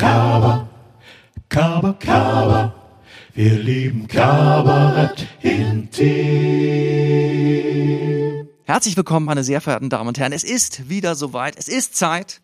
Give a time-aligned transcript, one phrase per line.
[0.00, 0.66] Kaba,
[1.50, 2.74] Kaba, Kaba.
[3.34, 5.98] Wir lieben Kabarett intim.
[8.64, 10.32] Herzlich willkommen, meine sehr verehrten Damen und Herren.
[10.32, 11.58] Es ist wieder soweit.
[11.58, 12.40] Es ist Zeit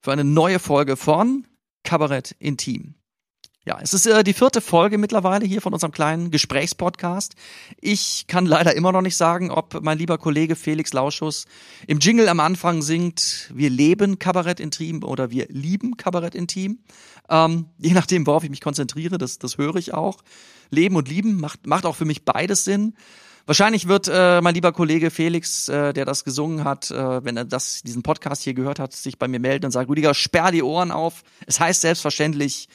[0.00, 1.48] für eine neue Folge von
[1.82, 2.94] Kabarett Intim.
[3.66, 7.34] Ja, es ist äh, die vierte Folge mittlerweile hier von unserem kleinen Gesprächspodcast.
[7.78, 11.44] Ich kann leider immer noch nicht sagen, ob mein lieber Kollege Felix Lauschus
[11.86, 16.78] im Jingle am Anfang singt, wir leben Kabarett Intim oder wir lieben Kabarett Intim.
[17.28, 20.22] Ähm, je nachdem, worauf ich mich konzentriere, das, das höre ich auch.
[20.70, 22.94] Leben und lieben macht, macht auch für mich beides Sinn.
[23.44, 27.44] Wahrscheinlich wird äh, mein lieber Kollege Felix, äh, der das gesungen hat, äh, wenn er
[27.44, 30.62] das, diesen Podcast hier gehört hat, sich bei mir melden und sagt, Rüdiger, sperr die
[30.62, 31.24] Ohren auf.
[31.46, 32.68] Es heißt selbstverständlich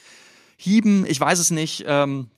[0.56, 1.84] Hieben, ich weiß es nicht.
[1.86, 2.30] Ähm,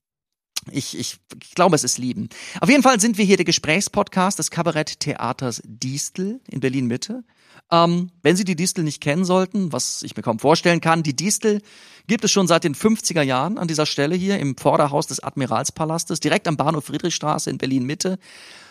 [0.71, 2.29] ich, ich, ich glaube, es ist Lieben.
[2.61, 7.25] Auf jeden Fall sind wir hier der Gesprächspodcast des Kabaretttheaters Distel in Berlin-Mitte.
[7.71, 11.17] Ähm, wenn Sie die Distel nicht kennen sollten, was ich mir kaum vorstellen kann, die
[11.17, 11.61] Distel
[12.07, 16.21] gibt es schon seit den 50er Jahren an dieser Stelle hier im Vorderhaus des Admiralspalastes,
[16.21, 18.19] direkt am Bahnhof Friedrichstraße in Berlin-Mitte.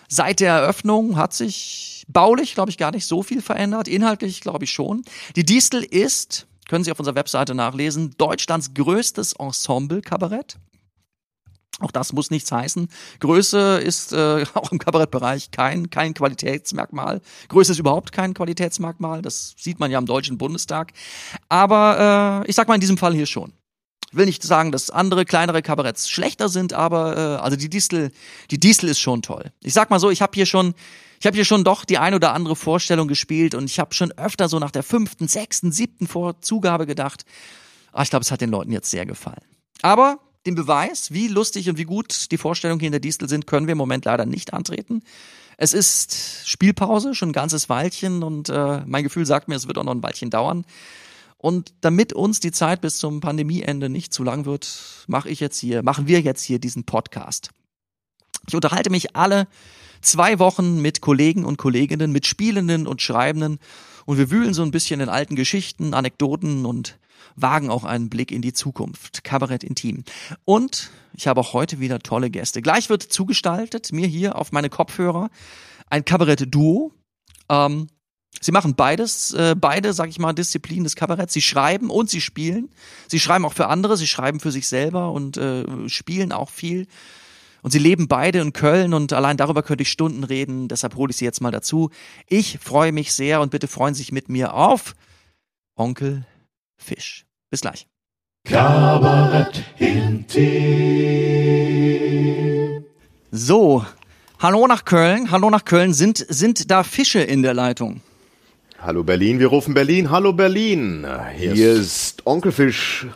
[0.09, 3.87] Seit der Eröffnung hat sich baulich, glaube ich, gar nicht so viel verändert.
[3.87, 5.03] Inhaltlich, glaube ich, schon.
[5.35, 10.57] Die Distel ist, können Sie auf unserer Webseite nachlesen, Deutschlands größtes Ensemble-Kabarett.
[11.79, 12.89] Auch das muss nichts heißen.
[13.19, 17.21] Größe ist äh, auch im Kabarettbereich kein, kein Qualitätsmerkmal.
[17.49, 19.21] Größe ist überhaupt kein Qualitätsmerkmal.
[19.21, 20.93] Das sieht man ja im Deutschen Bundestag.
[21.49, 23.53] Aber äh, ich sag mal in diesem Fall hier schon.
[24.09, 28.11] Ich will nicht sagen, dass andere kleinere Kabaretts schlechter sind, aber äh, also die Distel,
[28.49, 29.51] die Distel ist schon toll.
[29.61, 30.73] Ich sag mal so, ich habe hier schon
[31.19, 34.11] ich habe hier schon doch die ein oder andere Vorstellung gespielt und ich habe schon
[34.13, 37.25] öfter so nach der fünften, sechsten, siebten Vorzugabe gedacht,
[37.91, 39.43] ah, ich glaube, es hat den Leuten jetzt sehr gefallen.
[39.81, 43.47] Aber den Beweis, wie lustig und wie gut die Vorstellungen hier in der Distel sind,
[43.47, 45.03] können wir im Moment leider nicht antreten.
[45.57, 49.77] Es ist Spielpause, schon ein ganzes Weilchen und äh, mein Gefühl sagt mir, es wird
[49.77, 50.65] auch noch ein Weilchen dauern.
[51.37, 55.59] Und damit uns die Zeit bis zum Pandemieende nicht zu lang wird, mache ich jetzt
[55.59, 57.49] hier, machen wir jetzt hier diesen Podcast.
[58.47, 59.47] Ich unterhalte mich alle
[60.01, 63.59] zwei Wochen mit Kollegen und Kolleginnen, mit Spielenden und Schreibenden
[64.07, 66.97] und wir wühlen so ein bisschen in alten Geschichten, Anekdoten und
[67.35, 69.25] wagen auch einen Blick in die Zukunft.
[69.25, 70.05] Kabarett intim.
[70.45, 72.61] Und ich habe auch heute wieder tolle Gäste.
[72.61, 75.29] Gleich wird zugestaltet, mir hier auf meine Kopfhörer,
[75.89, 76.93] ein Kabarett-Duo.
[77.49, 77.87] Ähm,
[78.39, 81.33] sie machen beides, äh, beide, sag ich mal, Disziplinen des Kabaretts.
[81.33, 82.69] Sie schreiben und sie spielen.
[83.07, 86.87] Sie schreiben auch für andere, sie schreiben für sich selber und äh, spielen auch viel.
[87.61, 91.11] Und sie leben beide in Köln und allein darüber könnte ich Stunden reden, deshalb hole
[91.11, 91.89] ich sie jetzt mal dazu.
[92.27, 94.93] Ich freue mich sehr und bitte freuen Sie sich mit mir auf
[95.75, 96.25] Onkel
[96.77, 97.25] Fisch.
[97.49, 97.87] Bis gleich.
[98.45, 99.63] Kabarett.
[103.31, 103.85] So,
[104.39, 105.93] hallo nach Köln, hallo nach Köln.
[105.93, 108.01] Sind, sind da Fische in der Leitung?
[108.79, 110.11] Hallo Berlin, wir rufen Berlin.
[110.11, 111.05] Hallo Berlin.
[111.35, 111.79] Hier, Hier ist
[112.19, 113.07] ist Onkel Fisch.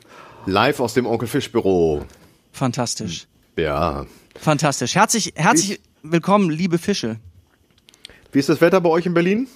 [0.46, 2.04] live aus dem Onkel Fisch Büro.
[2.52, 3.28] Fantastisch.
[3.58, 4.06] Ja.
[4.42, 4.96] Fantastisch.
[4.96, 7.18] Herzlich, herzlich willkommen, liebe Fische.
[8.32, 9.48] Wie ist das Wetter bei euch in Berlin?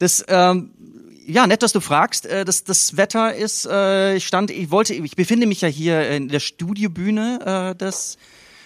[0.00, 0.70] Das, ähm,
[1.24, 2.26] ja, nett, dass du fragst.
[2.26, 6.10] Äh, Das, das Wetter ist, äh, ich stand, ich wollte, ich befinde mich ja hier
[6.10, 8.18] in der Studiobühne äh, des,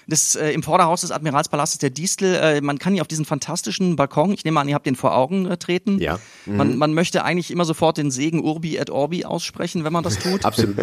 [0.07, 2.35] des äh, im Vorderhaus des Admiralspalastes der Distel.
[2.35, 5.17] Äh, man kann hier auf diesen fantastischen Balkon, ich nehme an, ihr habt den vor
[5.17, 5.99] Augen äh, treten.
[6.01, 6.19] Ja.
[6.47, 10.19] Man, man möchte eigentlich immer sofort den Segen Urbi et Orbi aussprechen, wenn man das
[10.19, 10.45] tut.
[10.45, 10.77] Absolut.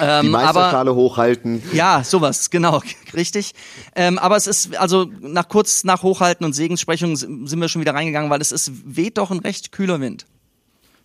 [0.00, 1.62] Ähm, Die Meisterschale hochhalten.
[1.72, 2.82] Ja, sowas, genau,
[3.14, 3.52] richtig.
[3.94, 7.94] Ähm, aber es ist, also nach kurz nach Hochhalten und Segenssprechung sind wir schon wieder
[7.94, 10.26] reingegangen, weil es ist, weht doch ein recht kühler Wind.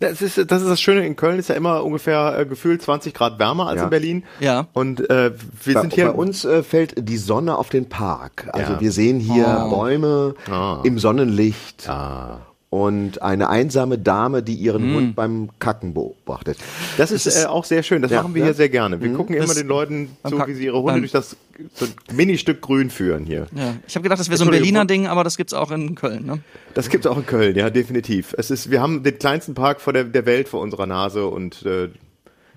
[0.02, 3.14] Das ist, das ist das Schöne, in Köln ist ja immer ungefähr äh, gefühlt 20
[3.14, 3.84] Grad wärmer als Ja.
[3.86, 4.24] in Berlin.
[4.40, 4.68] Ja.
[4.74, 5.32] Und äh,
[5.64, 6.06] wir Bei, sind hier.
[6.08, 8.50] bei uns äh, fällt die Sonne auf den Park.
[8.52, 8.80] Also Ja.
[8.82, 9.70] wir sehen hier Oh.
[9.70, 10.80] Bäume Ah.
[10.84, 12.40] im Sonnenlicht Ah.
[12.72, 14.96] Und eine einsame Dame, die ihren Hm.
[14.96, 16.58] Hund beim Kacken beobachtet.
[16.98, 18.02] Das ist, ist- äh, auch sehr schön.
[18.02, 18.46] Das Ja, machen wir ja.
[18.46, 19.02] hier sehr gerne.
[19.02, 21.36] Wir gucken immer Das- den Leuten zu, Kack- wie sie ihre Hunde durch das
[21.76, 23.46] so ein Mini-Stück Grün führen hier.
[23.54, 23.76] Ja.
[23.86, 26.26] Ich habe gedacht, das wäre so ein Berliner Ding, aber das gibt's auch in Köln,
[26.26, 26.40] ne?
[26.74, 28.34] Das gibt's auch in Köln, ja, definitiv.
[28.38, 31.64] Es ist, wir haben den kleinsten Park vor der, der Welt vor unserer Nase und
[31.66, 31.90] äh,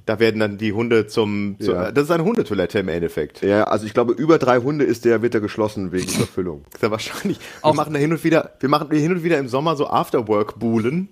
[0.06, 1.91] da werden dann die Hunde zum, zu, Ja.
[1.92, 3.41] das ist eine Hundetoilette im Endeffekt.
[3.42, 6.65] Ja, also ich glaube, über drei Hunde ist der, wird er geschlossen wegen Überfüllung.
[6.74, 7.39] Ist ja wahrscheinlich.
[7.39, 9.86] Wir Auch- machen da hin und wieder, wir machen hin und wieder im Sommer so
[9.89, 11.09] Afterwork-Buhlen.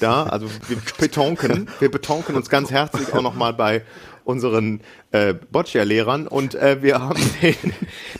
[0.00, 3.82] Da, also wir betonken, wir betonken uns ganz herzlich auch nochmal bei
[4.24, 4.80] unseren
[5.12, 7.54] äh, Boccia-Lehrern und äh, wir haben den,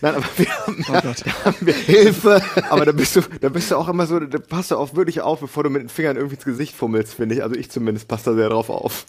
[0.01, 1.23] nein, aber wir haben, Oh Gott.
[1.25, 2.43] da haben wir Hilfe.
[2.71, 5.21] Aber da bist du, da bist du auch immer so, da passt du auch wirklich
[5.23, 7.43] auf, bevor du mit den Fingern irgendwie ins Gesicht fummelst, finde ich.
[7.43, 9.07] Also ich zumindest passe da sehr drauf auf.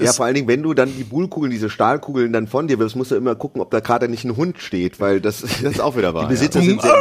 [0.00, 2.96] Ja, vor allen Dingen, wenn du dann die Buhlkugeln, diese Stahlkugeln dann von dir wirst,
[2.96, 5.80] musst du immer gucken, ob da gerade nicht ein Hund steht, weil das, Das ist
[5.80, 6.24] auch wieder wahr.
[6.24, 6.94] die Besitzer sind sehr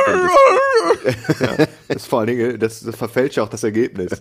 [1.39, 1.65] ja.
[1.87, 4.11] Das ist vor allen Dingen, das, das verfälscht ja auch das Ergebnis.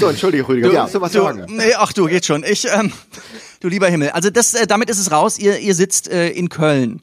[0.00, 0.72] so, entschuldige, Rüdiger.
[0.72, 1.44] Ja, willst du was Du, sagen?
[1.48, 2.44] nee, ach du, geht schon.
[2.44, 2.92] Ich, ähm,
[3.60, 4.10] du lieber Himmel.
[4.10, 5.38] Also das, äh, damit ist es raus.
[5.38, 7.00] Ihr, ihr sitzt äh, in Köln.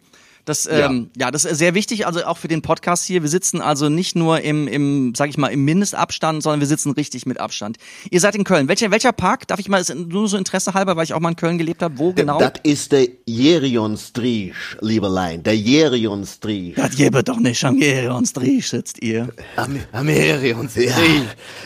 [0.50, 1.30] Das, ähm, ja.
[1.30, 3.22] das ist sehr wichtig, also auch für den Podcast hier.
[3.22, 6.92] Wir sitzen also nicht nur im, im, sag ich mal, im Mindestabstand, sondern wir sitzen
[6.94, 7.78] richtig mit Abstand.
[8.10, 8.68] Ihr seid in Köln.
[8.68, 9.48] Welcher, welcher Park?
[9.48, 11.84] Darf ich mal, ist nur so Interesse halber, weil ich auch mal in Köln gelebt
[11.84, 12.00] habe.
[12.00, 12.40] Wo genau?
[12.40, 16.74] Das ist der Jerionstrich, Lieberlein, der Jerionstrich.
[16.74, 19.30] Das gebe doch nicht am Gerionstrich sitzt ihr.
[19.56, 20.96] Am Amerion Ja,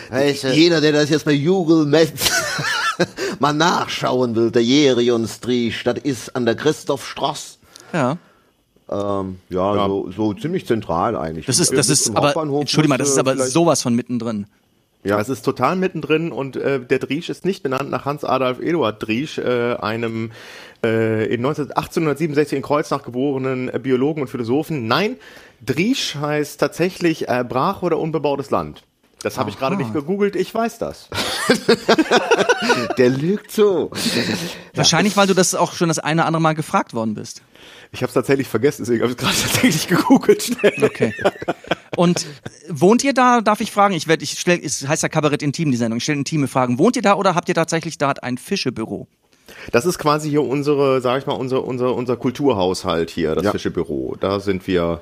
[0.10, 2.32] weißt du, jeder, der das jetzt bei Google Maps
[3.40, 7.60] mal nachschauen will, der Jerionstrich, das ist an der Christophstraße.
[7.94, 8.18] Ja.
[8.90, 9.88] Ähm, ja, Ja.
[9.88, 11.46] So, so ziemlich zentral eigentlich.
[11.46, 14.48] Das ist, das ist, aber, Hauptbahnhof Entschuldigung mal, das ist aber vielleicht- sowas von mittendrin.
[15.06, 18.62] Ja, es ist total mittendrin und äh, der Driesch ist nicht benannt nach Hans Adolf
[18.62, 20.32] Eduard Driesch, äh, einem
[20.82, 24.88] äh, in 19, 1867 in Kreuznach geborenen äh, Biologen und Philosophen.
[24.88, 25.18] Nein,
[25.66, 28.84] Driesch heißt tatsächlich äh, brach oder unbebautes Land.
[29.24, 31.10] Das habe ich gerade nicht gegoogelt, ich weiß das.
[32.98, 33.92] Der lügt so.
[34.74, 37.42] Wahrscheinlich, weil du das auch schon das eine oder andere Mal gefragt worden bist.
[37.94, 40.74] Ich habe es tatsächlich vergessen, deswegen habe ich es gerade tatsächlich gegoogelt schnell.
[40.84, 41.14] Okay.
[41.96, 42.26] Und
[42.68, 43.94] wohnt ihr da, darf ich fragen?
[43.94, 45.98] Ich werde, ich stell, es heißt ja Kabarett Intim, die Sendung.
[45.98, 46.80] Ich stelle intime Fragen.
[46.80, 49.08] Wohnt ihr da oder habt ihr tatsächlich da ein Fischebüro?
[49.72, 53.52] Das ist quasi hier unsere, sag ich mal, unser, unser, unser Kulturhaushalt hier, das Ja.
[53.52, 54.18] Fischebüro.
[54.20, 55.02] Da sind wir.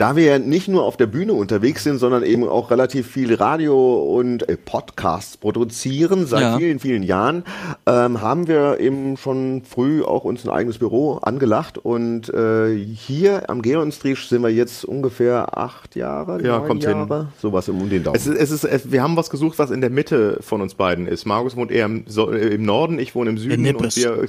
[0.00, 3.34] Da wir ja nicht nur auf der Bühne unterwegs sind, sondern eben auch relativ viel
[3.34, 6.56] Radio und äh, Podcasts produzieren seit Ja.
[6.56, 7.44] vielen, vielen Jahren,
[7.84, 13.50] ähm, haben wir eben schon früh auch uns ein eigenes Büro angelacht und äh, hier
[13.50, 16.92] am Geonstrich sind wir jetzt ungefähr acht Jahre, Ja, neun kommt hin.
[16.96, 18.16] Jahre, sowas im um den Daumen.
[18.16, 20.72] Es ist, es ist, es, wir haben was gesucht, was in der Mitte von uns
[20.72, 21.26] beiden ist.
[21.26, 23.98] Markus wohnt eher im, so, äh, im Norden, ich wohne im Süden Nippes.
[23.98, 24.28] und wir äh,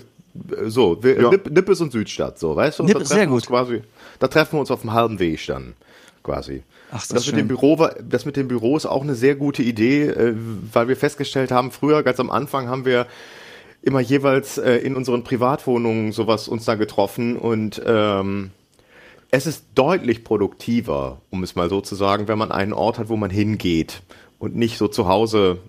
[0.69, 1.29] so, wir, Ja.
[1.29, 2.83] Nipp, Nippes und Südstadt, so, weißt du?
[2.83, 3.45] Nippes, sehr gut.
[3.47, 3.81] Quasi,
[4.21, 5.73] da treffen wir uns auf dem halben Weg dann,
[6.23, 6.63] quasi.
[6.91, 7.47] Ach, das das mit dem.
[7.47, 10.35] Büro war, das mit dem Büro ist auch eine sehr gute Idee, äh,
[10.71, 13.07] weil wir festgestellt haben, früher, ganz am Anfang haben wir
[13.81, 18.51] immer jeweils äh, in unseren Privatwohnungen sowas uns da getroffen und ähm,
[19.31, 23.09] es ist deutlich produktiver, um es mal so zu sagen, wenn man einen Ort hat,
[23.09, 24.03] wo man hingeht
[24.37, 25.59] und nicht so zu Hause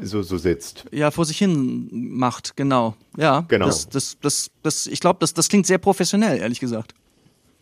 [0.00, 0.86] so, so sitzt.
[0.90, 2.94] Ja, vor sich hin macht, genau.
[3.16, 3.66] Ja, Genau.
[3.66, 6.94] Das, das, das, das, ich glaube, das, das klingt sehr professionell, ehrlich gesagt.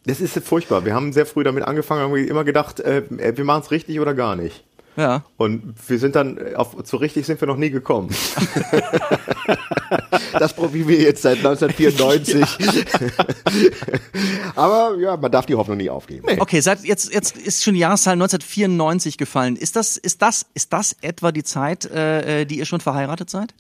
[0.07, 0.85] Das ist furchtbar.
[0.85, 4.15] Wir haben sehr früh damit angefangen, haben immer gedacht, äh, wir machen es richtig oder
[4.15, 4.65] gar nicht.
[4.97, 5.25] Ja.
[5.37, 8.15] Und wir sind dann, äh, auf, so richtig sind wir noch nie gekommen.
[10.39, 12.45] Das probieren wir jetzt seit 1994.
[14.55, 16.27] Aber ja, man darf die Hoffnung nie aufgeben.
[16.39, 19.57] Okay, seit jetzt, jetzt ist schon die Jahreszahl 1994 gefallen.
[19.57, 23.31] Ist das, ist das, ist das etwa die Zeit, äh, äh, die ihr schon verheiratet
[23.31, 23.55] seid?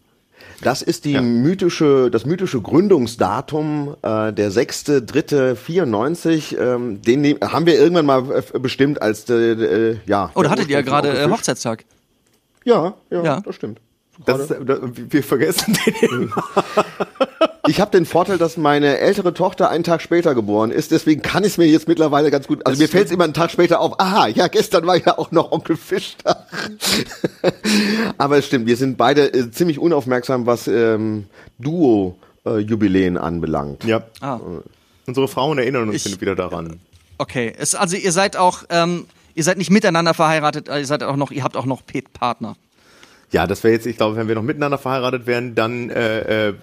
[0.63, 6.57] Das ist die mythische, das mythische Gründungsdatum, äh, der 6.3.94.
[6.59, 10.31] Ähm, den nehm- haben wir irgendwann mal äh, bestimmt als, äh, äh, ja.
[10.35, 11.29] Oh, da der hattet ihr ja gerade äh.
[11.29, 11.85] Hochzeitstag.
[12.65, 13.41] Ja, ja, Ja.
[13.41, 13.81] das stimmt.
[14.25, 16.33] Das ist, wir vergessen den.
[17.69, 21.43] Ich habe den Vorteil, dass meine ältere Tochter einen Tag später geboren ist, deswegen kann
[21.43, 22.65] ich es mir jetzt mittlerweile ganz gut.
[22.65, 23.99] Also mir fällt es immer einen Tag später auf.
[23.99, 26.47] Aha, ja, gestern war ja auch noch Onkel Fisch da.
[28.19, 31.27] Aber es stimmt, wir sind beide äh, ziemlich unaufmerksam, was ähm,
[31.59, 33.85] Duo-Jubiläen anbelangt.
[33.85, 34.05] Ja.
[34.21, 34.39] Ah.
[35.07, 36.79] Unsere Frauen erinnern uns Ich- wieder daran.
[37.19, 41.03] Okay, es, also ihr seid auch, ähm, ihr seid nicht miteinander verheiratet, äh, ihr seid
[41.03, 42.57] auch noch, ihr habt auch noch Pet Partner.
[43.33, 46.55] Ja, das wäre jetzt, ich glaube, wenn wir noch miteinander verheiratet wären, dann, äh, äh,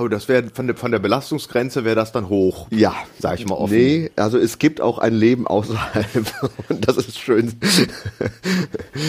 [0.00, 2.66] oh, das wäre von der, von der Belastungsgrenze wäre das dann hoch.
[2.70, 3.76] Ja, Sag ich mal offen.
[3.76, 6.06] Nee, also es gibt auch ein Leben außerhalb
[6.68, 7.52] und das ist schön.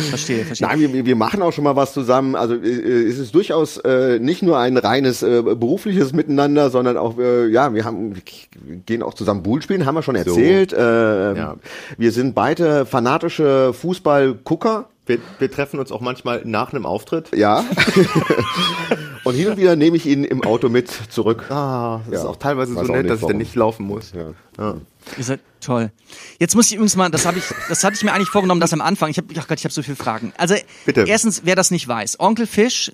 [0.10, 0.68] Verstehe, verstehe.
[0.68, 2.36] Nein, wir, wir machen auch schon mal was zusammen.
[2.36, 7.18] Also äh, es ist durchaus äh, nicht nur ein reines äh, berufliches Miteinander, sondern auch,
[7.20, 8.22] äh, ja, wir haben wir
[8.86, 10.74] gehen auch zusammen Bull spielen, haben wir schon erzählt.
[10.74, 10.78] Äh,
[11.38, 11.56] Ja.
[11.98, 14.86] Wir sind beide fanatische Fußballgucker.
[15.08, 17.36] Wir, wir treffen uns auch manchmal nach einem Auftritt.
[17.36, 17.64] Ja.
[19.24, 21.46] und hin und wieder nehme ich ihn im Auto mit zurück.
[21.50, 22.20] Ah, das Ja.
[22.20, 23.38] ist auch teilweise so Weiß auch nett, nicht, dass ich dann warum.
[23.40, 24.12] nicht laufen muss.
[24.14, 24.34] Ja.
[24.58, 24.76] Ja.
[25.18, 25.92] Ihr seid toll.
[26.40, 28.74] Jetzt muss ich übrigens mal, das habe ich, das hatte ich mir eigentlich vorgenommen, das
[28.74, 29.10] am Anfang.
[29.10, 30.34] Ich habe, ach Gott, ich habe so viele Fragen.
[30.38, 31.06] Also Bitte.
[31.08, 32.92] erstens, wer das nicht weiß, Onkel Fisch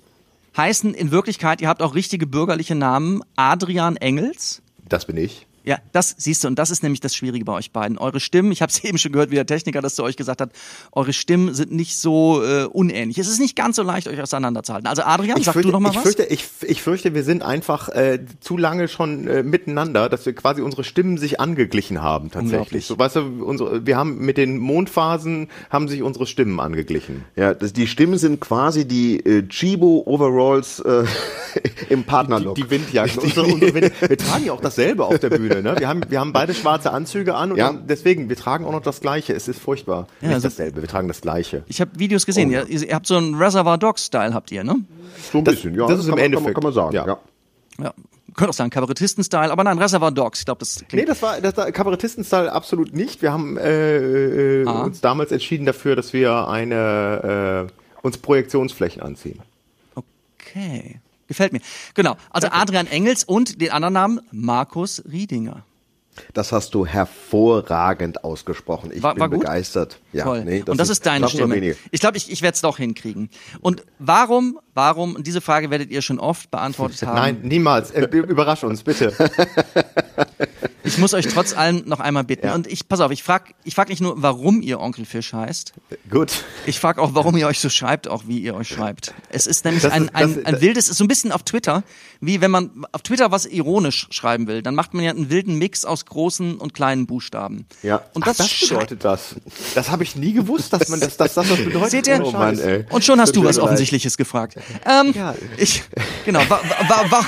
[0.56, 4.62] heißen in Wirklichkeit, ihr habt auch richtige bürgerliche Namen, Adrian Engels.
[4.88, 5.46] Das bin ich.
[5.64, 7.96] Ja, das siehst du, und das ist nämlich das Schwierige bei euch beiden.
[7.96, 10.40] Eure Stimmen, ich habe es eben schon gehört, wie der Techniker das zu euch gesagt
[10.40, 10.50] hat,
[10.92, 13.18] eure Stimmen sind nicht so äh, unähnlich.
[13.18, 14.86] Es ist nicht ganz so leicht, euch auseinanderzuhalten.
[14.86, 16.02] Also Adrian, Ich sag fürchte, du noch mal ich was?
[16.02, 20.34] Fürchte, ich, ich fürchte, wir sind einfach äh, zu lange schon äh, miteinander, dass wir
[20.34, 22.86] quasi unsere Stimmen sich angeglichen haben tatsächlich.
[22.86, 27.24] So, weißt du, unsere, wir haben mit den Mondphasen haben sich unsere Stimmen angeglichen.
[27.36, 31.04] Ja, das, die Stimmen sind quasi die äh, Chibo-Overalls äh,
[31.88, 32.54] im Die, Partnerlook.
[32.54, 33.18] die Windjacken.
[33.22, 35.53] unsere, unsere Wind wir tragen ja auch dasselbe auf der Bühne.
[35.62, 35.74] Ne?
[35.78, 37.66] Wir, haben, wir haben beide schwarze Anzüge an und Ja.
[37.66, 39.32] haben- deswegen, wir tragen auch noch das Gleiche.
[39.34, 40.06] Es ist furchtbar.
[40.20, 41.62] Ja, Nicht also- dasselbe, wir tragen das Gleiche.
[41.66, 42.48] Ich habe Videos gesehen.
[42.50, 42.52] Oh.
[42.68, 44.76] ihr, ihr habt so einen Reservoir Dogs-Style, habt ihr, ne?
[45.32, 45.86] so ein das- bisschen, ja.
[45.86, 47.06] das ist im Endeffekt, Kann man, kann man sagen, ja.
[47.06, 47.84] ja.
[47.84, 47.94] Ja.
[48.36, 50.40] Könnte auch sagen Kabarettisten-Style, aber nein, Reservoir Dogs.
[50.40, 53.22] Ich glaube, das Nee, das war das war Kabarettisten-Style absolut nicht.
[53.22, 54.82] Wir haben äh, äh, Ah.
[54.82, 59.38] uns damals entschieden dafür, dass wir eine äh, uns Projektionsflächen anziehen.
[59.94, 61.00] Okay.
[61.26, 61.60] Gefällt mir.
[61.94, 62.16] Genau.
[62.30, 65.64] Also Adrian Engels und den anderen Namen Markus Riedinger.
[66.32, 68.90] Das hast du hervorragend ausgesprochen.
[68.94, 69.40] Ich War- bin war gut?
[69.40, 69.98] begeistert.
[70.12, 70.44] Ja, Toll.
[70.44, 71.76] nee, und das ist deine schaffen wir Stimme.
[71.90, 73.30] Ich glaube, ich, ich werde es doch hinkriegen.
[73.60, 77.16] Und warum, warum, und diese Frage werdet ihr schon oft beantwortet haben.
[77.16, 77.90] Nein, niemals.
[77.90, 79.12] Äh, überrasch uns, bitte.
[80.86, 82.46] Ich muss euch trotz allem noch einmal bitten.
[82.48, 82.54] Ja.
[82.54, 85.72] Und ich, pass auf, ich frag, ich frag nicht nur, warum ihr Onkel Fisch heißt.
[86.10, 86.44] Gut.
[86.66, 89.14] Ich frage auch, warum ihr euch so schreibt, auch wie ihr euch schreibt.
[89.30, 91.42] Es ist nämlich Das ein, ist- ein, das- ein wildes, ist so ein bisschen auf
[91.42, 91.84] Twitter,
[92.20, 95.56] wie wenn man auf Twitter was ironisch schreiben will, dann macht man ja einen wilden
[95.56, 97.66] Mix aus großen und kleinen Buchstaben.
[97.82, 98.02] Ja.
[98.14, 99.34] Und Ach, das, das schrei- bedeutet das.
[99.74, 101.90] Das habe ich nie gewusst, dass man das, dass das was bedeutet.
[101.90, 102.22] Seht ihr?
[102.24, 102.84] Oh Mann, ey.
[102.90, 103.64] Und schon hast du was leid.
[103.64, 104.56] Offensichtliches gefragt.
[104.86, 105.34] Ähm, Ja.
[105.56, 105.82] Ich,
[106.24, 107.26] genau, wa, wa, wa,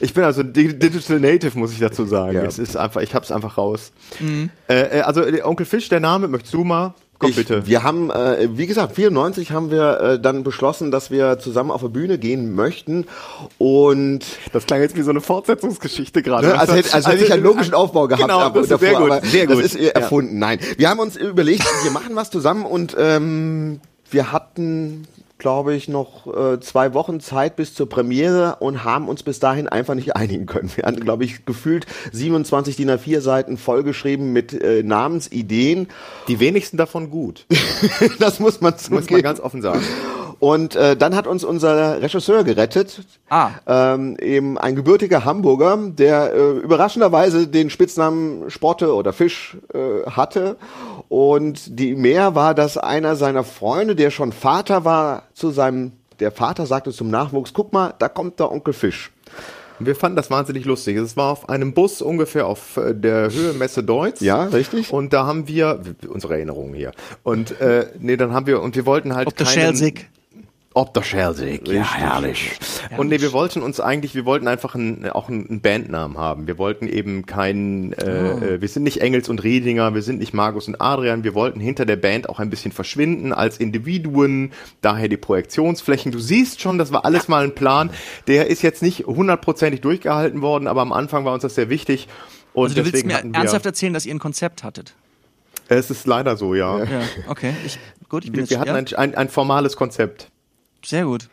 [0.00, 2.34] Ich bin also Di- Digital Native, muss ich dazu sagen.
[2.34, 2.42] Ja.
[2.42, 3.92] Es ist einfach, ich hab's einfach raus.
[4.68, 6.94] Äh, äh, also äh, Onkel Fisch, der Name, möchtest du mal?
[7.18, 7.66] Komm Ich, bitte.
[7.66, 11.80] Wir haben, äh, wie gesagt, 94 haben wir äh, dann beschlossen, dass wir zusammen auf
[11.80, 13.06] der Bühne gehen möchten.
[13.58, 14.20] Und
[14.52, 16.48] Das klang jetzt wie so eine Fortsetzungsgeschichte gerade.
[16.48, 18.22] Ne, als, hätte, als hätte ich einen logischen Aufbau gehabt.
[18.22, 19.10] Genau, das ist sehr gut.
[19.10, 19.58] aber sehr gut.
[19.58, 20.38] Das ist äh, erfunden.
[20.38, 23.80] Nein, wir haben uns überlegt, wir machen was zusammen und ähm,
[24.10, 25.06] wir hatten,
[25.44, 29.68] glaube ich, noch äh, zwei Wochen Zeit bis zur Premiere und haben uns bis dahin
[29.68, 30.70] einfach nicht einigen können.
[30.74, 35.88] Wir hatten, glaube ich, gefühlt 27 DIN A4 Seiten vollgeschrieben mit äh, Namensideen.
[36.28, 37.44] Die wenigsten davon gut.
[38.18, 39.20] das muss man Muss man zugeben.
[39.20, 39.82] ganz offen sagen.
[40.44, 43.00] Und äh, dann hat uns unser Regisseur gerettet.
[43.30, 43.48] Ah.
[43.66, 50.56] Ähm, eben ein gebürtiger Hamburger, der äh, überraschenderweise den Spitznamen Sporte oder Fisch äh, hatte.
[51.08, 56.30] Und die mehr war, dass einer seiner Freunde, der schon Vater war, zu seinem, der
[56.30, 59.12] Vater sagte zum Nachwuchs, guck mal, da kommt der Onkel Fisch.
[59.78, 60.98] Wir fanden das wahnsinnig lustig.
[60.98, 64.20] Es war auf einem Bus ungefähr auf äh, der Höhe Messe Deutz.
[64.20, 64.92] Ja, richtig.
[64.92, 66.92] Und da haben wir, unsere Erinnerungen hier.
[67.22, 70.10] Und äh, nee, dann haben wir, und wir wollten halt der keinen- Schelsig.
[70.76, 72.58] Ob der Schelsig, ja, herrlich.
[72.96, 76.48] Und nee, wir wollten uns eigentlich, wir wollten einfach einen, auch einen Bandnamen haben.
[76.48, 80.34] Wir wollten eben keinen, äh, äh, wir sind nicht Engels und Riedinger, wir sind nicht
[80.34, 84.50] Markus und Adrian, wir wollten hinter der Band auch ein bisschen verschwinden als Individuen,
[84.80, 86.10] daher die Projektionsflächen.
[86.10, 87.90] Du siehst schon, das war alles mal ein Plan.
[88.26, 92.08] Der ist jetzt nicht hundertprozentig durchgehalten worden, aber am Anfang war uns das sehr wichtig.
[92.52, 94.94] Und Also du willst mir ernsthaft erzählen, dass ihr ein Konzept hattet?
[95.68, 96.82] Es ist leider so, ja.
[96.82, 97.54] Ja, okay.
[97.64, 97.78] Ich,
[98.08, 100.32] gut, ich bin Wir, jetzt wir hatten ja, ein, ein, ein formales Konzept.
[100.84, 101.28] Sehr gut.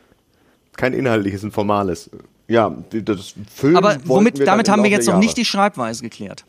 [0.77, 2.10] Kein inhaltliches, ein formales.
[2.48, 6.43] Ja, das Film Aber womit, wir damit haben wir jetzt noch nicht die Schreibweise geklärt.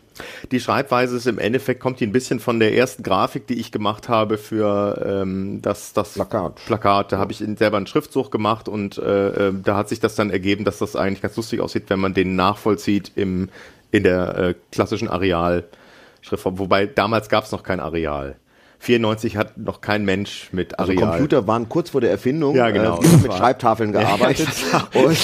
[0.50, 3.70] Die Schreibweise ist im Endeffekt, kommt die ein bisschen von der ersten Grafik, die ich
[3.72, 6.56] gemacht habe für ähm, das, das Plakat.
[6.66, 7.12] Plakat.
[7.12, 10.14] Da habe ich in- selber einen Schriftsuch gemacht und äh, äh, da hat sich das
[10.16, 13.48] dann ergeben, dass das eigentlich ganz lustig aussieht, wenn man den nachvollzieht im,
[13.90, 16.58] in der äh, klassischen Areal-Schriftform.
[16.58, 18.36] Wobei damals gab es noch kein Areal.
[18.82, 21.10] 94 hat noch kein Mensch mit Also Areal.
[21.10, 22.56] Computer waren kurz vor der Erfindung.
[22.56, 22.98] Ja, genau.
[22.98, 24.48] Äh, wir haben mit Das Schreibtafeln gearbeitet.
[24.94, 25.16] und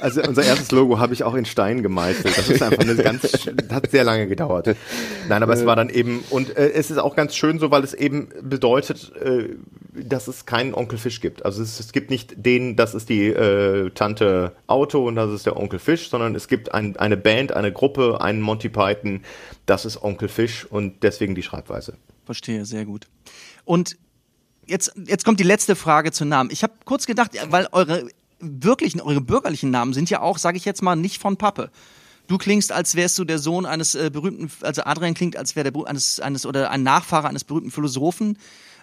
[0.00, 2.38] Also unser erstes Logo habe ich auch in Stein gemeißelt.
[2.38, 3.30] Das ist einfach eine ganz,
[3.70, 4.74] hat sehr lange gedauert.
[5.28, 7.84] Nein, aber es war dann eben, und äh, es ist auch ganz schön so, weil
[7.84, 9.50] es eben bedeutet, äh,
[9.92, 11.44] dass es keinen Onkel Fisch gibt.
[11.44, 15.44] Also es, es gibt nicht den, das ist die äh, Tante Auto und das ist
[15.44, 19.20] der Onkel Fisch, sondern es gibt ein, eine Band, eine Gruppe, einen Monty Python,
[19.70, 21.96] das ist Onkel Fisch und deswegen die Schreibweise.
[22.26, 23.06] Verstehe, sehr gut.
[23.64, 23.96] Und
[24.66, 26.50] jetzt, jetzt kommt die letzte Frage zu Namen.
[26.50, 28.08] Ich habe kurz gedacht, weil eure
[28.40, 31.70] wirklichen, eure bürgerlichen Namen sind ja auch, sage ich jetzt mal, nicht von Pappe.
[32.26, 35.64] Du klingst, als wärst du der Sohn eines äh, berühmten, also Adrian klingt, als wäre
[35.64, 38.38] der Bru- eines, eines oder ein Nachfahre eines berühmten Philosophen.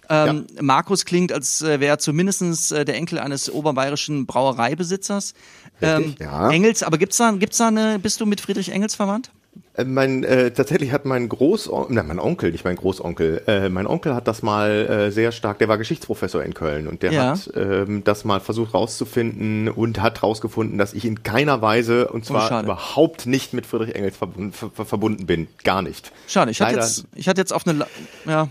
[0.10, 5.34] Ähm, Markus klingt, als äh, wäre zumindest äh, der Enkel eines oberbayerischen Brauereibesitzers.
[5.82, 6.50] Ähm, ja.
[6.50, 9.32] Engels, aber gibt's da, gibt's da eine, bist du mit Friedrich Engels verwandt?
[9.78, 13.88] Äh, Mein, äh, tatsächlich hat mein Großonkel, nein, mein Onkel, nicht mein Großonkel, äh, mein
[13.88, 17.30] Onkel hat das mal äh, sehr stark, der war Geschichtsprofessor in Köln und der Ja.
[17.32, 22.26] hat ähm, das mal versucht rauszufinden und hat rausgefunden, dass ich in keiner Weise, und
[22.26, 25.48] zwar Oh, überhaupt nicht mit Friedrich Engels verbunden, ver ver- verbunden bin.
[25.64, 26.12] Gar nicht.
[26.28, 27.88] Schade, ich hatte Leider- jetzt, ich hatte jetzt auf eine, La-
[28.26, 28.48] ja,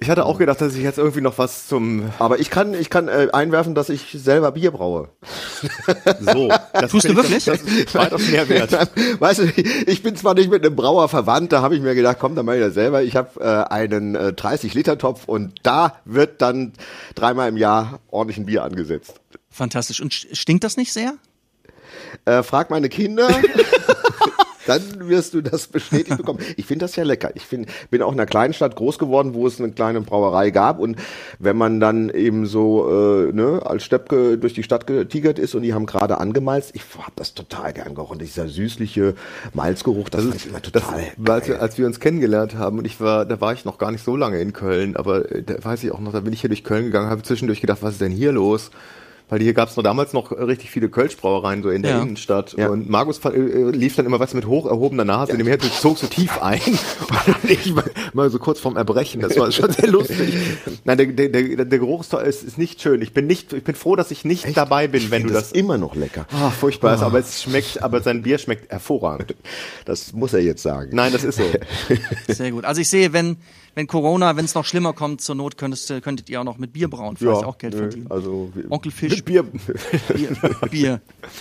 [0.00, 2.88] Ich hatte auch gedacht, dass ich jetzt irgendwie noch was zum Aber ich kann, ich
[2.88, 5.08] kann äh, einwerfen, dass ich selber Bier braue.
[6.20, 6.48] so.
[6.72, 7.38] Das Tust du wirklich?
[7.38, 8.72] ich, Das, das ist weitaus mehr wert.
[9.18, 9.44] Weißt du,
[9.86, 12.46] ich bin zwar nicht mit einem Brauer verwandt, da habe ich mir gedacht, komm, dann
[12.46, 13.02] mach ich das selber.
[13.02, 16.74] Ich habe äh, einen äh, 30-Liter-Topf und da wird dann
[17.16, 19.20] dreimal im Jahr ordentlich ein Bier angesetzt.
[19.50, 20.00] fantastisch.
[20.00, 21.14] Und stinkt das nicht sehr?
[22.24, 23.28] Äh, frag meine Kinder.
[24.68, 26.38] Dann wirst du das bestätigt bekommen.
[26.56, 27.30] Ich finde das ja lecker.
[27.34, 30.50] Ich find, bin auch in einer kleinen Stadt groß geworden, wo es eine kleine Brauerei
[30.50, 30.78] gab.
[30.78, 30.96] Und
[31.38, 35.62] wenn man dann eben so äh, ne, als Steppke durch die Stadt getigert ist und
[35.62, 38.18] die haben gerade angemalzt, ich habe das total gern gerochen.
[38.18, 39.14] Dieser süßliche
[39.54, 42.84] Malzgeruch, das, fand ich immer Das, total als, wir- als wir uns kennengelernt haben und
[42.84, 45.54] ich war, da war ich noch gar nicht so lange in Köln, aber äh, da
[45.62, 47.92] weiß ich auch noch, da bin ich hier durch Köln gegangen, habe zwischendurch gedacht, was
[47.92, 48.70] ist denn hier los?
[49.28, 52.02] Weil hier gab es noch damals noch richtig viele Kölschbrauereien so in der Ja.
[52.02, 52.54] Innenstadt.
[52.56, 52.68] Ja.
[52.68, 55.98] Und Markus äh, lief dann immer was mit hoch erhobener Nase in dem Herzen, zog
[55.98, 56.60] so tief ein.
[57.42, 59.20] Und ich war mal so kurz vorm Erbrechen.
[59.20, 60.34] Das war schon sehr lustig.
[60.84, 63.02] Nein, der, der, der, der Geruch ist, ist, nicht schön.
[63.02, 65.52] Ich bin nicht, ich bin froh, dass ich nicht dabei bin, wenn du finde das.
[65.52, 66.26] immer noch lecker.
[66.32, 69.34] Ah, furchtbar ist, aber es schmeckt, aber sein Bier schmeckt hervorragend.
[69.84, 70.90] Das muss er jetzt sagen.
[70.94, 71.44] Nein, das ist so.
[72.28, 72.64] Sehr gut.
[72.64, 73.36] Also ich sehe, wenn,
[73.74, 76.72] wenn Corona, wenn es noch schlimmer kommt, zur Not könntest, könntet ihr auch noch mit
[76.72, 78.06] Bier brauen, vielleicht auch Geld nö, verdienen.
[78.10, 79.42] Also Onkel Fisch, Mit Bier.
[79.42, 80.36] Bier.
[80.70, 81.00] Bier.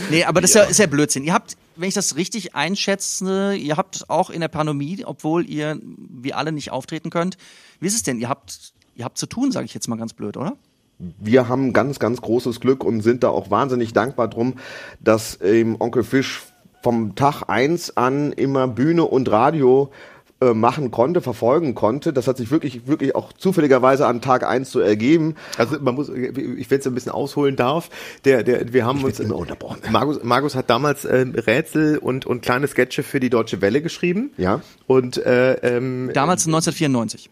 [0.10, 1.24] Nee, aber das ist ja, ist ja Blödsinn.
[1.24, 5.80] Ihr habt, wenn ich das richtig einschätze, ihr habt auch in der Pandemie, obwohl ihr
[5.84, 7.38] wie alle nicht auftreten könnt.
[7.80, 8.20] Wie ist es denn?
[8.20, 10.58] Ihr habt, ihr habt zu tun, sage ich jetzt mal ganz blöd, oder?
[11.00, 14.56] wir haben ganz, ganz großes Glück und sind da auch wahnsinnig dankbar drum,
[15.00, 16.44] dass ähm, Onkel Fisch
[16.82, 19.92] vom Tag eins an immer Bühne und Radio
[20.40, 22.14] äh, machen konnte, verfolgen konnte.
[22.14, 25.36] Das hat sich wirklich, wirklich auch zufälligerweise an Tag eins so ergeben.
[25.58, 27.90] Also man muss, ich wenn es ein bisschen ausholen darf,
[28.24, 29.80] der, der, wir haben uns immer unterbrochen.
[29.90, 34.32] Markus, Markus hat damals äh, Rätsel und und kleine Sketche für die Deutsche Welle geschrieben.
[34.38, 34.62] Ja.
[34.86, 37.30] Und äh, ähm, Damals 1994.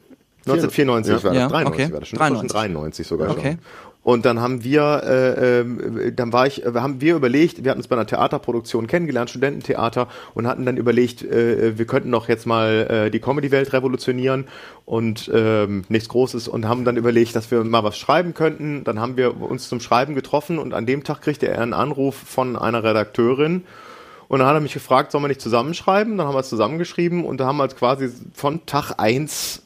[0.48, 1.94] 1994 war das, Ja, 93 okay.
[1.94, 2.52] war das schon, 93.
[2.52, 3.52] 93 sogar Okay.
[3.52, 3.60] schon.
[4.06, 7.80] Und dann haben wir, äh, ähm, dann war ich, äh, haben wir überlegt, wir hatten
[7.80, 12.46] uns bei einer Theaterproduktion kennengelernt, Studententheater, und hatten dann überlegt, äh, wir könnten doch jetzt
[12.46, 14.46] mal äh, die Comedy-Welt revolutionieren
[14.86, 18.84] und ähm, nichts Großes und haben dann überlegt, dass wir mal was schreiben könnten.
[18.84, 22.14] Dann haben wir uns zum Schreiben getroffen und an dem Tag kriegte er einen Anruf
[22.14, 23.64] von einer Redakteurin.
[24.28, 26.16] Und dann hat er mich gefragt, sollen wir nicht zusammenschreiben?
[26.16, 29.65] Dann haben wir es zusammengeschrieben und da haben wir jetzt quasi von Tag eins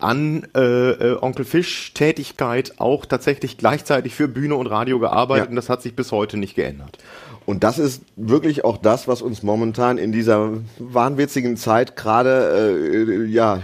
[0.00, 5.50] an äh, äh, Onkel Fisch Tätigkeit auch tatsächlich gleichzeitig für Bühne und Radio gearbeitet Ja.
[5.50, 6.98] und das hat sich bis heute nicht geändert.
[7.46, 13.24] Und das ist wirklich auch das, was uns momentan in dieser wahnwitzigen Zeit gerade äh,
[13.24, 13.62] ja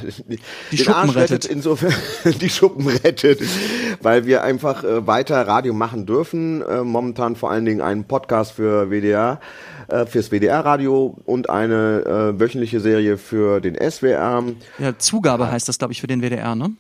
[0.71, 1.45] die Schuppen rettet.
[1.45, 1.93] insofern
[2.41, 3.41] die Schuppen rettet,
[4.01, 6.63] weil wir einfach äh, weiter Radio machen dürfen.
[6.63, 9.39] Äh, momentan vor allen Dingen einen Podcast für WDR,
[9.89, 14.45] äh, fürs WDR-Radio und eine äh, wöchentliche Serie für den SWR.
[14.79, 16.73] Ja, Zugabe heißt das, glaube ich, für den WDR, ne?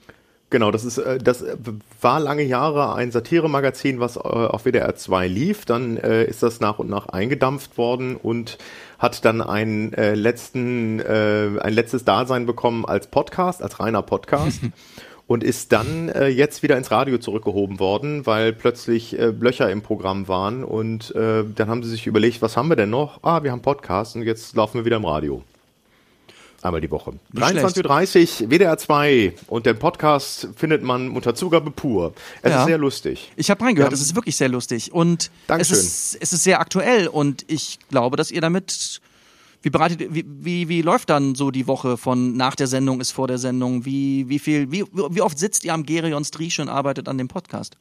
[0.50, 1.56] Genau, das ist äh, das äh,
[2.00, 5.64] war lange Jahre ein Satiremagazin, was äh, auf WDR 2 lief.
[5.64, 8.58] Dann äh, ist das nach und nach eingedampft worden und
[8.98, 14.60] hat dann einen äh, letzten äh, ein letztes Dasein bekommen als Podcast, als reiner Podcast.
[15.26, 19.80] Und ist dann äh, jetzt wieder ins Radio zurückgehoben worden, weil plötzlich äh, Löcher im
[19.80, 20.62] Programm waren.
[20.64, 23.22] Und äh, dann haben sie sich überlegt, was haben wir denn noch?
[23.22, 25.42] Ah, wir haben Podcast und jetzt laufen wir wieder im Radio.
[26.60, 27.12] Einmal die Woche.
[27.32, 32.14] Nicht 23.30 Uhr, WDR 2 und den Podcast findet man unter Zugabe pur.
[32.40, 32.60] Es Ja.
[32.60, 33.30] ist sehr lustig.
[33.36, 37.06] Ich habe reingehört, es ist wirklich sehr lustig und es ist, es ist sehr aktuell
[37.08, 39.00] und ich glaube, dass ihr damit
[39.64, 43.12] wie bereitet wie, wie, wie läuft dann so die Woche von nach der Sendung ist
[43.12, 43.86] vor der Sendung?
[43.86, 47.28] Wie wie viel wie, wie oft sitzt ihr am Gerion Striesch und arbeitet an dem
[47.28, 47.78] Podcast?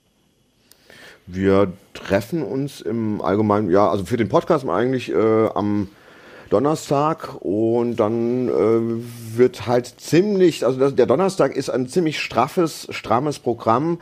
[1.27, 5.89] Wir treffen uns im Allgemeinen, ja, also für den Podcast eigentlich äh, am
[6.49, 12.87] Donnerstag und dann äh, wird halt ziemlich, also das, der Donnerstag ist ein ziemlich straffes,
[12.91, 13.99] strammes Programm.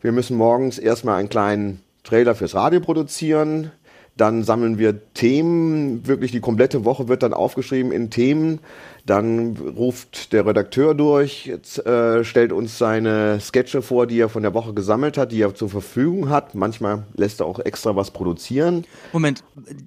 [0.00, 3.70] Wir müssen morgens erstmal einen kleinen Trailer fürs Radio produzieren.
[4.16, 8.60] Dann sammeln wir Themen, wirklich die komplette Woche wird dann aufgeschrieben in Themen.
[9.04, 11.50] Dann ruft der Redakteur durch,
[11.84, 15.54] äh, stellt uns seine Sketche vor, die er von der Woche gesammelt hat, die er
[15.54, 16.54] zur Verfügung hat.
[16.54, 18.84] Manchmal lässt er auch extra was produzieren.
[19.12, 19.42] Moment,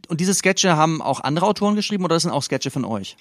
[0.09, 3.15] und diese Sketche haben auch andere Autoren geschrieben oder das sind auch Sketche von euch?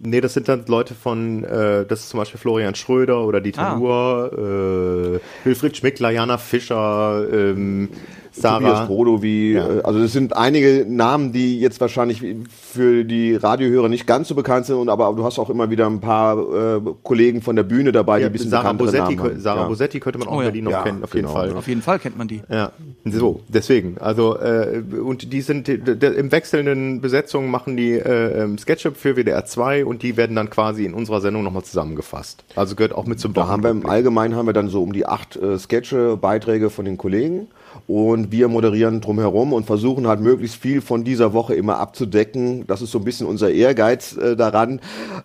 [0.00, 3.68] Nee, das sind dann Leute von, äh, das ist zum Beispiel Florian Schröder oder Dieter
[3.68, 3.76] Ah.
[3.76, 7.88] Nuhr, äh, Wilfried Schmickler, Jana Fischer, ähm,
[8.34, 8.84] Tobias Sarah.
[8.86, 9.68] Brodowy, Ja.
[9.78, 14.34] äh, also es sind einige Namen, die jetzt wahrscheinlich für die Radiohörer nicht ganz so
[14.34, 17.62] bekannt sind, und aber du hast auch immer wieder ein paar äh, Kollegen von der
[17.62, 19.40] Bühne dabei, die Ja, ein bisschen Sarah, bekanntere Bosetti, Namen haben.
[19.40, 19.68] Sarah ja.
[19.68, 20.50] Bosetti könnte man auch Oh in ja.
[20.50, 21.38] Berlin noch Ja, kennen, auf jeden genau.
[21.38, 21.52] Fall.
[21.56, 22.42] Auf jeden Fall kennt man die.
[22.50, 22.72] Ja,
[23.04, 23.96] so, deswegen.
[23.98, 29.44] Also, äh, und die sind im wechselnden Besetzungen machen die äh, ähm, Sketche für WDR
[29.44, 32.44] 2 und die werden dann quasi in unserer Sendung nochmal zusammengefasst.
[32.56, 33.86] Also gehört auch mit zum Da haben wir im.
[33.86, 37.48] Allgemeinen haben wir dann so um die acht äh, Sketche, Beiträge von den Kollegen
[37.88, 42.66] und wir moderieren drumherum und versuchen halt möglichst viel von dieser Woche immer abzudecken.
[42.66, 44.80] Das ist so ein bisschen unser Ehrgeiz äh, daran.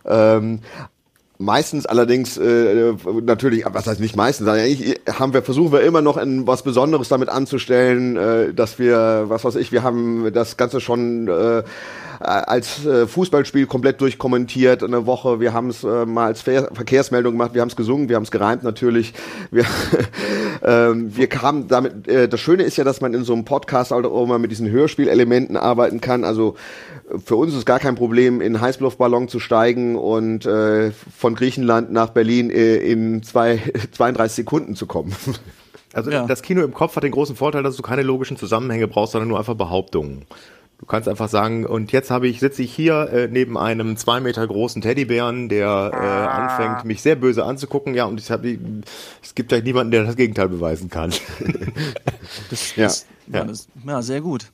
[0.06, 0.60] Ähm,
[1.40, 2.94] Meistens allerdings äh,
[3.24, 7.10] natürlich, was heißt nicht meistens, eigentlich haben wir versuchen wir immer noch ein, was Besonderes
[7.10, 11.64] damit anzustellen, äh, dass wir, was weiß ich, wir haben das Ganze schon äh,
[12.24, 15.40] als äh, Fußballspiel komplett durchkommentiert eine Woche.
[15.40, 18.24] Wir haben es äh, mal als Ver Verkehrsmeldung gemacht, wir haben es gesungen, wir haben
[18.24, 19.14] es gereimt natürlich.
[19.52, 19.66] Wir,
[20.64, 23.92] ähm, wir kamen damit, äh, das Schöne ist ja, dass man in so einem Podcast
[23.92, 26.24] halt auch immer mit diesen Hörspielelementen arbeiten kann.
[26.24, 26.56] Also
[27.10, 31.92] äh, für uns ist gar kein Problem, in Heißluftballon zu steigen und äh, von Griechenland
[31.92, 33.60] nach Berlin äh, in zwei,
[33.92, 35.16] 32 Sekunden zu kommen.
[35.96, 36.26] Also Ja.
[36.26, 39.28] das Kino im Kopf hat den großen Vorteil, dass du keine logischen Zusammenhänge brauchst, sondern
[39.30, 40.26] nur einfach Behauptungen.
[40.80, 44.20] Du kannst einfach sagen, und jetzt habe ich, sitze ich hier äh, neben einem zwei
[44.20, 49.36] Meter großen Teddybären, der äh, anfängt, mich sehr böse anzugucken, ja, und ich hab, es
[49.36, 51.14] gibt gleich niemanden, der das Gegenteil beweisen kann.
[52.50, 52.84] Das, Ja.
[52.86, 53.44] das, ja.
[53.44, 54.48] Das, ja, sehr gut.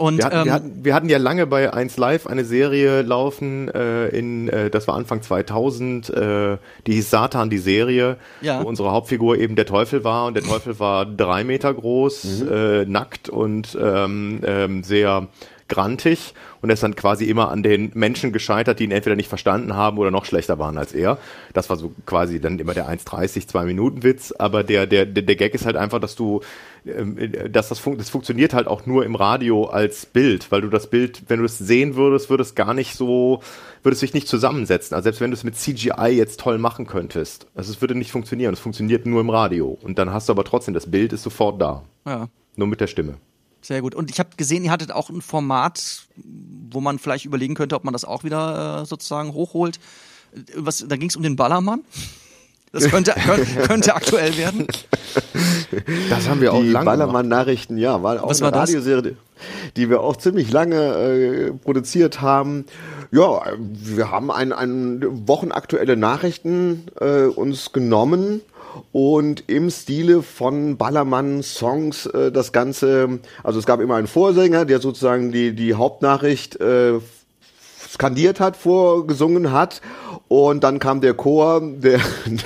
[0.00, 3.02] Und Wir hatten, ähm, wir, hatten, wir hatten ja lange bei 1 Live eine Serie
[3.02, 8.62] laufen, äh, in, äh, das war Anfang 2000, äh, die hieß Satan, die Serie, Ja.
[8.64, 12.84] wo unsere Hauptfigur eben der Teufel war und der Teufel war drei Meter groß, äh,
[12.86, 15.28] nackt und ähm, ähm, sehr
[15.70, 19.28] grantig und er ist dann quasi immer an den Menschen gescheitert, die ihn entweder nicht
[19.28, 21.16] verstanden haben oder noch schlechter waren als er.
[21.54, 25.36] Das war so quasi dann immer der 1,30, 2 Minuten Witz, aber der, der, der,
[25.36, 26.42] Gag ist halt einfach, dass du,
[26.84, 30.60] ähm, äh, dass das, fun das funktioniert halt auch nur im Radio als Bild, weil
[30.60, 33.40] du das Bild, wenn du es sehen würdest, würde es gar nicht so,
[33.82, 34.94] würde es sich nicht zusammensetzen.
[34.94, 38.12] Also selbst wenn du es mit CGI jetzt toll machen könntest, also es würde nicht
[38.12, 38.52] funktionieren.
[38.52, 41.60] Es funktioniert nur im Radio und dann hast du aber trotzdem, das Bild ist sofort
[41.62, 41.84] da.
[42.06, 42.28] ja.
[42.56, 43.14] Nur mit der Stimme.
[43.62, 43.94] Sehr gut.
[43.94, 46.06] Und ich habe gesehen, ihr hattet auch ein Format,
[46.70, 49.78] wo man vielleicht überlegen könnte, ob man das auch wieder äh, sozusagen hochholt.
[50.34, 51.82] Äh, Was, da ging es um den Ballermann.
[52.72, 54.68] Das könnte, könnte, könnte aktuell werden.
[56.08, 56.84] Das haben wir auch die lange.
[56.84, 58.70] Ballermann-Nachrichten, ja, war auch Was eine war das?
[58.70, 59.16] Radioserie,
[59.76, 62.66] die wir auch ziemlich lange äh, produziert haben.
[63.10, 68.40] Ja, äh, wir haben ein, ein wochenaktuelle Nachrichten äh, uns genommen
[68.92, 74.80] und im Stile von Ballermann-Songs äh, das Ganze, also es gab immer einen Vorsänger, der
[74.80, 77.00] sozusagen die, die Hauptnachricht äh,
[77.90, 79.80] skandiert hat, vorgesungen hat
[80.28, 81.98] und dann kam der Chor, der,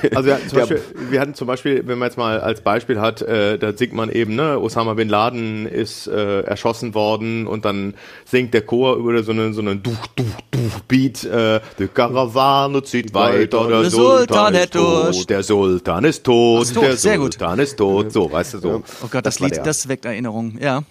[0.02, 2.40] der Also wir hatten, zum der, Beispiel, wir hatten zum Beispiel, wenn man jetzt mal
[2.40, 6.94] als Beispiel hat, äh, da singt man eben, ne, Osama Bin Laden ist äh, erschossen
[6.94, 7.92] worden und dann
[8.24, 12.82] singt der Chor über so einen so einen Duch, Duch, Duch Beat, äh, die Karawane
[12.82, 16.96] zieht weiter, der, Der Sultan, Sultan ist tot, der Sultan ist tot, Ist tot, der
[16.96, 17.34] sehr gut.
[17.34, 18.82] Sultan ist tot, so, weißt du, so.
[19.02, 19.64] Oh Gott, das, war Lied, der.
[19.64, 20.58] das weckt Erinnerungen.
[20.58, 20.84] Ja.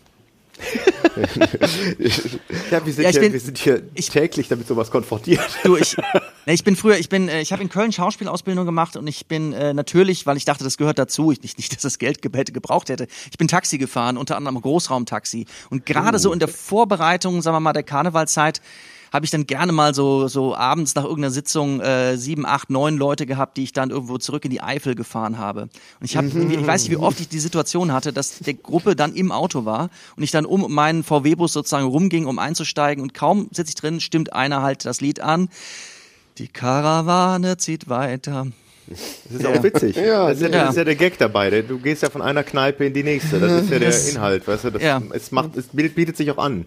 [2.72, 5.42] ja, wir sind, Ja, ich hier, bin- wir sind hier ich- täglich damit sowas konfrontiert.
[5.64, 5.96] Du, ich,
[6.46, 9.28] ne, ich bin früher, ich bin, äh, ich habe in Köln Schauspielausbildung gemacht und ich
[9.28, 12.20] bin äh, natürlich, weil ich dachte, das gehört dazu, ich nicht, nicht, dass das Geld
[12.34, 13.08] hätte gebraucht hätte.
[13.32, 15.46] Ich bin Taxi gefahren, unter anderem Großraumtaxi.
[15.70, 18.62] Und gerade so in der Vorbereitung, sagen wir mal, der Karnevalzeit
[19.14, 22.98] habe ich dann gerne mal so so abends nach irgendeiner Sitzung äh, sieben, acht, neun
[22.98, 25.62] Leute gehabt, die ich dann irgendwo zurück in die Eifel gefahren habe.
[25.62, 25.72] Und
[26.02, 29.14] ich habe, ich weiß nicht, wie oft ich die Situation hatte, dass der Gruppe dann
[29.14, 33.48] im Auto war und ich dann um meinen VW-Bus sozusagen rumging, um einzusteigen und kaum
[33.52, 35.50] sitze ich drin, stimmt einer halt das Lied an.
[36.40, 38.48] Die Karawane zieht weiter.
[38.88, 39.00] Das
[39.40, 39.96] ist auch witzig.
[39.96, 40.62] Ja, das, ist ja, ja.
[40.64, 41.62] das ist ja der Gag dabei.
[41.62, 43.40] Du gehst ja von einer Kneipe in die nächste.
[43.40, 44.72] Das ist ja der Das- Inhalt, weißt du?
[44.72, 45.02] Das, Ja.
[45.12, 46.66] Es macht, es bietet, sich auch an.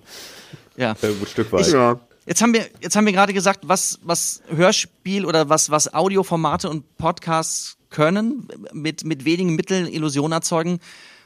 [0.77, 0.93] Ja.
[1.03, 1.71] Äh, ein Stück weit.
[1.73, 1.99] ja.
[2.27, 6.69] Jetzt haben wir, jetzt haben wir gerade gesagt, was, was Hörspiel oder was, was Audioformate
[6.69, 10.81] und Podcasts können, mit, mit wenigen Mitteln Illusionen erzeugen.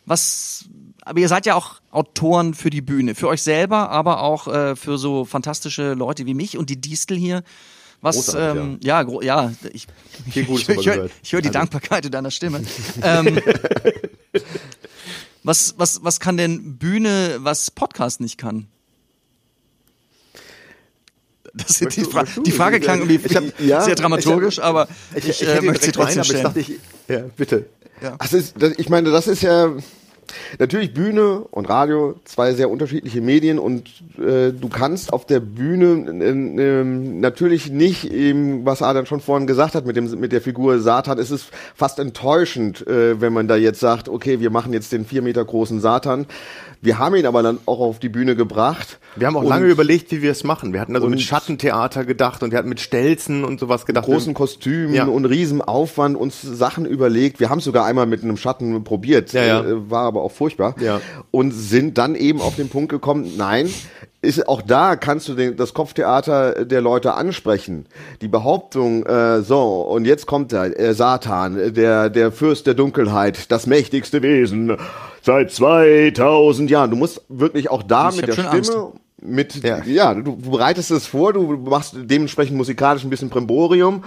[0.04, 0.66] Was,
[1.02, 4.76] aber ihr seid ja auch Autoren für die Bühne, für euch selber, aber auch äh,
[4.76, 7.42] für so fantastische Leute wie mich und die Distel hier.
[8.02, 9.86] Was, ähm, ja, gro ja, ich,
[10.30, 12.62] Viel ich, ich, höre ich höre die Dankbarkeit in deiner Stimme.
[13.02, 13.40] ähm,
[15.42, 18.68] was, was, was kann denn Bühne, was Podcast nicht kann?
[21.52, 24.88] Das sind die, Fra die Frage klang irgendwie Ich hab- ja, sehr dramaturgisch, ich aber
[25.14, 26.44] ich, äh, möchte sie trotzdem aber ich stellen.
[26.44, 26.72] dachte, ich,
[27.08, 27.66] ja, bitte.
[28.32, 29.72] Ist, das, ich meine, das ist ja
[30.58, 33.88] natürlich Bühne und Radio, zwei sehr unterschiedliche Medien und
[34.18, 39.46] äh, du kannst auf der Bühne äh, äh, natürlich nicht eben, was Adam schon vorhin
[39.46, 43.48] gesagt hat mit dem mit der Figur Satan, es ist fast enttäuschend, äh, wenn man
[43.48, 46.26] da jetzt sagt, okay, wir machen jetzt den vier Meter großen Satan.
[46.82, 48.98] Wir haben ihn aber dann auch auf die Bühne gebracht.
[49.14, 50.72] Wir haben auch lange überlegt, wie wir es machen.
[50.72, 54.06] Wir hatten also mit Schattentheater gedacht und wir hatten mit Stelzen und sowas gedacht.
[54.06, 55.04] großen Kostümen Ja.
[55.04, 57.38] und Riesenaufwand uns Sachen überlegt.
[57.38, 59.60] Wir haben es sogar einmal mit einem Schatten probiert, Ja, ja.
[59.62, 60.74] Äh, war aber auch furchtbar.
[60.80, 61.00] Ja.
[61.30, 63.68] Und sind dann eben auf den Punkt gekommen, nein,
[64.22, 67.86] ist auch da kannst du den, das Kopftheater der Leute ansprechen.
[68.20, 73.50] Die Behauptung, äh, so, und jetzt kommt er, äh, Satan, der, der Fürst der Dunkelheit,
[73.50, 74.76] das mächtigste Wesen
[75.22, 76.90] seit 2000 Jahren.
[76.90, 78.76] Du musst wirklich auch da Ich mit der Stimme, Angst.
[79.22, 79.82] Mit, Ja.
[79.84, 84.04] ja, du, du bereitest es vor, du machst dementsprechend musikalisch ein bisschen Bremborium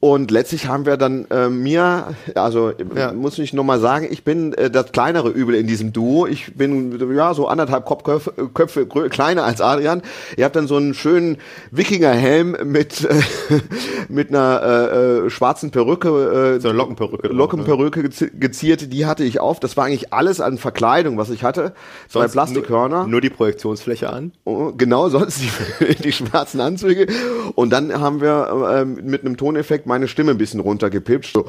[0.00, 3.12] und letztlich haben wir dann äh, mir, also Ja.
[3.12, 6.26] muss ich nochmal sagen, ich bin äh, das kleinere Übel in diesem Duo.
[6.26, 10.02] Ich bin ja so anderthalb Kopfköpfe, Köpfe kleiner als Adrian.
[10.36, 11.38] Ihr habt dann so einen schönen
[11.70, 13.20] Wikingerhelm mit äh,
[14.08, 18.92] mit einer äh, äh, schwarzen Perücke, äh, So eine Lockenperücke drauf, Lockenperücke gezi- geziert.
[18.92, 19.60] Die hatte ich auf.
[19.60, 21.72] Das war eigentlich alles an Verkleidung, was ich hatte.
[22.08, 22.98] Zwei Sonst Plastikhörner.
[23.00, 24.32] Nur, nur die Projektionsfläche an.
[24.50, 27.06] Oh, Genau, sonst die, die schwarzen Anzüge.
[27.54, 31.32] Und dann haben wir ähm, mit einem Toneffekt meine Stimme ein bisschen runtergepitcht.
[31.32, 31.46] So,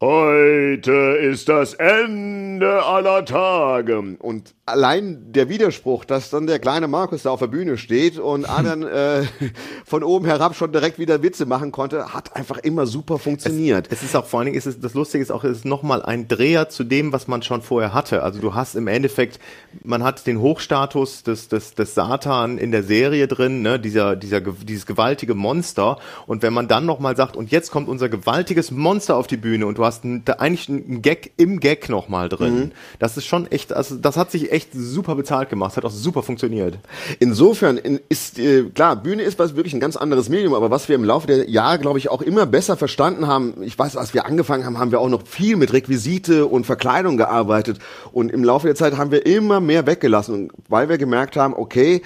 [0.00, 3.98] Heute ist das Ende aller Tage.
[4.18, 8.44] Und allein der Widerspruch, dass dann der kleine Markus da auf der Bühne steht und
[8.50, 9.22] Adrian äh,
[9.84, 13.86] von oben herab schon direkt wieder Witze machen konnte, hat einfach immer super funktioniert.
[13.90, 16.02] Es ist auch vor allen Dingen, ist es, das Lustige ist auch, es ist nochmal
[16.02, 18.24] ein Dreher zu dem, was man schon vorher hatte.
[18.24, 19.38] Also du hast im Endeffekt,
[19.84, 24.40] man hat den Hochstatus des, des, des Satan in der Serie drin, ne, dieser, dieser,
[24.40, 25.98] dieses gewaltige Monster.
[26.26, 29.66] Und wenn man dann nochmal sagt, und jetzt kommt unser gewaltiges Monster auf die Bühne
[29.66, 33.46] und du hast ein, da eigentlich einen Gag im Gag nochmal drin, das ist schon
[33.46, 36.78] echt, also das hat sich echt super bezahlt gemacht, hat auch super funktioniert.
[37.18, 40.88] Insofern in- ist äh, klar, Bühne ist was wirklich ein ganz anderes Medium, aber was
[40.88, 44.14] wir im Laufe der Jahre, glaube ich, auch immer besser verstanden haben, ich weiß, als
[44.14, 47.78] wir angefangen haben, haben wir auch noch viel mit Requisite und Verkleidung gearbeitet
[48.12, 52.02] und im Laufe der Zeit haben wir immer mehr weggelassen, weil wir gemerkt haben, okay,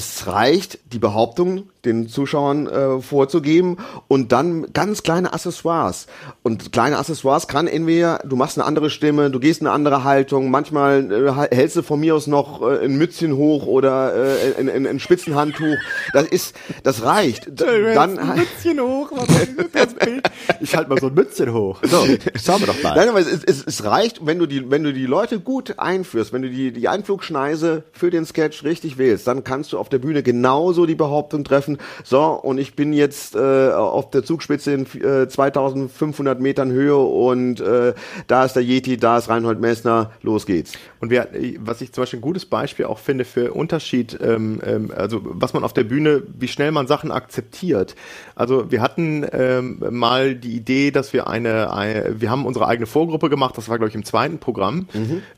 [0.00, 6.06] es reicht, die Behauptung den Zuschauern äh, vorzugeben und dann ganz kleine Accessoires.
[6.42, 10.50] Und kleine Accessoires kann entweder, du machst eine andere Stimme, du gehst eine andere Haltung,
[10.50, 11.10] manchmal
[11.50, 14.86] äh, hältst du von mir aus noch äh, ein Mützchen hoch oder äh, ein, ein,
[14.86, 15.76] ein Spitzenhandtuch.
[16.12, 17.46] Das ist, das reicht.
[17.60, 20.30] D- Dann, Mützchen hoch, was ist das Bild?
[20.62, 21.78] Ich halte mal so ein Mützchen hoch.
[21.82, 22.04] So,
[22.44, 22.94] schauen wir doch mal.
[22.94, 26.32] Nein, aber es, es, es reicht, wenn du die, wenn du die Leute gut einführst,
[26.34, 29.98] wenn du die, die Einflugschneise für den Sketch richtig wählst, dann kannst du auf der
[29.98, 34.86] Bühne genauso die Behauptung treffen, so, und ich bin jetzt äh, auf der Zugspitze in
[35.02, 37.94] äh, 2500 Metern Höhe und äh,
[38.26, 40.72] da ist der Yeti, da ist Reinhold Messner, los geht's.
[41.00, 44.92] Und wir, was ich zum Beispiel ein gutes Beispiel auch finde für Unterschied, ähm, ähm,
[44.94, 47.94] also was man auf der Bühne, wie schnell man Sachen akzeptiert.
[48.34, 52.86] Also wir hatten ähm, mal die Idee, dass wir eine, eine, wir haben unsere eigene
[52.86, 54.88] Vorgruppe gemacht, das war glaube ich im zweiten Programm.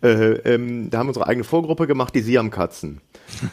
[0.02, 3.00] Äh, ähm, da haben wir unsere eigene Vorgruppe gemacht, die Siamkatzen.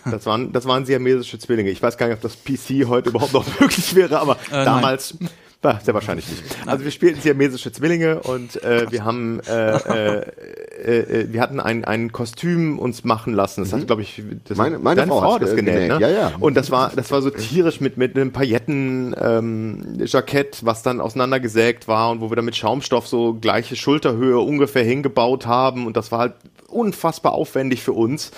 [0.10, 1.70] Das waren, das waren siamesische Zwillinge.
[1.70, 5.16] Ich weiß gar nicht, ob das PC heute überhaupt noch möglich wäre, aber Äh, damals.
[5.62, 6.42] Ja, sehr wahrscheinlich nicht.
[6.66, 10.26] Also wir spielten siamesische Zwillinge und äh, wir haben äh, äh,
[10.82, 13.66] äh, äh, wir hatten ein, ein Kostüm uns machen lassen.
[13.66, 14.64] Das hat, glaube ich, das Mhm.
[14.64, 16.00] Meine- meine Frau Frau hat das ge- genäht, genäht.
[16.00, 16.00] ne?
[16.00, 16.32] Ja, ja.
[16.40, 21.02] Und das war, das war so tierisch mit, mit einem Pailletten ähm, Jackett, was dann
[21.02, 25.88] auseinandergesägt war und wo wir dann mit Schaumstoff so gleiche Schulterhöhe ungefähr hingebaut haben.
[25.88, 26.34] Und das war halt
[26.70, 28.32] unfassbar aufwendig für uns.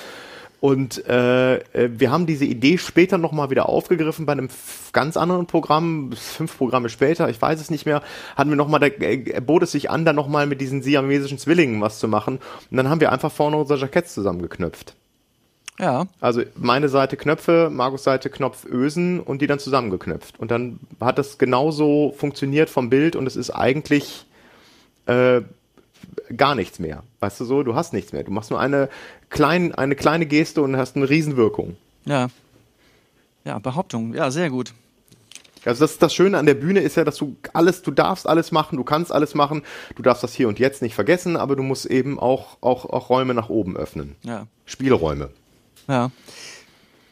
[0.61, 4.47] Und äh, äh, wir haben diese Idee später nochmal wieder aufgegriffen bei einem
[4.93, 8.03] ganz anderen Programm, fünf Programme später, ich weiß es nicht mehr,
[8.35, 11.81] hatten wir nochmal, da äh, bot es sich an, dann nochmal mit diesen siamesischen Zwillingen
[11.81, 12.37] was zu machen.
[12.69, 14.95] Und dann haben wir einfach vorne unser Jackett zusammengeknüpft.
[15.79, 16.05] Ja.
[16.19, 20.39] Also meine Seite Knöpfe, Markus Seite Knopfösen und die dann zusammengeknüpft.
[20.39, 24.27] Und dann hat das genauso funktioniert vom Bild und es ist eigentlich
[25.07, 25.41] äh,
[26.37, 27.01] gar nichts mehr.
[27.19, 28.23] Weißt du so, du hast nichts mehr.
[28.23, 28.89] Du machst nur eine,
[29.31, 31.77] klein, eine kleine Geste und hast eine Riesenwirkung.
[32.05, 32.27] Ja.
[33.43, 34.13] Ja, Behauptung.
[34.13, 34.73] Ja, sehr gut.
[35.65, 38.51] Also das, das Schöne an der Bühne ist ja, dass du alles, du darfst alles
[38.51, 39.61] machen, du kannst alles machen,
[39.95, 43.09] du darfst das hier und jetzt nicht vergessen, aber du musst eben auch, auch, auch
[43.09, 44.15] Räume nach oben öffnen.
[44.23, 44.47] Ja.
[44.65, 45.29] Spielräume.
[45.87, 46.11] Ja.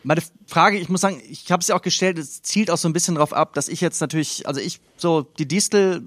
[0.09, 2.89] Meine Frage, ich muss sagen, ich habe es ja auch gestellt, es zielt auch so
[2.89, 6.01] ein bisschen drauf ab, dass ich jetzt natürlich, also ich, so, die Distel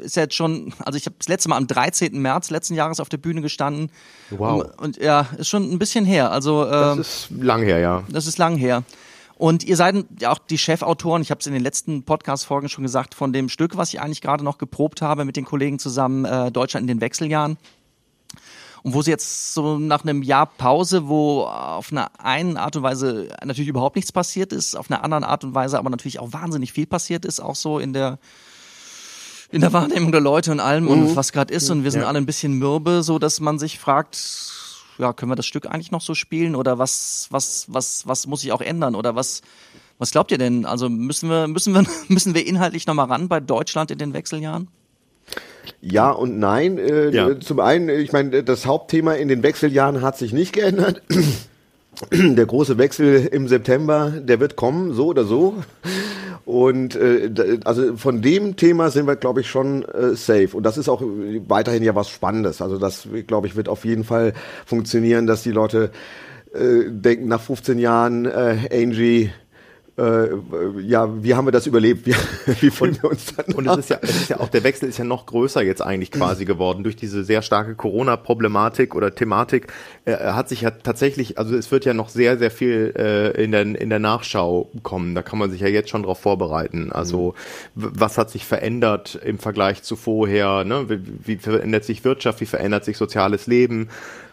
[0.00, 2.20] ist ja jetzt schon, also ich habe das letzte Mal am 13.
[2.20, 3.92] März letzten Jahres auf der Bühne gestanden.
[4.30, 4.64] Wow.
[4.64, 6.32] Und, und ja, ist schon ein bisschen her.
[6.32, 8.02] Also Das ähm, ist lang her, ja.
[8.08, 8.82] das ist lang her.
[9.36, 12.82] Und ihr seid ja auch die Chefautoren, ich habe es in den letzten Podcast-Folgen schon
[12.82, 16.24] gesagt, von dem Stück, was ich eigentlich gerade noch geprobt habe mit den Kollegen zusammen,
[16.24, 17.58] äh, Deutschland in den Wechseljahren.
[18.86, 22.84] Und wo sie jetzt so nach einem Jahr Pause, wo auf eine einen Art und
[22.84, 26.32] Weise natürlich überhaupt nichts passiert ist, auf einer anderen Art und Weise aber natürlich auch
[26.32, 28.20] wahnsinnig viel passiert ist, auch so in der
[29.50, 32.18] in der Wahrnehmung der Leute und allem und was gerade ist und wir sind alle
[32.18, 34.52] ein bisschen mürbe, so dass man sich fragt,
[34.98, 38.42] ja, können wir das Stück eigentlich noch so spielen oder was was was was muss
[38.42, 39.42] sich auch ändern oder was
[39.98, 40.64] was glaubt ihr denn?
[40.64, 44.12] Also müssen wir müssen wir müssen wir inhaltlich noch mal ran bei Deutschland in den
[44.12, 44.68] Wechseljahren?
[45.80, 46.78] Ja und nein.
[46.78, 47.38] Äh, Ja.
[47.40, 51.02] Zum einen, ich meine, das Hauptthema in den Wechseljahren hat sich nicht geändert.
[52.12, 55.54] Der große Wechsel im September, der wird kommen, so oder so.
[56.44, 60.50] Und äh, also von dem Thema sind wir, glaube ich, schon äh, safe.
[60.52, 61.02] Und das ist auch
[61.48, 62.60] weiterhin ja was Spannendes.
[62.60, 64.34] Also das, glaube ich, wird auf jeden Fall
[64.66, 65.90] funktionieren, dass die Leute
[66.54, 69.30] äh, denken, nach 15 Jahren, äh, Angie,
[69.98, 70.28] äh,
[70.82, 72.06] ja, wie haben wir das überlebt?
[72.06, 72.12] Wie,
[72.60, 74.88] wie wollen wir uns dann Und es ist ja, es ist ja auch, der Wechsel
[74.88, 79.72] ist ja noch größer jetzt eigentlich quasi geworden durch diese sehr starke Corona-Problematik oder Thematik.
[80.04, 83.52] Äh, hat sich ja tatsächlich, also es wird ja noch sehr, sehr viel äh, in,
[83.52, 85.14] der, in der Nachschau kommen.
[85.14, 86.92] Da kann man sich ja jetzt schon drauf vorbereiten.
[86.92, 87.34] Also
[87.74, 90.64] w- was hat sich verändert im Vergleich zu vorher?
[90.64, 90.88] Ne?
[90.88, 92.40] Wie, wie verändert sich Wirtschaft?
[92.40, 93.88] Wie verändert sich soziales Leben?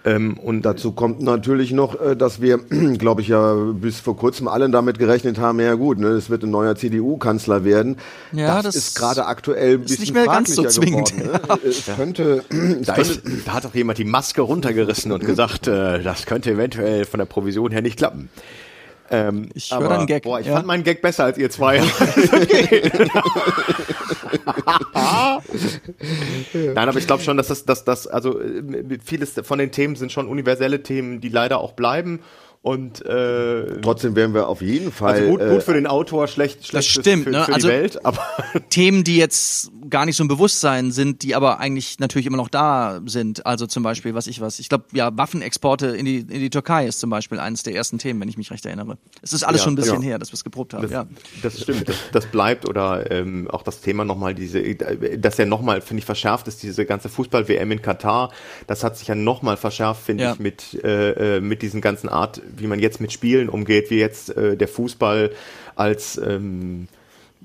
[0.05, 2.57] Ähm, und Dazu kommt natürlich noch, äh, dass wir,
[2.97, 6.43] glaube ich, ja bis vor kurzem alle damit gerechnet haben, ja gut, ne, es wird
[6.43, 7.97] ein neuer CDU-Kanzler werden.
[8.31, 11.17] Ja, das, das ist gerade aktuell ein ist bisschen nicht mehr ganz so fraglicher zwingend.
[11.17, 11.59] Geworden, ne?
[11.69, 15.67] Es könnte, es Da, könnte ist, da hat doch jemand die Maske runtergerissen und gesagt,
[15.67, 18.29] äh, das könnte eventuell von der Provision her nicht klappen.
[19.13, 20.55] Ähm, Ich höre einen Gag, Boah, ich ja.
[20.55, 21.79] fand meinen Gag besser als ihr zwei.
[26.53, 29.95] Nein, aber ich glaube schon, dass das, dass das, also äh, vieles von den Themen
[29.95, 32.21] sind schon universelle Themen, die leider auch bleiben.
[32.63, 35.15] Und äh, trotzdem werden wir auf jeden Fall.
[35.15, 37.43] also gut, äh, gut für den Autor, schlecht, schlecht für- stimmt, für, ne?
[37.43, 38.19] für Also- die Welt, aber
[38.69, 42.47] Themen, die jetzt gar nicht so im Bewusstsein sind, die aber eigentlich natürlich immer noch
[42.47, 43.45] da sind.
[43.45, 46.87] Also zum Beispiel, was ich was, ich glaube, ja, Waffenexporte in die, in die Türkei
[46.87, 48.97] ist zum Beispiel eines der ersten Themen, wenn ich mich recht erinnere.
[49.21, 50.07] Es ist alles Ja, schon ein bisschen ja.
[50.11, 51.05] her, dass wir es geprobt haben, Das, ja.
[51.43, 54.63] das stimmt, das, das bleibt oder ähm, auch das Thema nochmal diese,
[55.17, 58.31] das ja nochmal, finde ich, verschärft ist, diese ganze Fußball-WM in Katar,
[58.67, 60.31] das hat sich ja nochmal verschärft, finde Ja.
[60.33, 63.99] ich, mit, äh, äh, mit diesen ganzen Art, wie man jetzt mit Spielen umgeht, wie
[63.99, 65.31] jetzt äh, der Fußball
[65.75, 66.87] als ähm,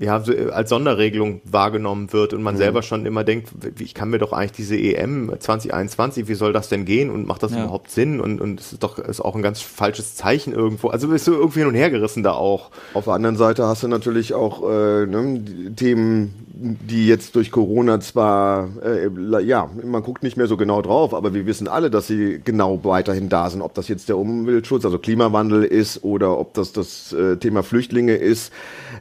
[0.01, 2.59] ja, so, äh, als Sonderregelung wahrgenommen wird und man Mhm.
[2.59, 6.53] selber schon immer denkt, wie- ich kann mir doch eigentlich diese EM 2021, wie soll
[6.53, 7.65] das denn gehen und macht das Ja.
[7.65, 10.89] überhaupt Sinn und und es ist doch ist auch ein ganz falsches Zeichen irgendwo.
[10.89, 12.71] Also bist du irgendwie hin und her gerissen da auch.
[12.95, 15.43] Auf der anderen Seite hast du natürlich auch äh, ne,
[15.75, 19.09] Themen, die jetzt durch Corona zwar, äh,
[19.43, 22.81] ja, man guckt nicht mehr so genau drauf, aber wir wissen alle, dass sie genau
[22.85, 23.63] weiterhin da sind.
[23.63, 28.15] Ob das jetzt der Umweltschutz, also Klimawandel ist oder ob das das äh, Thema Flüchtlinge
[28.17, 28.53] ist,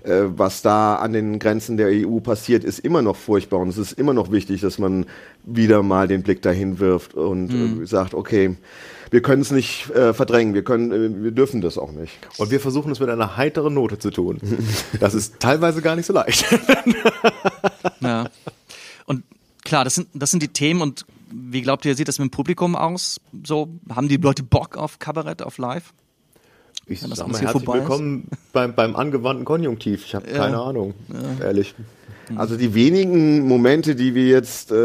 [0.03, 3.77] äh, was da an den Grenzen der EU passiert, ist immer noch furchtbar und es
[3.77, 5.05] ist immer noch wichtig, dass man
[5.43, 8.55] wieder mal den Blick dahin wirft und äh, sagt, okay,
[9.11, 12.17] wir können es nicht äh, verdrängen, wir können, äh, wir dürfen das auch nicht.
[12.37, 14.39] Und wir versuchen es mit einer heiteren Note zu tun.
[14.99, 16.45] Das ist teilweise gar nicht so leicht.
[17.99, 18.29] Ja.
[19.05, 19.23] Und
[19.63, 22.31] klar, das sind, das sind die Themen und wie glaubt ihr, sieht das mit dem
[22.31, 23.19] Publikum aus?
[23.43, 25.93] So, haben die Leute Bock auf Kabarett, auf Live?
[26.89, 30.05] Ich Wenn das sag mal herzlich vorbei willkommen beim, beim angewandten Konjunktiv.
[30.05, 30.93] Ich habe keine Ahnung,
[31.41, 31.75] ehrlich.
[32.35, 34.75] Also die wenigen Momente, die wir jetzt äh,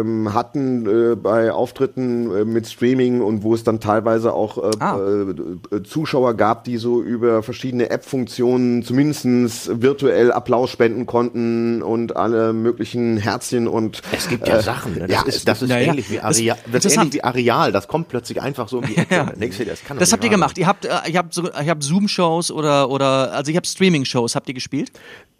[0.00, 4.70] ähm, hatten äh, bei Auftritten äh, mit Streaming und wo es dann teilweise auch äh,
[4.80, 4.98] Ah.
[4.98, 12.16] äh, äh, Zuschauer gab, die so über verschiedene App-Funktionen zumindestens virtuell Applaus spenden konnten und
[12.16, 15.00] alle möglichen Herzchen und Es gibt ja Sachen, ne?
[15.06, 15.88] das, ja, ist, das ist ja, ja.
[15.90, 16.56] ähnlich wie Das- Areal.
[16.72, 16.98] Das, ist interessant.
[17.06, 17.72] ähnlich wie Areal.
[17.72, 19.14] Das kommt plötzlich einfach so um die Ecke.
[19.14, 19.24] Ja.
[19.24, 20.56] Dir, das kann Das habt ihr gemacht.
[20.58, 24.54] Ihr habt, ihr habt, so, habt Zoom-Shows oder, oder, also ihr habt Streaming-Shows, habt ihr
[24.54, 24.90] gespielt?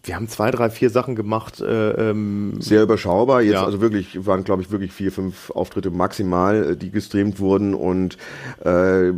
[0.02, 1.60] Wir haben zwei, drei, vier Sachen gemacht.
[1.60, 3.42] Äh, ähm, sehr überschaubar.
[3.42, 3.64] Jetzt Ja.
[3.64, 8.16] also wirklich waren glaube ich wirklich vier, fünf Auftritte maximal, äh, die gestreamt wurden und
[8.64, 9.12] äh,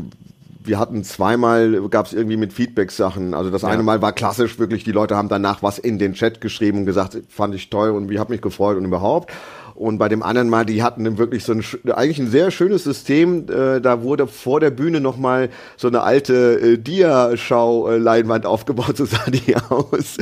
[0.65, 3.35] wir hatten zweimal, gab es irgendwie mit Feedback-Sachen.
[3.35, 6.41] Also das eine Mal war klassisch, wirklich, die Leute haben danach was in den Chat
[6.41, 9.33] geschrieben und gesagt, fand ich toll und wie hat mich gefreut und überhaupt.
[9.75, 12.85] Und bei dem anderen Mal, die hatten dann wirklich so ein, eigentlich ein sehr schönes
[12.85, 13.47] System.
[13.49, 19.31] Äh, da wurde vor der Bühne nochmal so eine alte äh, Dia-Schau-Leinwand aufgebaut, so sah
[19.31, 20.17] die aus.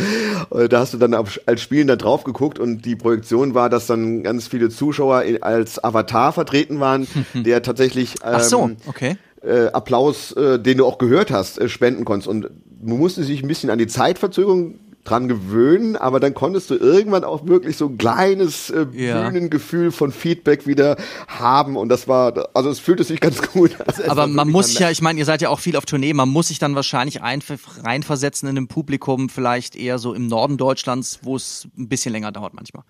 [0.51, 4.23] Äh, da hast du dann als Spielender drauf geguckt und die Projektion war, dass dann
[4.23, 9.17] ganz viele Zuschauer als Avatar vertreten waren, der tatsächlich ähm, Ach so, okay.
[9.43, 12.29] äh, Applaus, äh, den du auch gehört hast, äh, spenden konntest.
[12.29, 12.51] Und
[12.83, 17.25] man musste sich ein bisschen an die Zeitverzögerung dran gewöhnen, aber dann konntest du irgendwann
[17.25, 19.29] auch wirklich so ein kleines äh, Ja.
[19.29, 24.11] Bühnengefühl von Feedback wieder haben und das war, also es fühlte sich ganz gut an.
[24.11, 26.29] Aber man muss sich ja, ich meine, ihr seid ja auch viel auf Tournee, man
[26.29, 27.43] muss sich dann wahrscheinlich ein,
[27.83, 32.33] reinversetzen in ein Publikum, vielleicht eher so im Norden Deutschlands, wo es ein bisschen länger
[32.33, 32.85] dauert manchmal.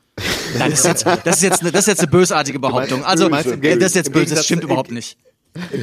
[0.58, 3.04] Nein, das ist jetzt, das ist jetzt, eine, das ist jetzt eine bösartige Behauptung.
[3.04, 5.16] Also, das ist jetzt böse, das stimmt überhaupt nicht.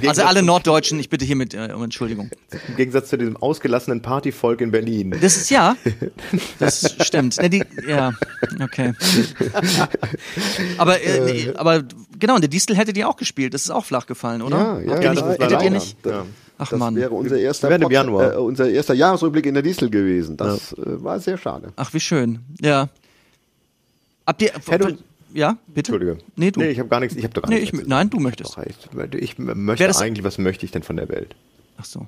[0.08, 2.30] Also alle Norddeutschen, ich bitte hiermit äh, um Entschuldigung.
[2.70, 5.12] Im Gegensatz zu diesem ausgelassenen Partyvolk in Berlin.
[5.22, 5.76] Das ist ja,
[6.60, 7.38] das stimmt.
[7.42, 8.14] Ne, die, ja,
[8.62, 8.94] okay.
[10.78, 11.84] Aber, äh, nee, aber
[12.20, 13.54] genau, und der Distel hättet ihr auch gespielt.
[13.54, 14.58] Das ist auch flach gefallen, oder?
[14.58, 15.98] Ja, ja, Habt ihr ja, nicht, hättet ihr nicht?
[16.06, 16.26] Ja.
[16.60, 16.96] Ach Das Mann.
[16.96, 18.34] wäre unser erster, Pod- Januar.
[18.34, 20.38] Äh, unser erster Jahresrückblick in der Distel gewesen.
[20.38, 21.72] Das äh, war sehr schade.
[21.76, 22.40] Ach, wie schön.
[22.62, 22.90] Ja.
[24.26, 24.52] Habt ihr.
[24.68, 24.98] Hätte-
[25.38, 25.92] ja, bitte?
[25.94, 26.18] Entschuldige.
[26.36, 26.60] Nee, du.
[26.60, 27.78] Nee, ich habe gar nichts, ich habe doch gar Nee, nichts.
[27.80, 28.58] ich, nein, du möchtest.
[28.66, 28.76] Ich,
[29.14, 31.36] ich möchte eigentlich, was möchte ich denn von der Welt?
[31.78, 32.08] Ach so.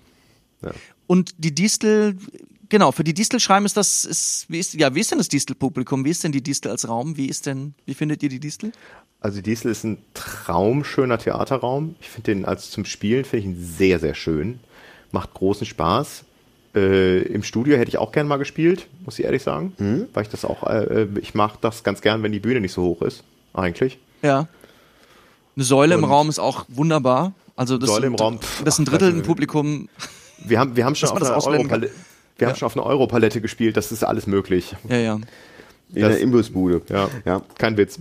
[0.64, 0.72] Ja.
[1.06, 2.18] Und die Distel,
[2.70, 5.28] genau, für die Distel schreiben ist das, ist, wie ist, ja, wie ist denn das
[5.30, 6.04] Distel-Publikum?
[6.06, 7.18] Wie ist denn die Distel als Raum?
[7.18, 8.72] Wie ist denn, wie findet ihr die Distel?
[9.22, 11.96] Also Diesel ist ein traumschöner Theaterraum.
[12.02, 14.60] Ich finde den als zum Spielen finde ich ihn sehr sehr schön.
[15.12, 16.24] Macht großen Spaß.
[16.80, 19.74] Äh, Im Studio hätte ich auch gern mal gespielt, muss ich ehrlich sagen,
[20.14, 22.84] weil ich das auch äh, ich mache das ganz gern, wenn die Bühne nicht so
[22.84, 23.24] hoch ist,
[23.54, 23.98] eigentlich.
[24.22, 24.48] Ja.
[25.56, 27.34] Eine Säule im Und- Raum ist auch wunderbar.
[27.56, 29.24] Also das Säule im Raum, pff, das ist ein Drittel im.
[29.24, 29.90] Publikum.
[30.46, 31.36] Wir haben wir haben schon auf einer.
[31.36, 31.92] Europalette
[32.38, 34.74] wir haben schon auf einer Europalette gespielt, das ist alles möglich.
[34.88, 35.20] Ja, ja.
[35.92, 36.82] In Das- der Imbusbude.
[36.90, 37.42] Ja, ja.
[37.58, 37.98] kein Witz.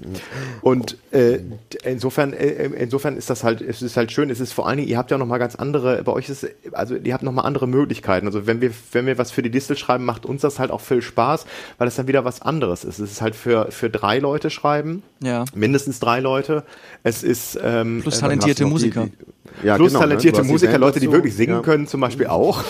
[0.61, 1.39] Und äh,
[1.84, 4.28] insofern, äh, insofern ist das halt, es ist halt schön.
[4.28, 6.03] Es ist vor allen Dingen, ihr habt ja noch mal ganz andere.
[6.03, 8.26] Bei euch ist, also ihr habt noch mal andere Möglichkeiten.
[8.26, 10.82] Also wenn wir, wenn wir was für die Distel schreiben, macht uns das halt auch
[10.82, 11.47] viel Spaß,
[11.78, 12.99] weil es dann wieder was anderes ist.
[12.99, 15.47] Es ist halt für für drei Leute schreiben, Ja.
[15.55, 16.64] mindestens drei Leute.
[17.05, 19.07] Es ist ähm, Plus äh, talentierte noch die- Musiker.
[19.07, 20.05] die- Ja, plus genau, ne?
[20.09, 21.61] talentierte die Musiker, Band Leute, die wirklich singen Ja.
[21.62, 22.62] können, zum Beispiel auch.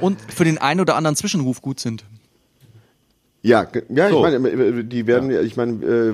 [0.00, 2.04] Und für den einen oder anderen Zwischenruf gut sind.
[3.44, 4.24] Ja, ja, So.
[4.24, 6.12] ich meine, äh, die werden, ich meine, äh,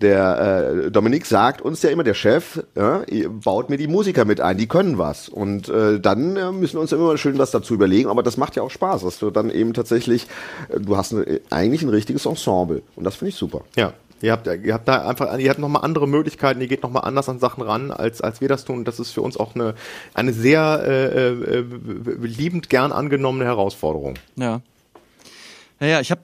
[0.00, 4.24] der äh, Dominik sagt uns ja immer, der Chef, ja, ihr baut mir die Musiker
[4.24, 5.28] mit ein, die können was.
[5.28, 8.56] Und äh, dann äh, müssen wir uns immer schön was dazu überlegen, aber das macht
[8.56, 10.26] ja auch Spaß, dass du dann eben tatsächlich,
[10.70, 13.62] äh, du hast eine, eigentlich ein richtiges Ensemble und das finde ich super.
[13.76, 13.92] Ja.
[14.22, 17.28] Ihr habt, ihr habt da einfach, ihr habt nochmal andere Möglichkeiten, ihr geht nochmal anders
[17.30, 18.84] an Sachen ran, als, als wir das tun.
[18.84, 19.74] Das ist für uns auch eine,
[20.12, 21.64] eine sehr äh, äh,
[22.20, 24.14] liebend gern angenommene Herausforderung.
[24.36, 24.60] Ja.
[25.78, 26.20] Naja, ich habe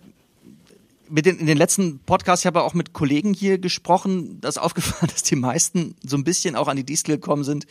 [1.08, 4.58] mit den, in den letzten Podcasts, ich habe auch mit Kollegen hier gesprochen, da ist
[4.58, 7.66] aufgefallen, dass die meisten so ein bisschen auch an die Distel gekommen sind.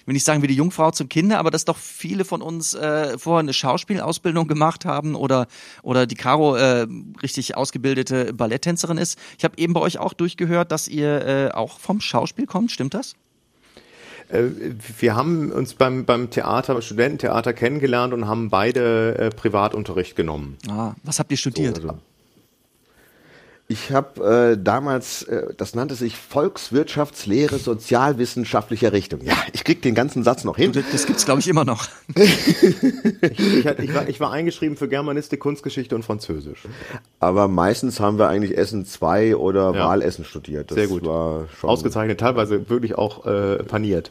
[0.00, 2.74] Ich will nicht sagen wie die Jungfrau zum Kinder, aber dass doch viele von uns
[2.74, 5.46] äh, vorher eine Schauspielausbildung gemacht haben oder
[5.82, 6.86] oder die Caro äh,
[7.22, 9.18] richtig ausgebildete Balletttänzerin ist.
[9.36, 12.72] Ich habe eben bei euch auch durchgehört, dass ihr äh, auch vom Schauspiel kommt.
[12.72, 13.14] Stimmt das?
[14.30, 14.44] Äh,
[14.98, 20.56] wir haben uns beim, beim Theater, beim Studententheater kennengelernt und haben beide äh, Privatunterricht genommen.
[20.68, 21.76] Ah, was habt ihr studiert?
[21.76, 21.98] Also,
[23.70, 29.20] ich habe äh, damals, äh, das nannte sich Volkswirtschaftslehre sozialwissenschaftlicher Richtung.
[29.22, 30.72] Ja, ich krieg den ganzen Satz noch hin.
[30.92, 31.86] das gibt's glaube ich immer noch.
[32.16, 36.62] Ich, hatte- ich, war, ich war eingeschrieben für Germanistik, Kunstgeschichte und Französisch.
[37.20, 39.86] Aber meistens haben wir eigentlich Essen 2 oder Ja.
[39.88, 40.70] Wahlessen studiert.
[40.70, 41.04] Das Sehr gut.
[41.06, 44.10] War schon Ausgezeichnet, teilweise wirklich auch äh, paniert.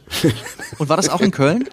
[0.78, 1.68] Und war das auch in Köln?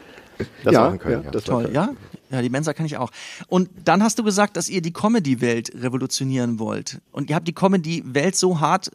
[0.64, 1.32] Das Ja, war in Köln, ja, ja.
[1.32, 1.90] das war Toll, ja?
[2.30, 3.12] Ja, die Mensa kann ich auch.
[3.48, 7.00] Und dann hast du gesagt, dass ihr die Comedy-Welt revolutionieren wollt.
[7.12, 8.92] Und ihr habt die Comedy-Welt so hart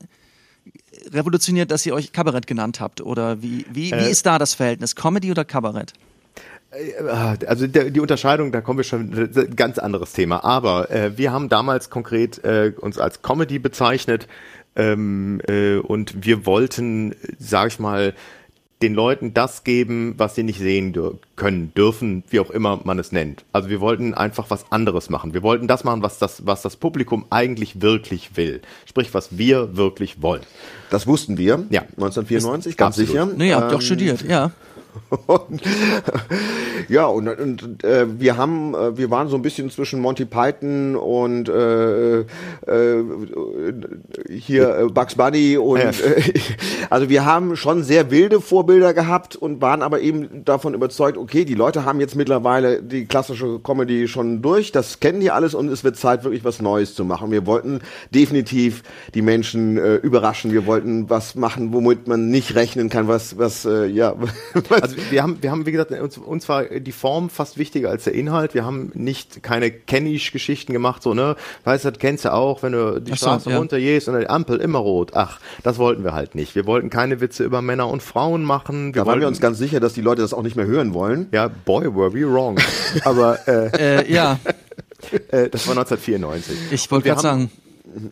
[1.11, 3.01] revolutioniert, dass ihr euch Kabarett genannt habt.
[3.01, 4.11] Oder wie, wie, wie Äh.
[4.11, 4.95] ist da das Verhältnis?
[4.95, 5.93] Comedy oder Kabarett?
[7.47, 10.43] Also der, die Unterscheidung, da kommen wir schon, ganz anderes Thema.
[10.43, 14.27] Aber äh, wir haben damals konkret äh, uns als Comedy bezeichnet
[14.75, 18.15] ähm, äh, und wir wollten, sag ich mal,
[18.83, 22.99] den Leuten das geben, was sie nicht sehen dür können, dürfen, wie auch immer man
[22.99, 23.45] es nennt.
[23.53, 25.33] Also wir wollten einfach was anderes machen.
[25.33, 28.61] Wir wollten das machen, was das, was das Publikum eigentlich wirklich will.
[28.87, 30.43] Sprich, was wir wirklich wollen.
[30.91, 31.65] Das wussten wir.
[31.71, 31.83] Ja.
[31.83, 33.11] 1994, ganz Absolut.
[33.11, 33.29] sicher.
[33.37, 34.51] Nee, ihr habt Ähm, studiert, ja.
[35.27, 35.63] Und,
[36.89, 40.97] ja, und, und äh, wir haben, äh, wir waren so ein bisschen zwischen Monty Python
[40.97, 42.25] und äh, äh,
[44.31, 46.23] hier äh, Bugs Bunny und äh,
[46.91, 51.45] also wir haben schon sehr wilde Vorbilder gehabt und waren aber eben davon überzeugt, okay,
[51.45, 55.69] die Leute haben jetzt mittlerweile die klassische Comedy schon durch, das kennen die alles und
[55.69, 57.31] es wird Zeit, wirklich was Neues zu machen.
[57.31, 57.81] Wir wollten
[58.15, 58.83] definitiv
[59.15, 63.65] die Menschen äh, überraschen, wir wollten was machen, womit man nicht rechnen kann, was, was,
[63.65, 64.15] äh, ja,
[64.83, 68.05] Also wir haben, wir haben, wie gesagt, uns, uns war die Form fast wichtiger als
[68.05, 68.55] der Inhalt.
[68.55, 71.37] Wir haben nicht keine Kennisch-Geschichten gemacht, so, ne?
[71.65, 73.59] Weißt du, das kennst du auch, wenn du die Ach so, Straße ja.
[73.59, 75.13] runtergehst und die Ampel immer rot.
[75.15, 76.55] Ach, das wollten wir halt nicht.
[76.55, 78.95] Wir wollten keine Witze über Männer und Frauen machen.
[78.95, 80.95] Wir Da waren wir uns ganz sicher, dass die Leute das auch nicht mehr hören
[80.95, 81.29] wollen.
[81.33, 82.59] ja, boy, were we wrong.
[83.05, 83.63] Aber äh,
[84.03, 84.39] Äh, ja,
[85.31, 86.57] Äh, das war 1994.
[86.71, 87.51] Ich wollte gerade sagen,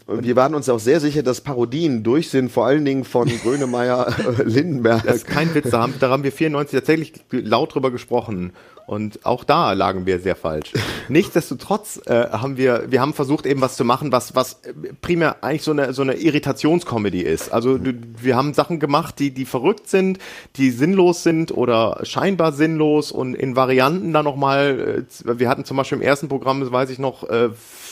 [0.07, 3.29] Und wir waren uns auch sehr sicher, dass Parodien durch sind, vor allen Dingen von
[3.43, 5.05] Grönemeyer, äh, Lindenberg.
[5.05, 8.53] Das ist kein Witz, da haben, da haben wir 94 tatsächlich laut drüber gesprochen.
[8.91, 10.73] Und auch da lagen wir sehr falsch.
[11.09, 14.61] Nichtsdestotrotz äh, haben wir, wir haben versucht eben was zu machen, was, was
[15.01, 17.53] primär eigentlich so eine, so eine Irritationscomedy ist.
[17.53, 20.19] Also du, wir haben Sachen gemacht, die, die verrückt sind,
[20.57, 25.77] die sinnlos sind oder scheinbar sinnlos und in Varianten dann nochmal, äh, wir hatten zum
[25.77, 27.51] Beispiel im ersten Programm, das weiß ich noch, äh,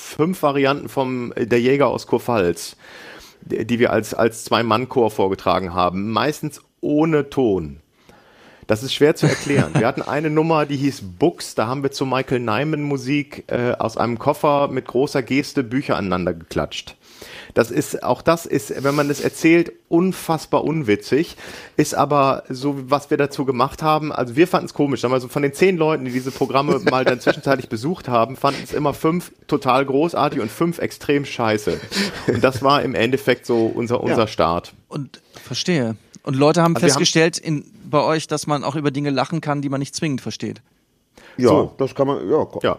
[0.09, 2.77] fünf Varianten vom äh, Der Jäger aus Kurpfalz
[3.43, 7.81] die wir als, als Zwei-Mann-Chor vorgetragen haben, meistens ohne Ton.
[8.67, 9.73] Das ist schwer zu erklären.
[9.75, 13.73] Wir hatten eine Nummer, die hieß Books, da haben wir zu Michael Nyman Musik äh,
[13.73, 16.97] aus einem Koffer mit großer Geste Bücher aneinander geklatscht.
[17.55, 21.37] Das ist, auch das ist, wenn man es erzählt, unfassbar unwitzig,
[21.77, 25.21] ist aber so, was wir dazu gemacht haben, also wir fanden es komisch, sagen wir
[25.21, 28.73] so von den zehn Leuten, die diese Programme mal dann zwischenzeitlich besucht haben, fanden es
[28.73, 31.81] immer fünf total großartig und fünf extrem scheiße.
[32.29, 34.73] Und das war im Endeffekt so unser, unser Start.
[34.89, 35.97] und verstehe.
[36.23, 39.11] Und Leute haben Also wir haben- festgestellt in, bei euch, dass man auch über Dinge
[39.11, 40.61] lachen kann, die man nicht zwingend versteht.
[41.39, 41.75] Ja, So.
[41.79, 42.47] das kann man, ja.
[42.63, 42.79] Ja.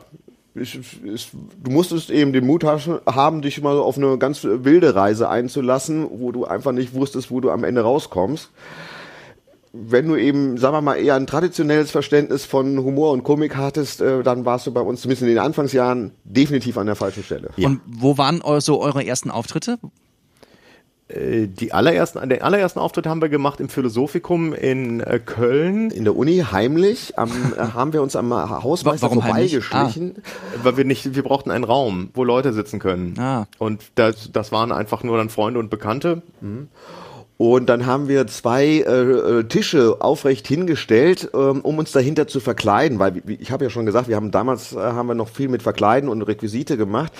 [0.59, 1.31] Ich, ich,
[1.63, 6.31] du musstest eben den Mut haben, dich mal auf eine ganz wilde Reise einzulassen, wo
[6.31, 8.49] du einfach nicht wusstest, wo du am Ende rauskommst.
[9.71, 14.01] Wenn du eben, sagen wir mal, eher ein traditionelles Verständnis von Humor und Komik hattest,
[14.01, 17.51] äh, dann warst du bei uns zumindest in den Anfangsjahren definitiv an der falschen Stelle.
[17.55, 17.67] Ja.
[17.67, 19.77] Und wo waren so eure ersten Auftritte?
[21.09, 26.03] Äh, Die allerersten, den allerersten Auftritt haben wir gemacht im Philosophikum in äh, Köln, In
[26.03, 30.15] der Uni heimlich am, äh, haben wir uns am Hausmeister vorbeigeschlichen.
[30.63, 33.15] weil wir nicht, wir brauchten einen Raum, wo Leute sitzen können.
[33.19, 33.47] Ah.
[33.57, 36.21] Und das, das waren einfach nur dann Freunde und Bekannte.
[37.41, 42.41] Und dann haben wir zwei äh, äh, Tische aufrecht hingestellt, ähm, um uns dahinter zu
[42.41, 45.47] verkleiden, weil ich habe ja schon gesagt, wir haben damals äh, haben wir noch viel
[45.47, 47.13] mit Verkleiden und Requisite gemacht.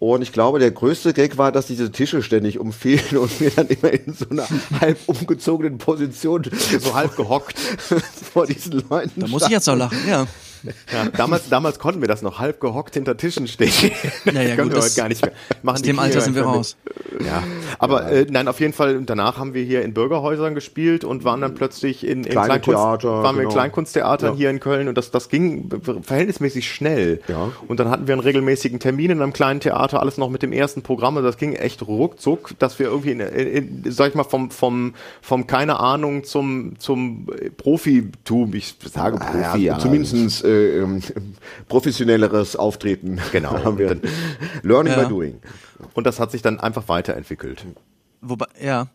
[0.00, 3.68] Und ich glaube, der größte Gag war, dass diese Tische ständig umfielen und wir dann
[3.68, 4.48] immer in so einer
[4.80, 6.42] halb umgezogenen Position
[6.80, 7.56] So halb gehockt.
[8.32, 9.20] vor diesen Leuten.
[9.20, 10.26] Da muss ich jetzt auch lachen, ja.
[10.64, 13.70] Ja, damals, damals konnten wir das noch halb gehockt hinter Tischen stehen.
[14.24, 15.32] das Naja, können gut, wir heute gar nicht mehr.
[15.62, 16.76] Machen Aus dem Alter sind wir raus.
[16.84, 17.26] mit.
[17.26, 17.42] Ja,
[17.78, 19.00] aber äh, nein, auf jeden Fall.
[19.02, 23.22] Danach haben wir hier in Bürgerhäusern gespielt und waren dann plötzlich in, in Kleinkunst, Theater,
[23.22, 23.60] waren wir in genau.
[23.60, 24.36] Kleinkunsttheatern Ja.
[24.36, 25.70] hier in Köln und das, das ging
[26.02, 27.20] verhältnismäßig schnell.
[27.28, 27.52] Ja.
[27.68, 30.52] Und dann hatten wir einen regelmäßigen Termin in einem kleinen Theater, alles noch mit dem
[30.52, 31.16] ersten Programm.
[31.16, 34.50] Also das ging echt ruckzuck, dass wir irgendwie, in, in, in, sag ich mal, vom,
[34.50, 41.00] vom, vom keine Ahnung zum, zum Profitum, ich sage Profi, ja, ja, zumindest äh, ähm,
[41.68, 43.20] professionelles Auftreten.
[43.32, 43.52] Genau.
[43.64, 43.90] haben wir.
[43.92, 44.04] Und
[44.62, 45.02] Learning Ja.
[45.02, 45.38] by doing.
[45.94, 47.64] Und das hat sich dann einfach weiterentwickelt.
[48.20, 48.86] Wobei, ja.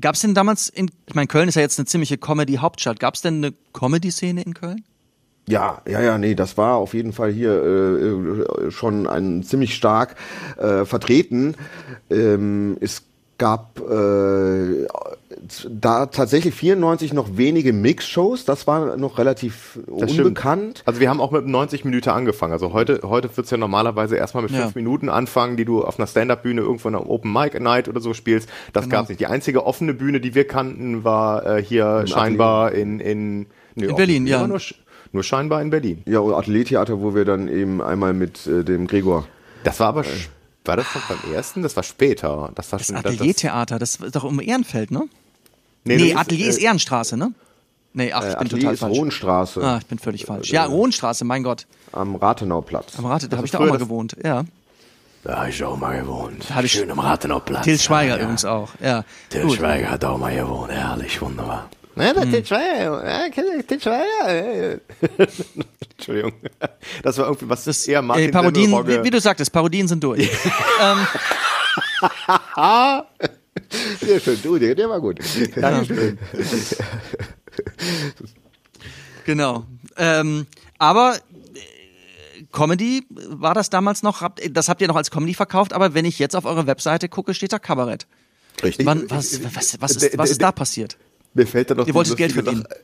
[0.00, 2.98] Gab es denn damals in, ich meine, Köln ist ja jetzt eine ziemliche Comedy-Hauptstadt.
[2.98, 4.84] Gab es denn eine Comedy-Szene in Köln?
[5.46, 10.16] Ja, ja, ja, nee, das war auf jeden Fall hier äh, schon ein ziemlich stark
[10.56, 11.54] äh, vertreten.
[12.10, 13.02] Ähm, es
[13.38, 14.86] gab äh,
[15.70, 20.28] da tatsächlich 94 noch wenige Mix-Shows, das war noch relativ Das stimmt.
[20.28, 20.82] unbekannt.
[20.86, 22.52] Also wir haben auch mit 90 Minuten angefangen.
[22.52, 24.62] Also heute, heute wird's ja normalerweise erstmal mit Ja.
[24.62, 28.00] fünf Minuten anfangen, die du auf einer Stand-Up-Bühne irgendwo in einer Open Mic Night oder
[28.00, 28.48] so spielst.
[28.72, 28.96] Das Genau.
[28.96, 29.20] gab's nicht.
[29.20, 33.96] Die einzige offene Bühne, die wir kannten, war äh, hier scheinbar in in, nee, In
[33.96, 34.46] Berlin, ja.
[34.46, 34.60] Nur,
[35.12, 36.02] nur scheinbar in Berlin.
[36.06, 39.26] Ja, und Ateliertheater, wo wir dann eben einmal mit äh, dem Gregor
[39.64, 40.28] Das war aber sch-
[40.64, 41.62] war das noch beim ersten?
[41.62, 42.50] Das war später.
[42.54, 45.02] Das war Das schon Ateliertheater, das ist doch um Ehrenfeld, ne?
[45.84, 47.32] Nee, Nee, Atelier ist äh, Ehrenstraße, ne?
[47.92, 48.98] Nee, ach, ich äh, bin Atelier total ist falsch.
[48.98, 50.50] Hohenstraße Ah, ich bin völlig falsch.
[50.50, 51.66] Ja, Hohenstraße, mein Gott.
[51.92, 52.98] am Rathenauplatz.
[52.98, 54.16] Am Rate, da habe ich da auch mal gewohnt.
[54.24, 54.44] Ja.
[55.22, 56.44] Da hab ich auch mal gewohnt.
[56.54, 57.64] Hab ich- Schön am Rathenauplatz.
[57.64, 58.70] Till Schweiger ja, übrigens auch.
[58.82, 59.04] Ja.
[59.30, 59.56] Till Gut.
[59.56, 60.70] Schweiger hat auch mal gewohnt.
[60.70, 61.70] Herrlich, wunderbar.
[61.96, 64.80] Ja, das Til Schweiger, ja, Til Schweiger.
[65.96, 66.32] Entschuldigung.
[67.02, 70.02] Das war irgendwie was Das, eher Martin äh, Parodien, wie, wie du sagtest, Parodien sind
[70.02, 70.28] durch.
[70.82, 71.06] ähm,
[74.00, 75.18] Sehr schön, du, der, der war gut.
[75.56, 76.18] Dankeschön.
[79.24, 79.64] genau.
[79.96, 80.46] Ähm,
[80.78, 85.94] aber äh, Comedy war das damals noch, das habt ihr noch als Comedy verkauft, aber
[85.94, 88.06] wenn ich jetzt auf eure Webseite gucke, steht da Kabarett.
[88.62, 88.86] Richtig.
[88.86, 90.96] Wann, was, was, was, ist, was ist da passiert?
[91.36, 92.64] Mir fällt da noch Ihr wolltet Geld verdienen.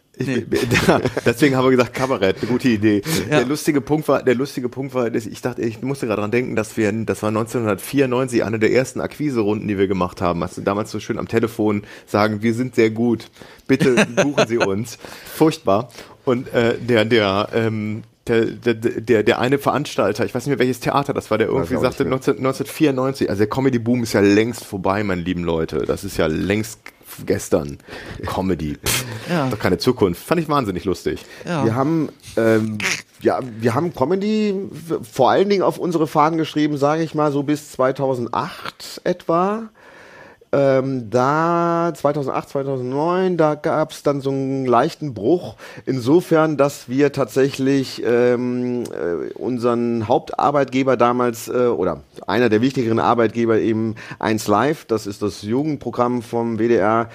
[0.86, 3.00] Ja, deswegen haben wir gesagt Kabarett, eine gute Idee.
[3.30, 3.38] Ja.
[3.38, 6.30] Der lustige Punkt war, der lustige Punkt war, dass ich dachte, ich musste gerade dran
[6.30, 10.42] denken, dass wir, das war 1994 eine der ersten Akquiserunden, die wir gemacht haben.
[10.44, 13.30] Hast du damals so schön am Telefon sagen, wir sind sehr gut,
[13.66, 14.98] bitte buchen Sie uns.
[15.34, 15.88] Furchtbar.
[16.26, 20.58] Und äh, der, der, ähm, der, der, der, der eine Veranstalter, ich weiß nicht mehr
[20.58, 22.34] welches Theater das war, der irgendwie sagte, nicht mehr.
[22.34, 25.84] 19, 1994, also der Comedy-Boom ist ja längst vorbei, meine lieben Leute.
[25.86, 26.80] Das ist ja längst
[27.26, 27.78] gestern.
[28.26, 28.78] Comedy.
[29.28, 29.48] Ja.
[29.48, 30.22] Doch keine Zukunft.
[30.22, 31.24] Fand ich wahnsinnig lustig.
[31.44, 31.64] Ja.
[31.64, 32.78] Wir haben ähm,
[33.20, 34.54] ja, wir haben Comedy
[35.10, 39.68] vor allen Dingen auf unsere Fahnen geschrieben, sage ich mal, so bis 2008 etwa.
[40.52, 45.54] Ähm, da 2008, 2009, da gab es dann so einen leichten Bruch.
[45.86, 53.60] Insofern, dass wir tatsächlich ähm, äh, unseren Hauptarbeitgeber damals äh, oder einer der wichtigeren Arbeitgeber
[53.60, 57.08] eben 1 Live, das ist das Jugendprogramm vom WDR,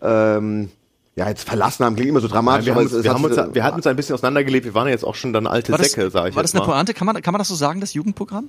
[0.00, 0.70] ähm,
[1.14, 2.66] ja, jetzt verlassen haben, klingt immer so dramatisch.
[2.66, 4.64] wir, aber haben es- wir, haben uns, wir hatten uns ein bisschen auseinandergelebt.
[4.64, 6.54] Wir waren ja jetzt auch schon dann alte War das, Säcke, sag ich war jetzt
[6.54, 6.72] das eine mal.
[6.74, 6.94] Pointe?
[6.94, 8.48] Kann man, kann man das so sagen, das Jugendprogramm?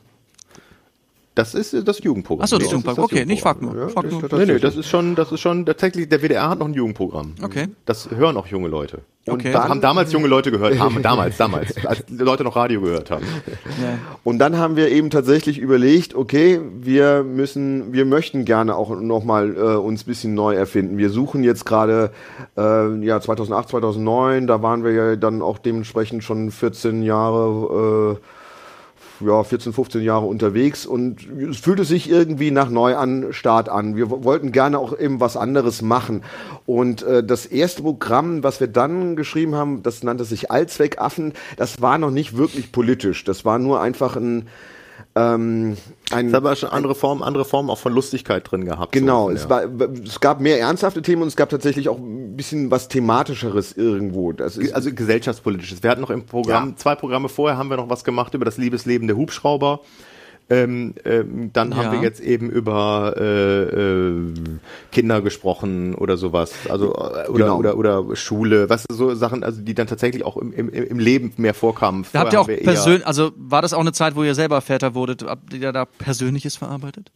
[1.36, 2.44] Das ist äh, das Jugendprogramm.
[2.44, 3.08] Achso, das Nee, Jugendprogramm.
[3.10, 3.90] das Okay, nicht frag Jugendprogramm.
[3.92, 4.24] Frag das nur.
[4.24, 6.74] ist Nee, nee, das ist schon, das ist schon, tatsächlich, der WDR hat noch ein
[6.74, 7.36] Jugendprogramm.
[7.42, 7.68] Okay.
[7.86, 9.02] Das hören auch junge Leute.
[9.28, 9.52] Okay.
[9.52, 13.26] Das haben damals junge Leute gehört, haben damals, damals, als Leute noch Radio gehört haben.
[13.82, 14.00] Ja.
[14.24, 19.56] Und dann haben wir eben tatsächlich überlegt, okay, wir müssen, wir möchten gerne auch nochmal
[19.56, 20.98] äh, uns ein bisschen neu erfinden.
[20.98, 22.12] Wir suchen jetzt gerade,
[22.58, 28.26] äh, ja, 2008, 2009, da waren wir ja dann auch dementsprechend schon 14 Jahre, äh,
[29.26, 33.96] ja, 14, 15 Jahre unterwegs und es fühlte sich irgendwie nach Neuanstart an.
[33.96, 36.24] Wir wo- wollten gerne auch eben was anderes machen.
[36.66, 41.82] Und äh, das erste Programm, was wir dann geschrieben haben, das nannte sich Allzweckaffen, das
[41.82, 43.24] war noch nicht wirklich politisch.
[43.24, 44.48] Das war nur einfach ein,
[45.20, 45.78] ähm,
[46.12, 48.92] ein Es hat aber schon andere Formen, andere Formen auch von Lustigkeit drin gehabt.
[48.92, 49.50] Genau, so, es, ja.
[49.50, 49.64] war,
[50.06, 54.32] es gab mehr ernsthafte Themen und es gab tatsächlich auch ein bisschen was thematischeres irgendwo.
[54.32, 55.84] Das ist, also gesellschaftspolitisches.
[55.84, 56.76] Wir hatten noch im Programm, Ja.
[56.76, 59.82] zwei Programme vorher haben wir noch was gemacht über das Liebesleben der Hubschrauber.
[60.52, 61.78] Ähm, ähm, dann Ja.
[61.78, 64.34] haben wir jetzt eben über äh, äh,
[64.92, 67.58] Kinder gesprochen oder sowas, also äh, oder, Genau.
[67.58, 71.34] oder oder Schule, was so Sachen, also die dann tatsächlich auch im, im, im Leben
[71.38, 72.04] mehr vorkamen.
[72.14, 74.96] Da habt ihr auch persönlich, also war das auch eine Zeit, wo ihr selber Väter
[74.96, 75.24] wurdet?
[75.24, 77.12] Habt ihr da Persönliches verarbeitet?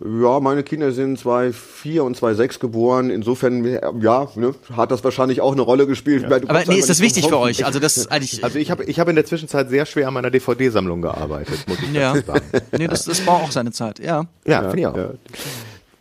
[0.00, 3.10] Ja, meine Kinder sind 2004 und 2006 geboren.
[3.10, 3.64] Insofern,
[4.00, 6.24] ja, ne, hat das wahrscheinlich auch eine Rolle gespielt.
[6.24, 7.64] Du Aber nee, ist das wichtig für euch?
[7.64, 8.42] Also das ist eigentlich.
[8.42, 11.78] Also ich habe ich habe in der Zwischenzeit sehr schwer an meiner DVD-Sammlung gearbeitet, muss
[11.80, 12.14] ich ja.
[12.22, 12.42] sagen.
[12.76, 14.24] Nee, das, das braucht auch seine Zeit, ja.
[14.46, 14.96] Ja, finde ich auch.
[14.96, 15.10] ja.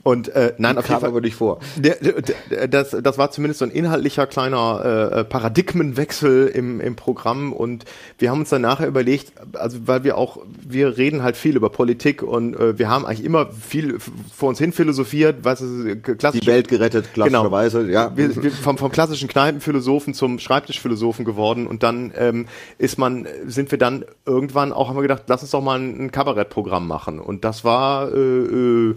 [0.03, 1.09] Und äh, nein, auf jeden Fall.
[1.09, 1.59] aber nicht vor.
[1.77, 7.53] Der, der, das, das war zumindest so ein inhaltlicher kleiner äh, Paradigmenwechsel im, im Programm
[7.53, 7.85] und
[8.19, 11.69] wir haben uns dann nachher überlegt, also weil wir auch, wir reden halt viel über
[11.69, 13.97] Politik und äh, wir haben eigentlich immer viel
[14.35, 16.41] vor uns hin philosophiert, was ist klassisch.
[16.41, 18.11] Die Welt gerettet, klassischerweise, ja.
[18.13, 22.47] Wir, wir vom, vom klassischen Kneipenphilosophen zum Schreibtischphilosophen geworden und dann ähm,
[22.77, 26.07] ist man, sind wir dann irgendwann auch, haben wir gedacht, lass uns doch mal ein,
[26.07, 28.95] ein Kabarettprogramm machen und das war äh, äh, äh,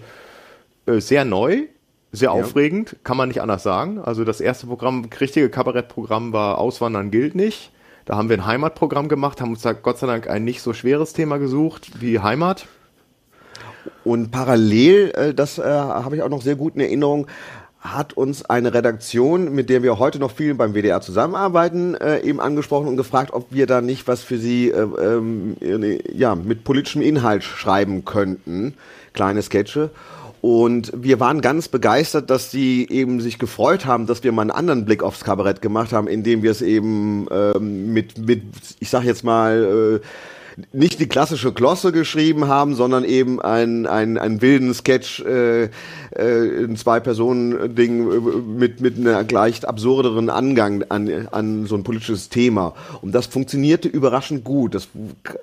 [0.87, 1.65] sehr neu,
[2.13, 3.99] sehr aufregend, kann man nicht anders sagen.
[3.99, 7.73] Also das erste Programm, richtige Kabarettprogramm war Auswandern gilt nicht.
[8.07, 10.73] Da haben wir ein Heimatprogramm gemacht, haben uns da Gott sei Dank ein nicht so
[10.73, 12.67] schweres Thema gesucht wie Heimat.
[14.05, 17.27] Und parallel, äh, das äh, habe ich auch noch sehr gut in Erinnerung,
[17.81, 22.41] hat uns eine Redaktion, mit der wir heute noch viel beim WDR zusammenarbeiten, äh, eben
[22.41, 26.65] angesprochen und gefragt, ob wir da nicht was für sie äh, ähm, äh, ja, mit
[26.65, 28.75] politischem Inhalt schreiben könnten.
[29.13, 29.91] Kleine Sketche.
[30.41, 34.51] Und wir waren ganz begeistert, dass sie eben sich gefreut haben, dass wir mal einen
[34.51, 38.43] anderen Blick aufs Kabarett gemacht haben, indem wir es eben ähm, mit, mit,
[38.79, 40.07] ich sag jetzt mal, äh,
[40.73, 45.69] nicht die klassische Glosse geschrieben haben, sondern eben ein, ein, einen wilden Sketch, äh, äh,
[46.15, 52.75] ein Zwei-Personen-Ding äh, mit, mit einer leicht absurderen Angang an, an so ein politisches Thema.
[53.03, 54.75] Und das funktionierte überraschend gut.
[54.75, 54.89] Das,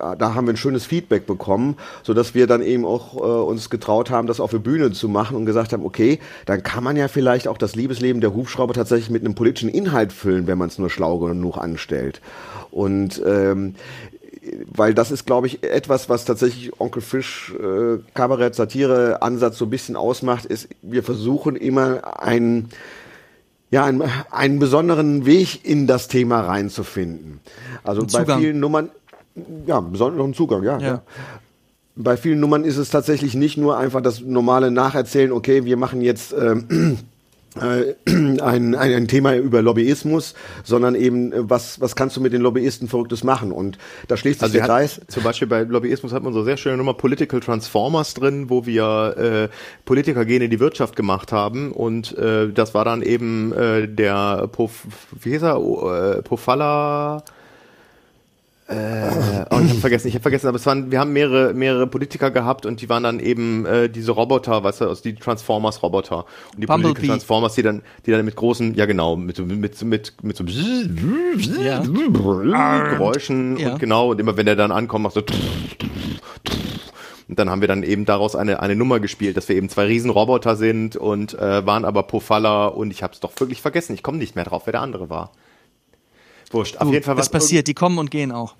[0.00, 4.10] da haben wir ein schönes Feedback bekommen, sodass wir dann eben auch äh, uns getraut
[4.10, 7.06] haben, das auf der Bühne zu machen und gesagt haben, okay, dann kann man ja
[7.06, 10.78] vielleicht auch das Liebesleben der Hubschrauber tatsächlich mit einem politischen Inhalt füllen, wenn man es
[10.78, 12.20] nur schlau genug anstellt.
[12.72, 13.76] Und ähm,
[14.66, 19.66] weil das ist, glaube ich, etwas, was tatsächlich Onkel Fisch äh, Kabarett, Satire, Ansatz so
[19.66, 22.68] ein bisschen ausmacht, ist, wir versuchen immer einen,
[23.70, 27.40] ja, einen, einen besonderen Weg in das Thema reinzufinden.
[27.82, 28.40] Also Ein bei Zugang.
[28.40, 28.90] vielen Nummern,
[29.66, 30.78] ja, besonderen Zugang, ja.
[30.78, 30.86] Ja.
[30.86, 31.02] ja.
[31.96, 36.00] Bei vielen Nummern ist es tatsächlich nicht nur einfach das normale Nacherzählen, okay, wir machen
[36.00, 37.04] jetzt ähm, äh,
[38.06, 42.42] ein, ein, ein Thema über Lobbyismus, sondern eben, äh, was, was kannst du mit den
[42.42, 43.52] Lobbyisten Verrücktes machen?
[43.52, 43.78] Und
[44.08, 45.00] da schließt sich Also der Kreis.
[45.08, 49.50] zum Beispiel bei Lobbyismus hat man so sehr schöne Nummer Political Transformers drin, wo wir
[49.50, 53.88] äh, Politiker gehen in die Wirtschaft gemacht haben und äh, das war dann eben äh,
[53.88, 54.86] der Pof,
[55.20, 57.22] wie hieß er, äh, Pofalla
[58.66, 61.86] äh, oh, ich habe vergessen, ich habe vergessen, aber es waren, wir haben mehrere, mehrere
[61.86, 66.24] Politiker gehabt und die waren dann eben äh, diese Roboter, weißt du, also die Transformers-Roboter
[66.54, 66.94] und die Bumblebee.
[66.94, 70.14] Political Transformers, die dann, die dann mit großen, ja genau, mit so, mit, so- mit,
[70.22, 71.80] mit so Ja.
[71.80, 73.72] Geräuschen Ja.
[73.72, 75.22] und genau, und immer wenn er dann ankommt, macht so
[77.26, 79.86] und dann haben wir dann eben daraus eine, eine Nummer gespielt, dass wir eben zwei
[79.86, 83.94] Riesenroboter sind und äh, waren aber Pofalla und ich habe es doch wirklich vergessen.
[83.94, 85.32] Ich komme nicht mehr drauf, wer der andere war.
[86.54, 86.76] Wurscht.
[86.78, 88.54] Auf Du, jeden Fall was passiert, die kommen und gehen auch.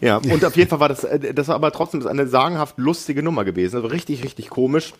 [0.00, 3.22] Ja, und auf jeden Fall war das, äh, das war aber trotzdem eine sagenhaft lustige
[3.22, 3.76] Nummer gewesen.
[3.76, 4.92] Also richtig, richtig komisch.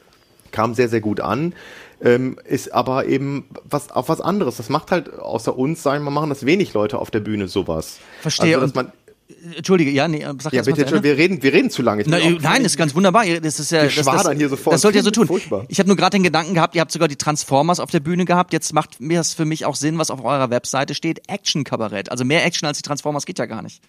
[0.51, 1.53] Kam sehr, sehr gut an.
[2.01, 4.57] Ähm, ist aber eben was auf was anderes.
[4.57, 7.49] Das macht halt außer uns, sagen wir mal, machen das wenig Leute auf der Bühne
[7.49, 7.99] sowas.
[8.23, 8.55] Verstehe.
[8.55, 8.93] Also, dass man,
[9.57, 12.01] Entschuldige, ja, nee, sag ja, bitte, wir reden, wir reden zu lange.
[12.03, 13.27] Ich Na, auch- nein, ist ganz wunderbar.
[13.27, 15.27] Das ist ja, das, das, hier so vor das sollt ihr so tun.
[15.27, 15.67] Furchtbar.
[15.69, 18.25] Ich habe nur gerade den Gedanken gehabt, ihr habt sogar die Transformers auf der Bühne
[18.25, 18.55] gehabt.
[18.55, 21.29] Jetzt macht mir das für mich auch Sinn, was auf eurer Webseite steht.
[21.29, 22.11] Action-Kabarett.
[22.11, 23.83] Also mehr Action als die Transformers geht ja gar nicht.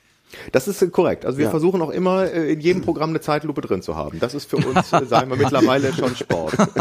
[0.51, 1.25] Das ist äh, korrekt.
[1.25, 1.51] Also wir Ja.
[1.51, 4.19] versuchen auch immer äh, in jedem Programm eine Zeitlupe drin zu haben.
[4.19, 6.53] Das ist für uns, äh, sagen wir mittlerweile schon Sport.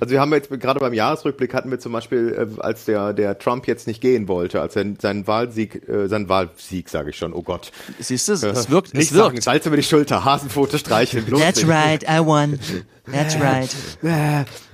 [0.00, 3.38] also wir haben jetzt gerade beim Jahresrückblick hatten wir zum Beispiel, äh, als der der
[3.38, 7.32] Trump jetzt nicht gehen wollte, als er seinen Wahlsieg, äh, seinen Wahlsieg sage ich schon.
[7.32, 9.26] Oh Gott, Siehst du, es, es wirkt, nicht es wirkt.
[9.26, 11.24] sagen, Salz über die Schulter, Hasenpfote streicheln.
[11.30, 11.68] nicht.
[11.68, 12.58] right, I won.
[13.10, 13.74] That's right.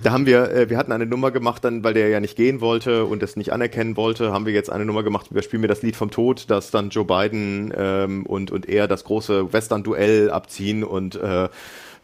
[0.02, 2.60] Da haben wir, äh, wir hatten eine Nummer gemacht, dann, weil der ja nicht gehen
[2.60, 5.68] wollte und es nicht anerkennen wollte, haben wir jetzt eine Nummer gemacht, wir spielen mir
[5.68, 10.30] das Lied vom Tod, dass dann Joe Biden ähm, und, und er das große Western-Duell
[10.30, 11.48] abziehen und äh,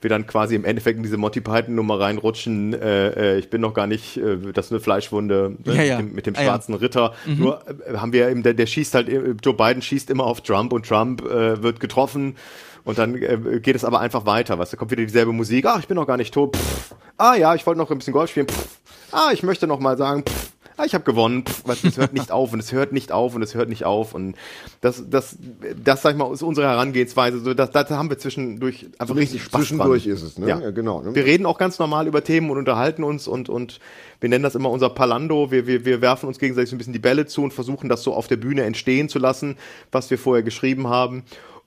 [0.01, 2.75] wir dann quasi im Endeffekt in diese Monty Python-Nummer reinrutschen.
[2.75, 5.97] Äh, äh, ich bin noch gar nicht, äh, das ist eine Fleischwunde ne, Ja, ja.
[5.97, 6.45] Mit, dem, mit dem Ah, ja.
[6.47, 7.14] schwarzen Ritter.
[7.27, 10.41] Nur äh, haben wir eben, der, der schießt halt, äh, Joe Biden schießt immer auf
[10.43, 12.37] Trump und Trump äh, wird getroffen.
[12.85, 14.59] Und dann äh, geht es aber einfach weiter.
[14.59, 15.66] Was, da kommt wieder dieselbe Musik.
[15.66, 16.57] Ah, ich bin noch gar nicht tot.
[16.57, 16.95] Pff.
[17.16, 18.47] Ah ja, ich wollte noch ein bisschen Golf spielen.
[18.49, 18.78] Pff.
[19.12, 20.22] Ah, ich möchte noch mal sagen.
[20.24, 20.51] Pff.
[20.76, 21.45] Ah, ich habe gewonnen.
[21.47, 21.62] Pff.
[21.62, 24.12] Du, Es hört nicht auf und es hört nicht auf und es hört nicht auf.
[24.12, 24.35] Und
[24.82, 25.37] das, das,
[25.82, 27.39] das sag ich mal, ist unsere Herangehensweise.
[27.39, 30.12] So, das, das haben wir zwischendurch einfach richtig Spaß Zwischendurch dran.
[30.12, 30.49] ist es, ne?
[30.49, 30.61] Ja.
[30.61, 31.01] Ja, genau.
[31.01, 31.14] Ne?
[31.14, 33.78] Wir reden auch ganz normal über Themen und unterhalten uns und, und
[34.20, 35.51] wir nennen das immer unser Palando.
[35.51, 38.03] Wir, wir, wir werfen uns gegenseitig so ein bisschen die Bälle zu und versuchen das
[38.03, 39.57] so auf der Bühne entstehen zu lassen,
[39.93, 41.22] was wir vorher geschrieben haben.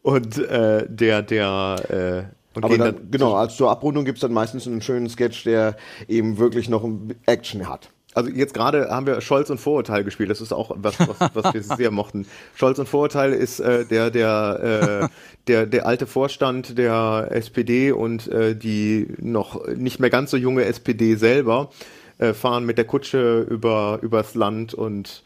[0.08, 4.32] Und äh, der, der, äh, und Aber gehen dann, genau, als zur Abrundung gibt's dann
[4.32, 5.76] meistens einen schönen Sketch, der
[6.08, 6.89] eben wirklich noch
[7.26, 7.89] Action hat.
[8.14, 10.30] Also jetzt gerade haben wir Scholz und Vorurteil gespielt.
[10.30, 12.26] Das ist auch was, was, was wir sehr mochten.
[12.55, 15.16] Scholz und Vorurteil ist äh, der der äh,
[15.47, 20.64] der der alte Vorstand der SPD und äh, die noch nicht mehr ganz so junge
[20.64, 21.70] SPD selber
[22.18, 25.24] äh, fahren mit der Kutsche über übers Land und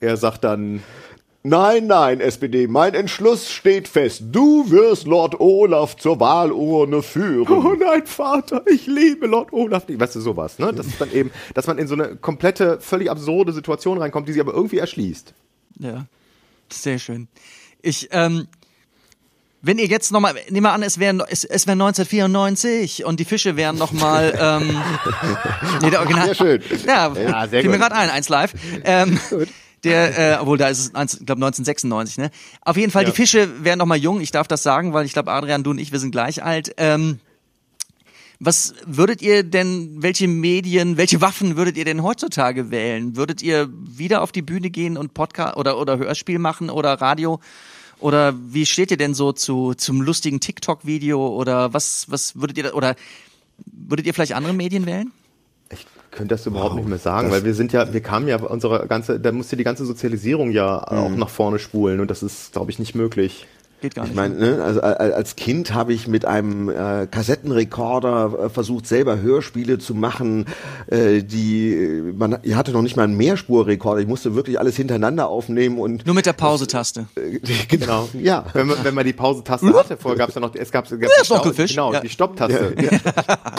[0.00, 0.82] er sagt dann
[1.48, 4.22] Nein, nein, SPD, mein Entschluss steht fest.
[4.30, 7.48] Du wirst Lord Olaf zur Wahlurne führen.
[7.48, 9.84] Oh nein, Vater, ich liebe Lord Olaf.
[9.88, 10.72] Weißt du, sowas, ne?
[10.74, 14.32] Das ist dann eben, dass man in so eine komplette, völlig absurde Situation reinkommt, die
[14.32, 15.32] sich aber irgendwie erschließt.
[15.80, 16.04] Ja,
[16.70, 17.28] sehr schön.
[17.80, 18.46] Ich, ähm,
[19.62, 23.24] wenn ihr jetzt nochmal, nehmen wir an, es wäre es, es wär 1994 und die
[23.24, 24.76] Fische wären nochmal, ähm,
[25.82, 26.26] nee, der Original.
[26.26, 26.62] Sehr schön.
[26.86, 27.86] Ja, Ja, sehr fiel mir gut.
[27.88, 28.52] gerade ein, eins live.
[28.84, 29.18] Ähm,
[29.84, 32.30] der, äh, obwohl da ist es, eins, ich glaube 1996, ne?
[32.62, 33.10] Auf jeden Fall, Ja.
[33.10, 34.20] die Fische wären noch mal jung.
[34.20, 36.74] Ich darf das sagen, weil ich glaube, Adrian, du und ich, wir sind gleich alt.
[36.78, 37.20] Ähm,
[38.40, 43.16] was würdet ihr denn, welche Medien, welche Waffen würdet ihr denn heutzutage wählen?
[43.16, 47.40] Würdet ihr wieder auf die Bühne gehen und Podcast oder, oder Hörspiel machen oder Radio?
[47.98, 52.64] Oder wie steht ihr denn so zu, zum lustigen TikTok-Video oder was, was würdet ihr,
[52.64, 52.94] da- oder
[53.66, 55.10] würdet ihr vielleicht andere Medien wählen?
[56.10, 59.20] Könnte das überhaupt nicht mehr sagen, weil wir sind ja, wir kamen ja unsere ganze,
[59.20, 62.78] da musste die ganze Sozialisierung ja auch nach vorne spulen und das ist, glaube ich,
[62.78, 63.46] nicht möglich.
[63.80, 64.10] Geht gar nicht.
[64.10, 68.86] Ich meine, ne, also a- als Kind habe ich mit einem äh, Kassettenrekorder äh, versucht,
[68.88, 70.46] selber Hörspiele zu machen.
[70.88, 74.00] Äh, die äh, man ich hatte noch nicht mal einen Mehrspurrekorder.
[74.00, 77.06] Ich musste wirklich alles hintereinander aufnehmen und Nur mit der Pause-Taste.
[77.16, 78.46] äh, genau, ja.
[78.52, 80.90] Wenn man, wenn man die Pausentaste hatte, vorher gab es ja noch, es gab, es
[80.98, 82.00] gab Ja, genau, Ja.
[82.00, 82.74] die Stopptaste.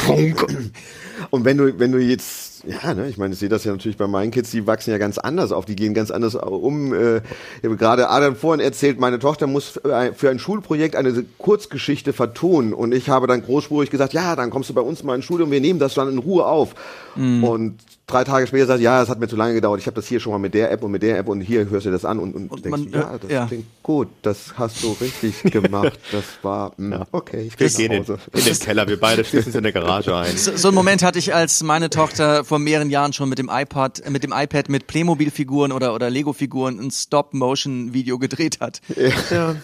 [1.31, 3.97] Und wenn du, wenn du jetzt, ja, ne, ich meine, ich sehe das ja natürlich
[3.97, 6.93] bei meinen Kids, die wachsen ja ganz anders auf, die gehen ganz anders um.
[6.93, 9.79] Äh, ich habe gerade Adam vorhin erzählt, meine Tochter muss
[10.15, 14.69] für ein- Schulprojekt eine Kurzgeschichte vertonen und ich habe dann großspurig gesagt, ja, dann kommst
[14.69, 16.75] du bei uns mal ins Studio und wir nehmen das dann in Ruhe auf.
[17.15, 17.75] Und
[18.09, 20.19] drei Tage später sagt, ja, es hat mir zu lange gedauert, ich habe das hier
[20.19, 22.19] schon mal mit der App und mit der App und hier hörst du das an
[22.19, 23.45] und, und, Und denkst, man- ja, das ja.
[23.47, 27.91] klingt gut, das hast du richtig gemacht, das war, mh, okay, ich Wir gehe in,
[27.91, 28.19] nach Hause.
[28.33, 30.35] in den Keller, wir beide schließen uns in der Garage ein.
[30.37, 33.49] So, so einen Moment hatte ich, als meine Tochter vor mehreren Jahren schon mit dem
[33.51, 38.81] iPad, äh, mit dem iPad mit Playmobil-Figuren oder, oder Lego-Figuren ein Stop-Motion-Video gedreht hat.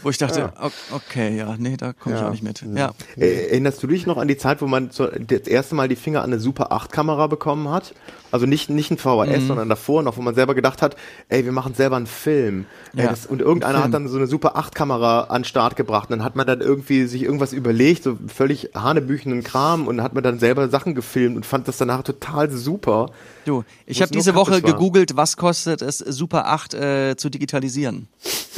[0.04, 0.54] Wo ich dachte,
[0.92, 2.28] okay, ja, nee, da komme ich Ja.
[2.28, 2.64] auch nicht mit.
[2.76, 2.94] Ja.
[3.18, 4.90] Äh, Erinnerst du dich noch an die Zeit, wo man
[5.28, 7.94] das erste Mal die Finger an eine Super 8 Kamera bekommen hat?
[8.36, 9.48] Also nicht, nicht ein VHS, Mhm.
[9.48, 10.96] sondern davor noch, wo man selber gedacht hat,
[11.30, 12.66] ey, wir machen selber einen Film.
[12.96, 13.84] Ey, Ja, das, und irgendeiner Film.
[13.86, 16.10] hat dann so eine Super 8 Kamera an den Start gebracht.
[16.10, 20.14] Und dann hat man dann irgendwie sich irgendwas überlegt, so völlig hanebüchenden Kram und hat
[20.14, 23.10] man dann selber Sachen gefilmt und fand das danach total super.
[23.46, 28.08] Du, ich habe diese Woche gegoogelt, was kostet es, Super 8 äh, zu digitalisieren.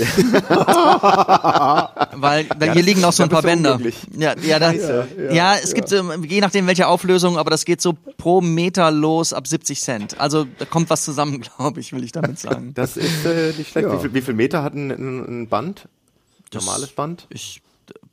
[2.15, 3.79] Weil da, hier liegen noch so ein paar Bänder.
[4.17, 7.97] Ja, ja, da, ja, es gibt, ähm, je nachdem welche Auflösung, aber das geht so
[8.17, 10.19] pro Meter los ab 70 Cent.
[10.21, 12.73] Also da kommt was zusammen, glaube ich, will ich damit sagen.
[12.73, 13.87] Das ist äh, nicht schlecht.
[13.87, 13.93] Ja.
[13.93, 15.89] Wie, viel, wie viel Meter hat ein, ein, ein Band?
[16.53, 17.27] Normales Band?
[17.29, 17.61] Ich,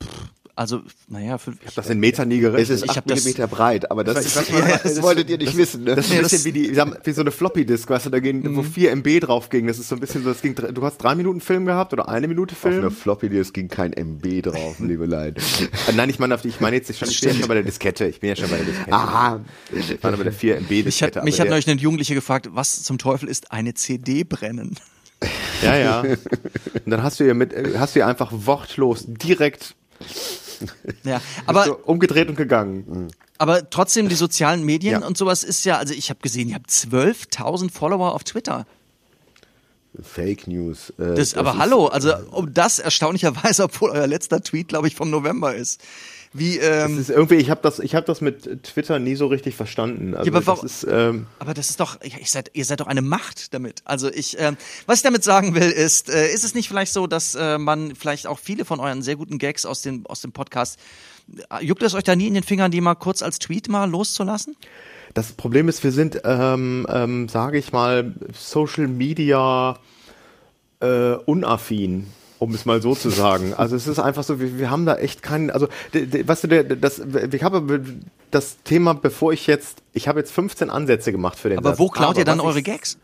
[0.03, 0.09] pff,
[0.57, 2.69] also, naja, für, ich, Das in Meter nie gerechnet.
[2.69, 4.61] Es ist Ich 8 hab das- mm breit, aber das, Ich ist, weiß- ich weiß
[4.63, 5.83] mal, das wolltet ihr nicht wissen.
[5.83, 5.95] Ne?
[5.95, 8.55] Das ist ein bisschen das- wie, die, wie so eine Floppy-Disk, weißt du, da gehen,
[8.55, 9.67] wo 4 MB drauf ging.
[9.67, 12.07] Das ist so ein bisschen so, das ging, du hast drei Minuten Film gehabt oder
[12.07, 12.91] eine Minute Auf einer Film?
[12.91, 15.41] Floppy Disk ging kein MB drauf, liebe Leid.
[15.95, 17.63] Nein, ich meine, auf die, ich meine jetzt schon, ich bin ja schon bei der
[17.63, 18.05] Diskette.
[18.07, 18.93] Ich bin ja schon bei der Diskette.
[18.93, 19.41] Aha.
[19.73, 21.19] Ich meine bei der 4 MB mich Diskette.
[21.19, 24.75] hat, mich hat neulich eine Jugendliche gefragt, was zum Teufel ist eine CD brennen?
[25.63, 25.99] Ja, ja.
[26.01, 26.17] Und
[26.91, 29.75] dann hast du ihr mit, äh, hast du ihr einfach wortlos direkt
[31.03, 33.07] Ja, aber so umgedreht und gegangen.
[33.37, 35.07] Aber trotzdem, die sozialen Medien Ja.
[35.07, 38.65] und sowas ist ja, also ich habe gesehen, ihr habt 12.000 Follower auf Twitter.
[40.01, 40.89] Fake News.
[40.99, 44.95] äh, Das, aber ist- hallo, also um das erstaunlicherweise, obwohl euer letzter Tweet, glaube ich,
[44.95, 45.81] vom November ist.
[46.37, 49.27] Wie, Das ähm, ist irgendwie, ich habe das, ich habe das mit Twitter nie so
[49.27, 50.15] richtig verstanden.
[50.15, 52.87] Also Ja, aber das ist, ähm, aber das ist doch, ihr seid, ihr seid doch
[52.87, 53.81] eine Macht damit.
[53.85, 57.07] Also ich, ähm, was ich damit sagen will, ist, äh, ist es nicht vielleicht so,
[57.07, 60.33] dass äh, man vielleicht auch viele von euren sehr guten Gags aus dem, aus dem
[60.33, 60.77] Podcast,
[61.49, 63.89] äh, juckt es euch da nie in den Fingern, die mal kurz als Tweet mal
[63.89, 64.57] loszulassen?
[65.13, 69.79] Das Problem ist, wir sind, ähm, ähm, sage ich mal, Social Media
[70.81, 72.07] äh, unaffin,
[72.45, 73.53] um es mal so zu sagen.
[73.55, 76.43] Also es ist einfach so, wir, wir haben da echt keinen, also d- d- weißt
[76.45, 77.81] du, der, das, ich habe
[78.31, 81.79] das Thema, bevor ich jetzt, ich habe jetzt 15 Ansätze gemacht für den Aber Satz.
[81.79, 82.97] wo klaut ihr dann eure Gags?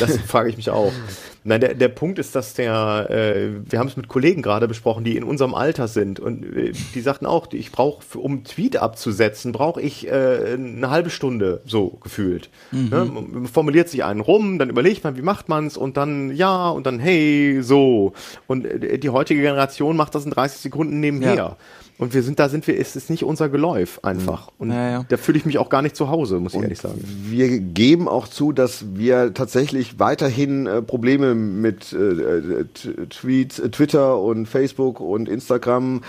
[0.00, 0.92] Das frage ich mich auch.
[1.46, 5.04] Nein, der, der Punkt ist, dass der, äh, wir haben es mit Kollegen gerade besprochen,
[5.04, 9.52] die in unserem Alter sind und äh, die sagten auch, ich brauche, um Tweet abzusetzen,
[9.52, 12.48] brauche ich äh, eine halbe Stunde so gefühlt.
[12.72, 13.04] Ne?
[13.04, 16.86] Man formuliert sich einen rum, dann überlegt man, wie macht man's und dann ja und
[16.86, 18.14] dann hey so
[18.46, 21.34] und äh, die heutige Generation macht das in 30 Sekunden nebenher.
[21.34, 21.56] Ja.
[21.96, 24.50] Und wir sind, da sind wir, es ist nicht unser Geläuf einfach.
[24.58, 25.06] Und Ja, ja.
[25.08, 27.00] da fühle ich mich auch gar nicht zu Hause, muss ich ehrlich sagen.
[27.04, 32.64] Wir geben auch zu, dass wir tatsächlich weiterhin äh, Probleme mit äh, äh,
[33.10, 36.02] Tweets, äh, Twitter und Facebook und Instagram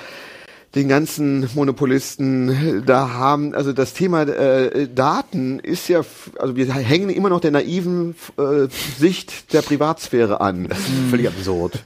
[0.76, 6.01] den ganzen Monopolisten da haben, also das Thema äh, Daten ist ja,
[6.38, 8.67] also wir hängen immer noch der naiven äh,
[8.99, 10.67] Sicht der Privatsphäre an.
[11.09, 11.80] Völlig absurd.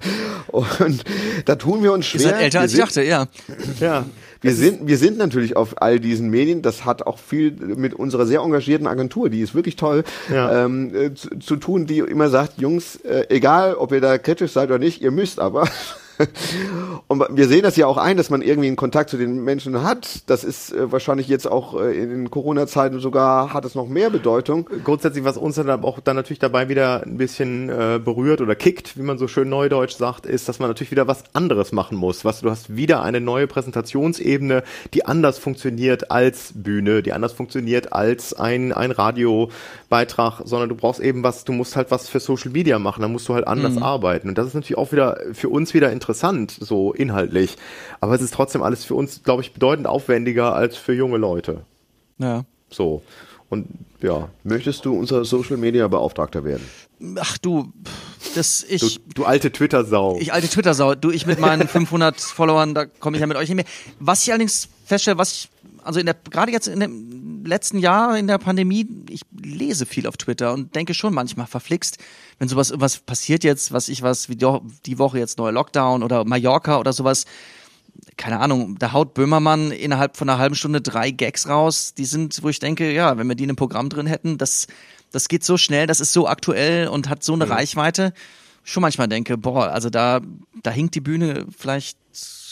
[0.47, 1.03] Und
[1.45, 2.21] da tun wir uns schwer.
[2.21, 3.27] Ihr seid älter Wir als ich dachte, ja.
[3.79, 4.05] Ja.
[4.41, 6.63] wir sind, wir sind natürlich auf all diesen Medien.
[6.63, 10.65] Das hat auch viel mit unserer sehr engagierten Agentur, die ist wirklich toll, Ja.
[10.65, 14.53] ähm, äh, zu, zu tun, die immer sagt, Jungs, äh, egal ob ihr da kritisch
[14.53, 15.67] seid oder nicht, ihr müsst aber.
[17.07, 19.83] Und wir sehen das ja auch ein, dass man irgendwie einen Kontakt zu den Menschen
[19.83, 20.29] hat.
[20.29, 24.69] Das ist äh, wahrscheinlich jetzt auch äh, in Corona-Zeiten sogar, hat es noch mehr Bedeutung.
[24.83, 28.97] grundsätzlich, was uns dann auch dann natürlich dabei wieder ein bisschen äh, berührt oder kickt,
[28.97, 32.25] wie man so schön neudeutsch sagt, ist, dass man natürlich wieder was anderes machen muss.
[32.25, 34.63] Was du hast wieder eine neue Präsentationsebene,
[34.93, 38.91] die anders funktioniert als Bühne, die anders funktioniert als ein ein
[39.89, 43.07] Radiobeitrag, sondern du brauchst eben was, du musst halt was für Social Media machen, da
[43.07, 46.55] musst du halt anders arbeiten und das ist natürlich auch wieder für uns wieder interessant
[46.59, 47.57] so inhaltlich,
[47.99, 51.61] aber es ist trotzdem alles für uns, glaube ich, bedeutend aufwendiger als für junge Leute.
[52.17, 52.45] ja.
[52.71, 53.01] So.
[53.49, 53.65] Und
[53.99, 56.63] ja, Möchtest du unser Social Media Beauftragter werden?
[57.17, 57.71] Ach du,
[58.35, 60.17] das Du, ich, du alte Twitter-Sau.
[60.19, 63.49] ich alte Twitter-Sau, du, ich mit meinen 500 Followern, da komme ich ja mit euch
[63.49, 63.65] nicht mehr.
[63.99, 65.49] Was ich allerdings feststelle, was ich,
[65.83, 70.07] also in der, gerade jetzt in dem letzten Jahr in der Pandemie, ich lese viel
[70.07, 71.97] auf Twitter und denke schon manchmal verflixt,
[72.37, 76.25] wenn sowas, was passiert jetzt, was ich was, wie die Woche jetzt neuer Lockdown oder
[76.25, 77.25] Mallorca oder sowas,
[78.17, 82.43] keine Ahnung, da haut Böhmermann innerhalb von einer halben Stunde drei Gags raus, die sind,
[82.43, 84.67] wo ich denke, ja, wenn wir die in einem Programm drin hätten, das,
[85.11, 88.13] das geht so schnell, das ist so aktuell und hat so eine Reichweite,
[88.63, 90.21] schon manchmal denke, boah, also da,
[90.61, 91.97] da hinkt die Bühne vielleicht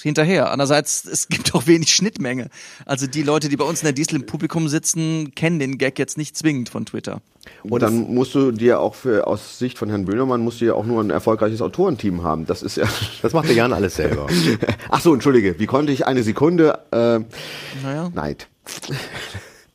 [0.02, 0.52] hinterher.
[0.52, 2.50] Andererseits, es gibt auch wenig Schnittmenge.
[2.86, 6.00] Also die Leute, die bei uns in der Diesel im Publikum sitzen, kennen den Gag
[6.00, 7.22] jetzt nicht zwingend von Twitter.
[7.64, 10.74] Und dann musst du dir auch für, aus Sicht von Herrn Böhmermann, musst du ja
[10.74, 12.46] auch nur ein erfolgreiches Autorenteam haben.
[12.46, 12.88] Das ist ja.
[13.22, 14.28] Das macht der Jan alles selber.
[14.90, 15.60] Ach so, entschuldige.
[15.60, 16.80] Wie konnte ich eine Sekunde?
[16.92, 17.20] Äh,
[17.84, 18.10] Naja.
[18.14, 18.48] Neid.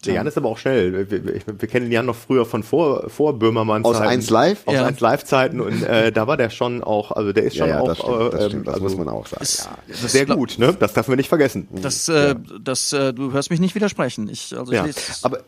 [0.04, 1.08] Der Jan ist aber auch schnell.
[1.10, 3.84] Wir, wir, wir kennen den Jan noch früher von vor, vor Böhmermann.
[3.84, 4.62] Aus 1 Live?
[4.66, 4.84] Aus Ja.
[4.86, 7.98] 1 Live-Zeiten und äh, da war der schon auch, also der ist schon auch das
[7.98, 9.42] stimmt, das, äh, stimmt, das also muss man auch sagen.
[9.42, 10.74] Ist- das sehr gut, ne?
[10.78, 11.68] Das dürfen wir nicht vergessen.
[11.70, 14.28] Das, äh, das, äh, du hörst mich nicht widersprechen.
[14.28, 14.84] Ich, also ich ja.
[14.84, 15.38] lese, Aber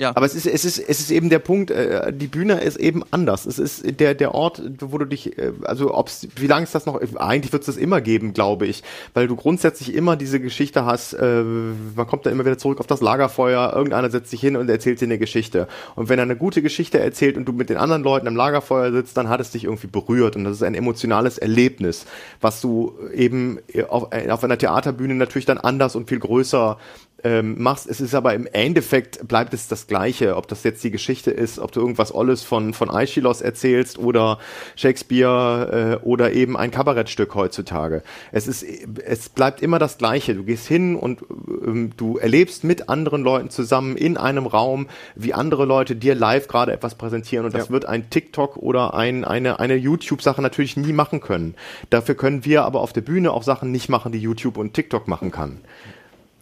[0.00, 0.12] ja.
[0.14, 3.02] Aber es ist, es ist, es ist eben der Punkt, äh, die Bühne ist eben
[3.10, 3.44] anders.
[3.44, 6.86] Es ist der, der Ort, wo du dich, äh, also ob's, wie lange ist das
[6.86, 8.82] noch, eigentlich wird es das immer geben, glaube ich,
[9.12, 12.86] weil du grundsätzlich immer diese Geschichte hast, äh, man kommt da immer wieder zurück auf
[12.86, 15.68] das Lagerfeuer, irgendeiner setzt sich hin und erzählt dir eine Geschichte.
[15.96, 18.92] Und wenn er eine gute Geschichte erzählt und du mit den anderen Leuten am Lagerfeuer
[18.92, 22.06] sitzt, dann hat es dich irgendwie berührt und das ist ein emotionales Erlebnis,
[22.40, 26.78] was du eben auf, auf einer Theaterbühne natürlich dann anders und viel größer
[27.24, 27.86] ähm, machst.
[27.88, 31.58] Es ist aber im Endeffekt bleibt es das Gleiche, ob das jetzt die Geschichte ist,
[31.58, 34.38] ob du irgendwas Olles von, von Aeschylus erzählst oder
[34.76, 38.02] Shakespeare äh, oder eben ein Kabarettstück heutzutage.
[38.32, 38.64] Es ist,
[39.04, 40.34] es bleibt immer das Gleiche.
[40.34, 41.22] Du gehst hin und
[41.64, 46.48] ähm, du erlebst mit anderen Leuten zusammen in einem Raum, wie andere Leute dir live
[46.48, 47.72] gerade etwas präsentieren und das Ja.
[47.72, 51.54] wird ein TikTok oder ein, eine, eine YouTube-Sache natürlich nie machen können.
[51.90, 55.08] Dafür können wir aber auf der Bühne auch Sachen nicht machen, die YouTube und TikTok
[55.08, 55.60] machen kann.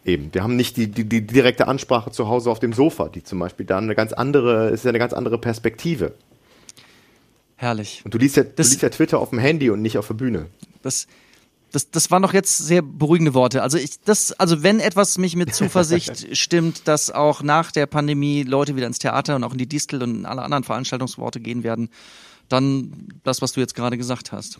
[0.05, 3.23] Eben, wir haben nicht die, die, die direkte Ansprache zu Hause auf dem Sofa, die
[3.23, 6.15] zum Beispiel dann eine ganz andere, ist ja eine ganz andere Perspektive.
[7.57, 8.03] Herrlich.
[8.05, 10.07] Und du liest ja, du Das- liest ja Twitter auf dem Handy und nicht auf
[10.07, 10.47] der Bühne.
[10.83, 11.09] Das,
[11.73, 13.63] das, das waren doch jetzt sehr beruhigende Worte.
[13.63, 18.45] Also ich, das, also wenn etwas mich mit Zuversicht stimmt, dass auch nach der Pandemie
[18.45, 21.65] Leute wieder ins Theater und auch in die Distel und in alle anderen Veranstaltungsorte gehen
[21.65, 21.91] werden,
[22.49, 24.59] dann das, was du jetzt gerade gesagt hast.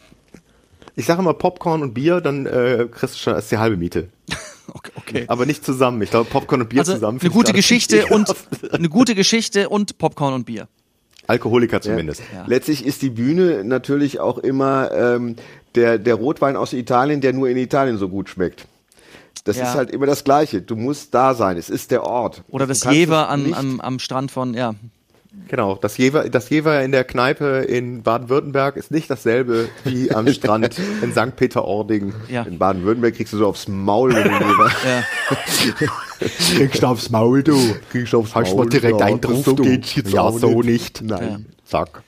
[0.97, 4.09] Ich sage immer Popcorn und Bier, dann äh, kriegst du schon als die halbe Miete.
[4.95, 5.25] Okay.
[5.29, 6.03] Aber nicht zusammen.
[6.03, 7.19] Ich glaube, Popcorn und Bier Also zusammen.
[7.21, 8.35] eine gute Geschichte und
[8.73, 10.69] eine gute Geschichte und Popcorn und Bier.
[11.27, 12.23] Alkoholiker zumindest.
[12.35, 12.45] Ja.
[12.47, 15.37] Letztlich ist die Bühne natürlich auch immer ähm,
[15.75, 18.67] der, der Rotwein aus Italien, der nur in Italien so gut schmeckt.
[19.45, 19.65] Das Ja.
[19.65, 20.61] ist halt immer das Gleiche.
[20.63, 21.57] Du musst da sein.
[21.57, 22.43] Es ist der Ort.
[22.49, 24.75] Oder das Jever an, am, am Strand von, ja.
[25.47, 30.27] Genau, das Jever, das Jever in der Kneipe in Baden-Württemberg ist nicht dasselbe wie am
[30.33, 31.37] Strand in St.
[31.37, 32.13] Peter-Ording.
[32.29, 32.43] Ja.
[32.43, 34.15] In Baden-Württemberg kriegst du so aufs Maul.
[34.15, 35.89] Wenn du Jever- ja.
[36.57, 37.57] Kriegst du aufs Maul, du.
[37.91, 39.63] Kriegst du aufs Hast Maul, mal direkt ja, einen drauf, so du.
[39.63, 41.01] geht's jetzt ja, so nicht.
[41.01, 41.03] nicht.
[41.03, 41.47] Nein.
[41.65, 42.03] Zack.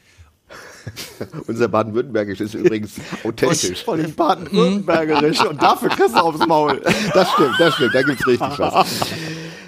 [1.47, 2.93] Unser Baden-Württembergisch ist übrigens
[3.25, 3.85] authentisch.
[3.85, 6.81] Voll in Baden-Württembergerisch und dafür kriegst du aufs Maul.
[7.15, 7.95] Das stimmt, das stimmt.
[7.95, 8.87] Da gibt's richtig was.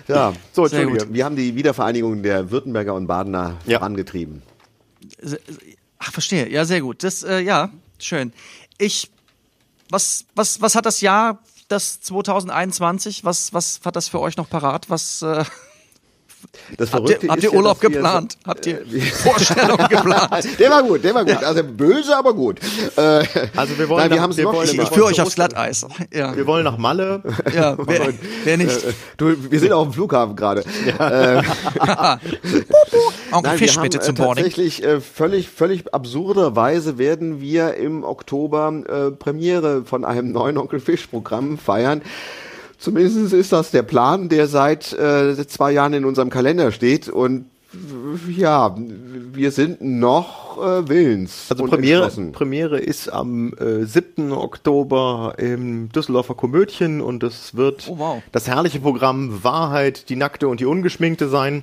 [0.08, 1.12] Ja, So, Sehr Entschuldige.
[1.14, 3.78] wir haben die Wiedervereinigung der Württemberger und Badener Ja.
[3.78, 4.42] vorangetrieben.
[5.98, 6.48] Ach, verstehe.
[6.50, 7.02] Ja, sehr gut.
[7.04, 8.32] Das, äh, ja, schön.
[8.78, 9.10] Ich,
[9.90, 11.38] was, was, was hat das Jahr,
[11.68, 14.90] das 2021, was, was hat das für euch noch parat?
[14.90, 15.44] Was, äh,
[16.76, 18.38] Das habt ihr, Verrückte habt ihr ja, Urlaub dass wir- geplant?
[18.46, 20.48] Habt ihr Äh, Vorstellungen geplant?
[20.58, 21.42] Der war gut, der war gut.
[21.42, 22.58] Also böse, aber gut.
[22.96, 23.00] Äh,
[23.56, 25.86] Also wir wollen, Nein, wir nach- wir noch wollen, Ich, ich führe euch aufs Glatteis.
[26.12, 27.22] Ja, wir wollen nach Malle.
[27.54, 28.12] ja wer,
[28.44, 28.78] wer nicht?
[29.16, 30.62] du, wir sind auf dem Flughafen gerade.
[33.32, 34.44] Onkel Nein, Fisch wir bitte zum äh, Boarding.
[34.44, 40.80] Tatsächlich äh, völlig, völlig absurderweise werden wir im Oktober äh, Premiere von einem neuen Onkel
[40.80, 42.02] Fisch Programm feiern.
[42.82, 47.44] Zumindest ist das der Plan, der seit äh, zwei Jahren in unserem Kalender steht und
[48.28, 51.46] ja, wir sind noch äh, willens.
[51.48, 52.10] Also Premiere.
[52.32, 54.32] Premiere ist am äh, 7.
[54.32, 58.22] Oktober im Düsseldorfer Komödchen und es wird Oh, wow.
[58.32, 61.62] das herrliche Programm Wahrheit, die Nackte und die Ungeschminkte sein.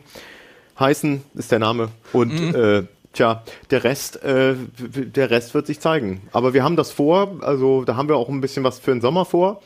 [0.79, 1.89] Heißen ist der Name.
[2.13, 2.55] Und Mhm.
[2.55, 6.21] äh, tja, der Rest, äh, der Rest wird sich zeigen.
[6.31, 9.01] Aber wir haben das vor, also da haben wir auch ein bisschen was für den
[9.01, 9.61] Sommer vor.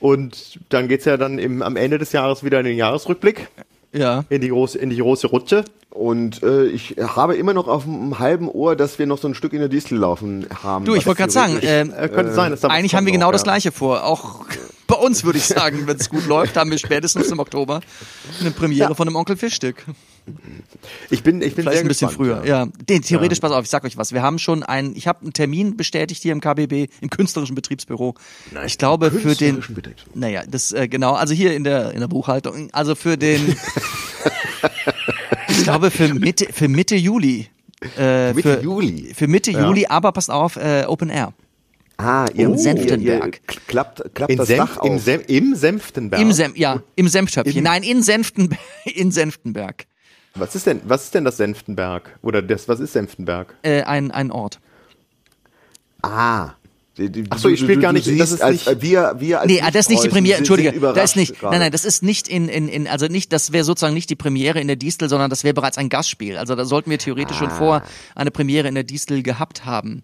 [0.00, 3.48] Und dann geht's ja dann im, am Ende des Jahres wieder in den Jahresrückblick,
[3.92, 4.24] Ja.
[4.28, 5.64] in die große, in die große Rutsche.
[5.90, 9.34] Und äh, ich habe immer noch auf dem halben Ohr, dass wir noch so ein
[9.34, 10.84] Stück in der Distel laufen haben.
[10.84, 13.32] Du, ich wollte gerade sagen, ähm, Äh, könnte sein, dass eigentlich haben wir genau noch,
[13.32, 13.44] das ja.
[13.44, 14.04] Gleiche vor.
[14.04, 14.44] Auch
[14.86, 17.80] bei uns würde ich sagen, wenn es gut läuft, haben wir spätestens im Oktober
[18.40, 19.84] eine Premiere von einem Onkel Fischstück.
[21.10, 22.46] Ich bin, ich bin Vielleicht sehr ein bisschen gespannt, früher.
[22.46, 24.12] Ja, Den, theoretisch, pass auf, ich sag euch was.
[24.12, 28.14] Wir haben schon einen, ich habe einen Termin bestätigt hier im KBB, im künstlerischen Betriebsbüro.
[28.66, 29.62] ich glaube für den,
[30.14, 33.56] naja, das äh, genau, also hier in der in der Buchhaltung, also für den,
[35.48, 37.48] ich glaube für Mitte für Mitte Juli.
[37.96, 39.12] Äh, Mitte für, Juli.
[39.14, 41.32] Für Mitte Juli, aber passt auf, äh, Open Air.
[41.96, 42.52] Ah, ihr, Oh.
[42.52, 43.40] ihr, Senftenberg.
[43.44, 45.02] ihr klappt, klappt In das Senf, Dach im, auf.
[45.02, 46.20] Senf, Im Senftenberg.
[46.22, 47.62] Im Senf, ja, im Senftöpfchen.
[47.64, 48.60] Nein, in Senftenberg.
[48.84, 49.86] In Senftenberg.
[50.38, 52.18] Was ist denn, was ist denn das Senftenberg?
[52.22, 53.54] Oder das, was ist Senftenberg?
[53.62, 54.58] Äh, ein, ein Ort.
[56.02, 56.50] Ah.
[56.96, 58.82] Die- die- Ach so, ihr du- spielt gar nicht- siehst das ist als, nicht- äh,
[58.82, 60.72] wir, wir als Nee, ah, das ist nicht die Premiere, entschuldige.
[60.80, 61.52] Da ist nicht, gerade.
[61.52, 64.16] nein, nein, das ist nicht in, in, in also nicht, das wäre sozusagen nicht die
[64.16, 66.36] Premiere in der Distel, sondern das wäre bereits ein Gastspiel.
[66.36, 67.56] Also da sollten wir theoretisch schon Ah.
[67.56, 67.82] vor
[68.16, 70.02] eine Premiere in der Distel gehabt haben.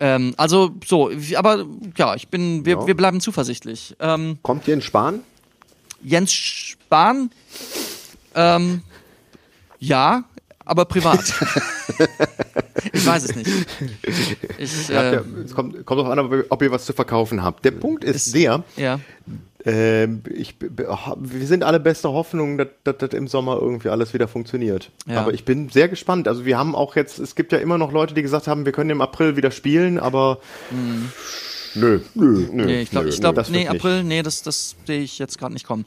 [0.00, 1.64] Ähm, also so, aber
[1.96, 2.86] ja, ich bin, wir, Ja.
[2.86, 3.96] wir bleiben zuversichtlich.
[3.98, 5.20] Ähm, Kommt Jens Spahn?
[6.02, 7.30] Jens Spahn,
[8.34, 8.82] ähm,
[9.78, 10.24] ja,
[10.64, 11.20] aber privat.
[12.92, 13.50] ich weiß es nicht.
[14.58, 16.18] Ich, äh, es kommt, kommt drauf an,
[16.48, 17.64] ob ihr, was zu verkaufen habt.
[17.64, 19.00] Der Punkt ist, Ist- der, ja,
[19.64, 24.90] Ähm, ich, wir sind alle beste Hoffnung, dass das im Sommer irgendwie alles wieder funktioniert.
[25.06, 25.22] Ja.
[25.22, 26.28] Aber ich bin sehr gespannt.
[26.28, 28.72] Also wir haben auch jetzt, es gibt ja immer noch Leute, die gesagt haben, wir
[28.72, 30.38] können im April wieder spielen, aber
[31.74, 32.64] Nö, nö, nö.
[32.66, 33.70] Nee, ich glaube, glaub, nee, wird nicht.
[33.70, 35.84] April, nee, das, das sehe ich jetzt gerade nicht kommen.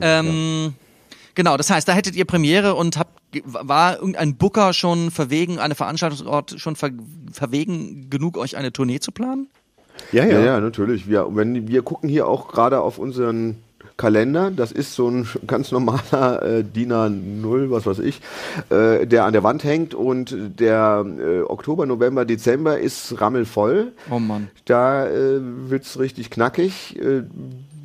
[0.00, 0.74] Ähm,
[1.34, 3.12] genau, das heißt, da hättet ihr Premiere und habt,
[3.44, 6.90] war irgendein Booker schon verwegen, eine Veranstaltungsort schon ver,
[7.32, 9.48] verwegen genug, euch eine Tournee zu planen?
[10.12, 10.44] ja, Ja, ja.
[10.44, 11.08] ja, natürlich.
[11.08, 13.56] Wir, wenn, wir gucken hier auch gerade auf unseren
[13.96, 14.50] Kalender.
[14.50, 18.20] Das ist so ein ganz normaler äh, DIN A0, was weiß ich,
[18.70, 19.94] äh, der an der Wand hängt.
[19.94, 23.92] Und der äh, Oktober, November, Dezember ist rammelvoll.
[24.10, 24.48] Oh Mann.
[24.64, 26.98] Da äh, wird's richtig knackig.
[26.98, 27.22] Äh,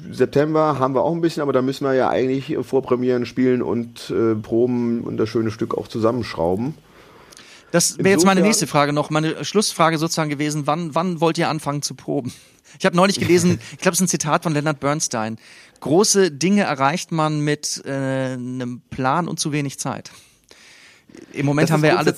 [0.09, 4.09] September haben wir auch ein bisschen, aber da müssen wir ja eigentlich Vorpremieren spielen und
[4.09, 6.73] äh, proben und das schöne Stück auch zusammenschrauben.
[7.71, 10.65] Das wäre jetzt meine nächste Frage noch, meine Schlussfrage sozusagen gewesen.
[10.65, 12.33] Wann, wann wollt ihr anfangen zu proben?
[12.79, 15.37] Ich habe neulich gelesen, ich glaube, es ist ein Zitat von Leonard Bernstein.
[15.79, 17.91] Große Dinge erreicht man mit äh,
[18.33, 20.11] einem Plan und zu wenig Zeit.
[21.33, 22.13] Im Moment Das haben wir alle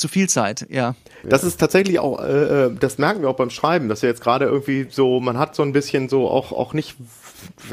[0.00, 0.94] zu viel Zeit, ja.
[1.22, 4.22] Das ist tatsächlich auch, äh, äh, das merken wir auch beim Schreiben, dass wir jetzt
[4.22, 6.96] gerade irgendwie so, man hat so ein bisschen so auch, auch nicht,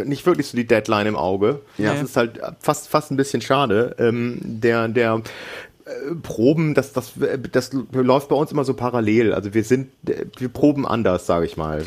[0.03, 1.61] nicht wirklich so die Deadline im Auge.
[1.78, 1.93] Ja.
[1.93, 3.95] Das ist halt fast, fast ein bisschen schade.
[3.99, 5.21] Ähm, der, der
[5.86, 7.13] äh, Proben, das, das,
[7.51, 9.34] das läuft bei uns immer so parallel.
[9.34, 11.84] Also wir sind, äh, wir proben anders, sage ich mal.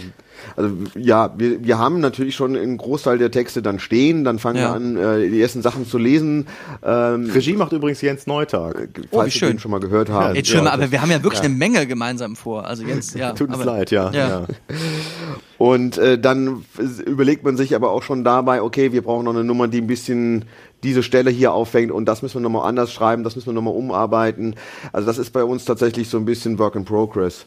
[0.57, 4.59] Also ja, wir, wir haben natürlich schon einen Großteil der Texte dann stehen, dann fangen
[4.59, 4.70] Ja.
[4.70, 6.47] wir an, äh, die ersten Sachen zu lesen.
[6.82, 8.88] Ähm, Regie macht übrigens Jens Neutag.
[9.11, 9.49] Oh, falls wie Sie schön.
[9.51, 10.34] den schon mal gehört haben.
[10.34, 12.66] Jetzt schon, Ja, aber das- wir haben ja wirklich eine Menge gemeinsam vor.
[12.66, 13.32] Also jetzt, ja.
[13.32, 14.11] Tut uns aber, leid, ja.
[14.12, 14.28] Ja.
[14.28, 14.47] ja.
[15.59, 16.64] Und äh, dann
[17.05, 19.86] überlegt man sich aber auch schon dabei, okay, wir brauchen noch eine Nummer, die ein
[19.86, 20.47] bisschen
[20.82, 23.74] diese Stelle hier auffängt und das müssen wir nochmal anders schreiben, das müssen wir nochmal
[23.74, 24.55] umarbeiten.
[24.95, 27.45] Also das ist bei uns tatsächlich so ein bisschen Work in Progress.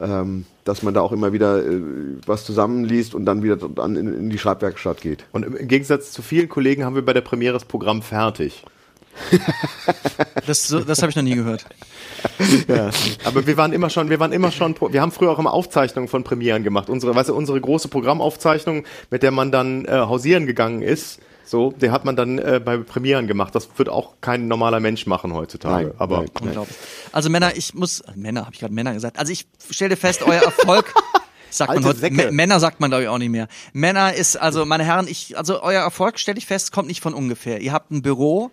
[0.00, 1.80] Ähm, dass man da auch immer wieder äh,
[2.26, 5.24] was zusammenliest und dann wieder dann in, in die Schreibwerkstatt geht.
[5.32, 8.64] Und im Gegensatz zu vielen Kollegen haben wir bei der Premiere das Programm fertig.
[10.46, 11.66] Das, so- das habe ich noch nie gehört.
[12.68, 12.90] Ja,
[13.24, 16.08] aber wir waren immer schon, wir waren immer schon, wir haben früher auch immer Aufzeichnungen
[16.08, 16.88] von Premieren gemacht.
[16.88, 21.72] Unsere, weißt du, unsere große Programmaufzeichnung, mit der man dann äh, hausieren gegangen ist, so,
[21.72, 23.54] der hat man dann äh, bei Premieren gemacht.
[23.54, 25.88] Das wird auch kein normaler Mensch machen heutzutage.
[25.88, 26.30] Nein, aber nein.
[26.40, 26.76] Unglaublich.
[27.12, 29.18] Also Männer, ich muss, äh, Männer, habe ich gerade Männer gesagt.
[29.18, 30.94] Also ich stelle fest, euer Erfolg,
[31.50, 32.06] sagt man heute.
[32.06, 33.48] M- Männer sagt man glaube ich auch nicht mehr.
[33.72, 37.12] Männer ist, also meine Herren, ich, also euer Erfolg, stelle ich fest, kommt nicht von
[37.14, 37.60] ungefähr.
[37.60, 38.50] Ihr habt ein Büro,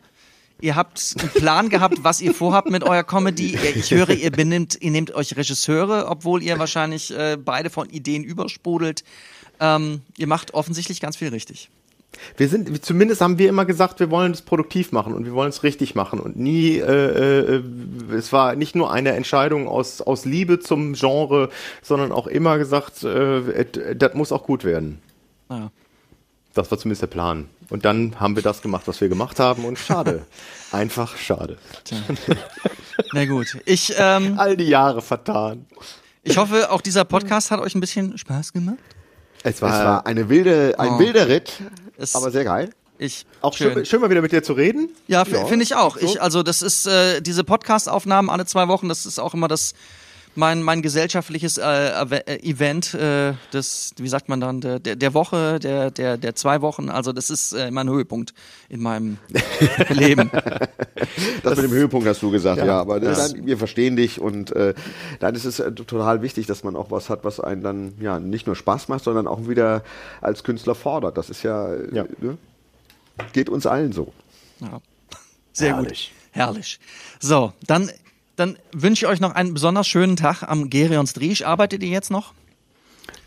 [0.60, 3.58] ihr habt einen Plan gehabt, was ihr vorhabt mit eurer Comedy.
[3.76, 8.24] Ich höre, ihr benimmt, ihr nehmt euch Regisseure, obwohl ihr wahrscheinlich äh, beide von Ideen
[8.24, 9.04] übersprudelt.
[9.62, 11.70] Ähm, ihr macht offensichtlich ganz viel richtig.
[12.38, 15.49] Wir sind, zumindest haben wir immer gesagt, wir wollen es produktiv machen und wir wollen
[15.49, 17.64] es richtig machen und nie, äh, äh,
[18.16, 21.49] es war nicht nur eine Entscheidung aus, aus Liebe zum Genre,
[21.82, 24.99] sondern auch immer gesagt, äh, das muss auch gut werden.
[25.49, 25.72] Naja.
[26.55, 27.47] Das war zumindest der Plan.
[27.70, 30.26] Und dann haben wir das gemacht, was wir gemacht haben und schade.
[30.72, 31.57] Einfach schade.
[33.14, 33.57] Na gut.
[33.66, 35.68] Ich, ähm, All die Jahre vertan.
[36.24, 38.78] ich hoffe, auch dieser Podcast hat euch ein bisschen Spaß gemacht.
[39.43, 40.99] Es Es war eine wilde, ein Oh.
[40.99, 41.53] wilder Ritt,
[42.00, 42.70] Es- aber sehr geil.
[43.02, 43.86] Ich auch schön.
[43.86, 44.89] schön mal wieder mit dir zu reden.
[45.08, 45.95] Ja, f- finde ich auch.
[45.95, 48.89] Ich, also das ist äh, diese Podcast-Aufnahmen alle zwei Wochen.
[48.89, 49.74] Das ist auch immer das
[50.36, 55.59] mein mein gesellschaftliches äh, äh, Event äh, des wie sagt man dann der der, Woche
[55.59, 56.89] der der der zwei Wochen.
[56.89, 58.34] Also das ist äh, mein Höhepunkt
[58.69, 59.17] in meinem
[59.89, 60.32] Leben.
[61.43, 62.65] Das, mit dem Höhepunkt hast du gesagt, ja.
[62.65, 62.82] Ja.
[62.82, 63.13] aber Ja.
[63.13, 64.73] Dann, wir verstehen dich und äh,
[65.19, 68.19] dann ist es äh, total wichtig, dass man auch was hat, was einen dann ja
[68.19, 69.84] nicht nur Spaß macht, sondern auch wieder
[70.21, 71.17] als Künstler fordert.
[71.17, 72.05] Das ist ja, äh, Ja.
[72.19, 72.38] Ne?
[73.34, 74.13] geht uns allen so.
[74.59, 74.82] Ja.
[75.53, 76.11] Sehr Herrlich.
[76.13, 76.19] gut.
[76.32, 76.80] Herrlich.
[77.19, 77.89] So, dann
[78.40, 81.44] dann wünsche ich euch noch einen besonders schönen Tag am Gerions Driesch.
[81.44, 82.34] Arbeitet ihr jetzt noch?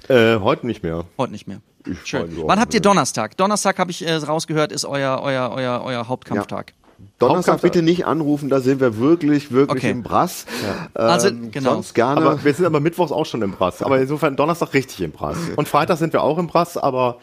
[0.08, 1.04] Äh, heute nicht mehr.
[1.18, 1.60] Heute nicht mehr.
[1.86, 2.30] Ich Schön.
[2.44, 2.80] Wann habt ihr.
[2.80, 3.36] Donnerstag?
[3.36, 6.72] Donnerstag habe ich äh, rausgehört, ist euer euer euer euer Hauptkampftag.
[7.18, 9.90] Donnerstag Hauptkampf- bitte nicht anrufen, da sind wir wirklich, wirklich Okay.
[9.90, 10.46] im Brass.
[10.94, 11.74] Also, Ähm, genau.
[11.74, 12.20] Sonst gerne.
[12.20, 13.82] Aber wir sind aber mittwochs auch schon im Brass.
[13.82, 15.36] Aber insofern Donnerstag richtig im Brass.
[15.56, 17.18] Und Freitag sind wir auch im Brass, aber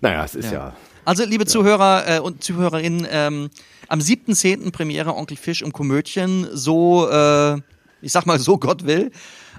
[0.00, 0.72] naja, es ist ja.
[1.04, 3.50] Also, liebe Zuhörer äh, und Zuhörerinnen, ähm,
[3.88, 4.70] am 7.10.
[4.70, 7.56] Premiere Onkel Fisch im Komödchen, so, äh,
[8.00, 9.10] ich sag mal, so Gott will.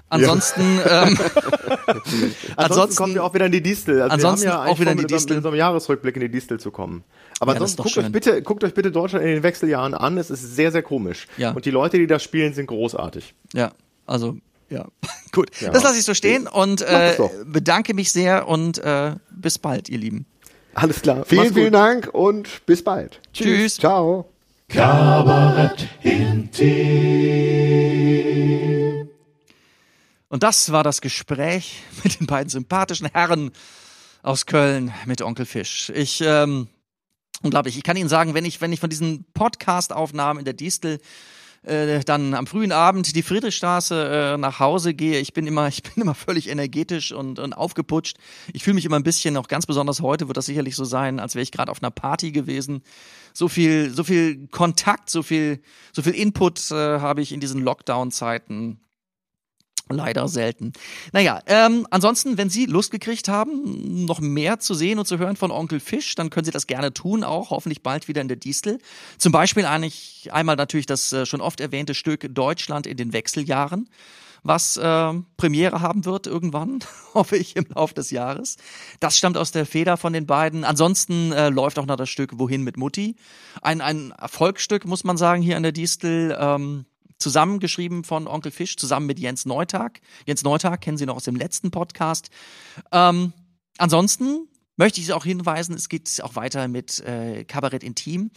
[0.08, 1.18] Ansonsten, ähm,
[1.86, 4.00] Ansonsten, ansonsten kommen wir auch wieder in die Distel.
[4.02, 5.16] Also Ansonsten wir haben ja auch wieder in die Distel.
[5.16, 7.04] unserem- mit unserem Jahresrückblick in die Distel zu kommen.
[7.40, 8.04] Aber Ja, ansonsten guckt schön.
[8.06, 10.16] euch, bitte, guckt euch bitte Deutschland in den Wechseljahren an.
[10.18, 11.26] Es ist sehr, sehr komisch.
[11.36, 11.50] Ja.
[11.52, 13.34] Und die Leute, die da spielen, sind großartig.
[13.54, 13.72] ja,
[14.06, 14.36] also,
[14.70, 14.86] ja,
[15.32, 15.50] gut.
[15.60, 17.16] Das lasse ich so stehen und äh,
[17.46, 20.26] bedanke mich sehr und äh, bis bald, ihr Lieben.
[20.74, 21.24] Alles klar.
[21.24, 23.20] vielen, vielen Dank und bis bald.
[23.32, 23.76] Tschüss.
[23.76, 24.28] Ciao.
[24.68, 26.64] Kabarett Intim.
[30.28, 33.52] Und das war das Gespräch mit den beiden sympathischen Herren
[34.22, 35.92] aus Köln mit Onkel Fisch.
[35.94, 36.66] Ich, ähm,
[37.42, 37.76] unglaublich.
[37.76, 40.98] Ich kann Ihnen sagen, wenn ich, wenn ich von diesen Podcast-Aufnahmen in der Distel
[41.64, 45.82] äh, dann am frühen Abend die Friedrichstraße äh, nach Hause gehe, ich bin immer, ich
[45.82, 48.18] bin immer völlig energetisch und, und aufgeputscht.
[48.52, 51.20] Ich fühle mich immer ein bisschen, auch ganz besonders heute wird das sicherlich so sein,
[51.20, 52.82] als wäre ich gerade auf einer Party gewesen.
[53.32, 55.60] So viel, so viel Kontakt, so viel,
[55.92, 58.80] so viel Input äh, habe ich in diesen Lockdown-Zeiten
[59.90, 60.72] Leider selten.
[61.12, 65.36] Naja, ähm, ansonsten, wenn Sie Lust gekriegt haben, noch mehr zu sehen und zu hören
[65.36, 68.38] von Onkel Fisch, dann können Sie das gerne tun, auch hoffentlich bald wieder in der
[68.38, 68.78] Distel.
[69.18, 73.90] Zum Beispiel eigentlich einmal natürlich das äh, schon oft erwähnte Stück Deutschland in den Wechseljahren,
[74.42, 76.78] was äh, Premiere haben wird irgendwann,
[77.14, 78.56] hoffe ich, im Laufe des Jahres.
[79.00, 80.64] Das stammt aus der Feder von den beiden.
[80.64, 83.16] Ansonsten äh, läuft auch noch das Stück Wohin mit Mutti.
[83.60, 86.34] Ein, ein Erfolgsstück, muss man sagen, hier an der Distel.
[86.40, 86.86] Ähm,
[87.24, 90.02] zusammengeschrieben von Onkel Fisch, zusammen mit Jens Neutag.
[90.26, 92.28] Jens Neutag kennen Sie noch aus dem letzten Podcast.
[92.92, 93.32] Ähm,
[93.78, 94.46] ansonsten
[94.76, 98.30] möchte ich Sie auch hinweisen, es geht auch weiter mit äh, Kabarett Intim.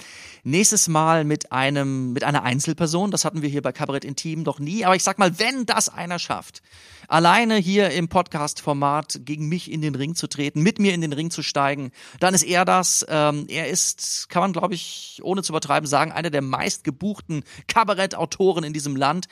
[0.43, 3.11] Nächstes Mal mit einem mit einer Einzelperson.
[3.11, 4.85] Das hatten wir hier bei Kabarett Intim noch nie.
[4.85, 6.61] Aber ich sag mal, wenn das einer schafft,
[7.07, 11.13] alleine hier im Podcast-Format gegen mich in den Ring zu treten, mit mir in den
[11.13, 13.05] Ring zu steigen, dann ist er das.
[13.09, 18.63] Ähm, er ist, kann man glaube ich, ohne zu übertreiben sagen, einer der meistgebuchten Kabarettautoren
[18.63, 19.27] in diesem Land.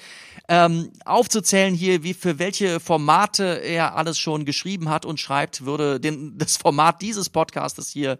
[0.47, 5.99] Ähm, aufzuzählen hier, wie für welche Formate er alles schon geschrieben hat und schreibt, würde
[5.99, 8.19] den, das Format dieses Podcastes hier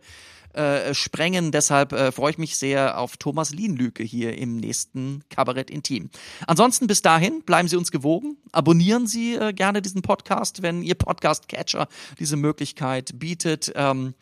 [0.56, 1.52] äh, sprengen.
[1.52, 6.10] Deshalb äh, freue ich mich sehr auf Thomas Lienlüke hier im nächsten Kabarett Intim.
[6.48, 8.38] Ansonsten bis dahin bleiben Sie uns gewogen.
[8.52, 11.88] Abonnieren Sie äh, gerne diesen Podcast, wenn Ihr Podcast-Catcher
[12.20, 13.74] diese Möglichkeit bietet.
[13.76, 14.14] Ähm,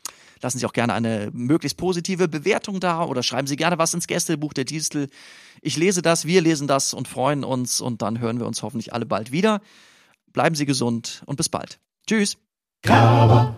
[0.42, 4.08] lassen Sie auch gerne eine möglichst positive Bewertung da oder schreiben Sie gerne was ins
[4.08, 5.10] Gästebuch der Distel.
[5.62, 8.94] Ich lese das, wir lesen das und freuen uns und dann hören wir uns hoffentlich
[8.94, 9.62] alle bald wieder.
[10.34, 11.80] Bleiben Sie gesund und bis bald.
[12.08, 12.38] Tschüss.
[12.82, 13.56] Kaba,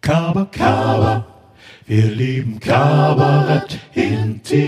[0.00, 1.37] Kaba, Kaba.
[1.88, 4.58] Wir lieben Kabarett intim.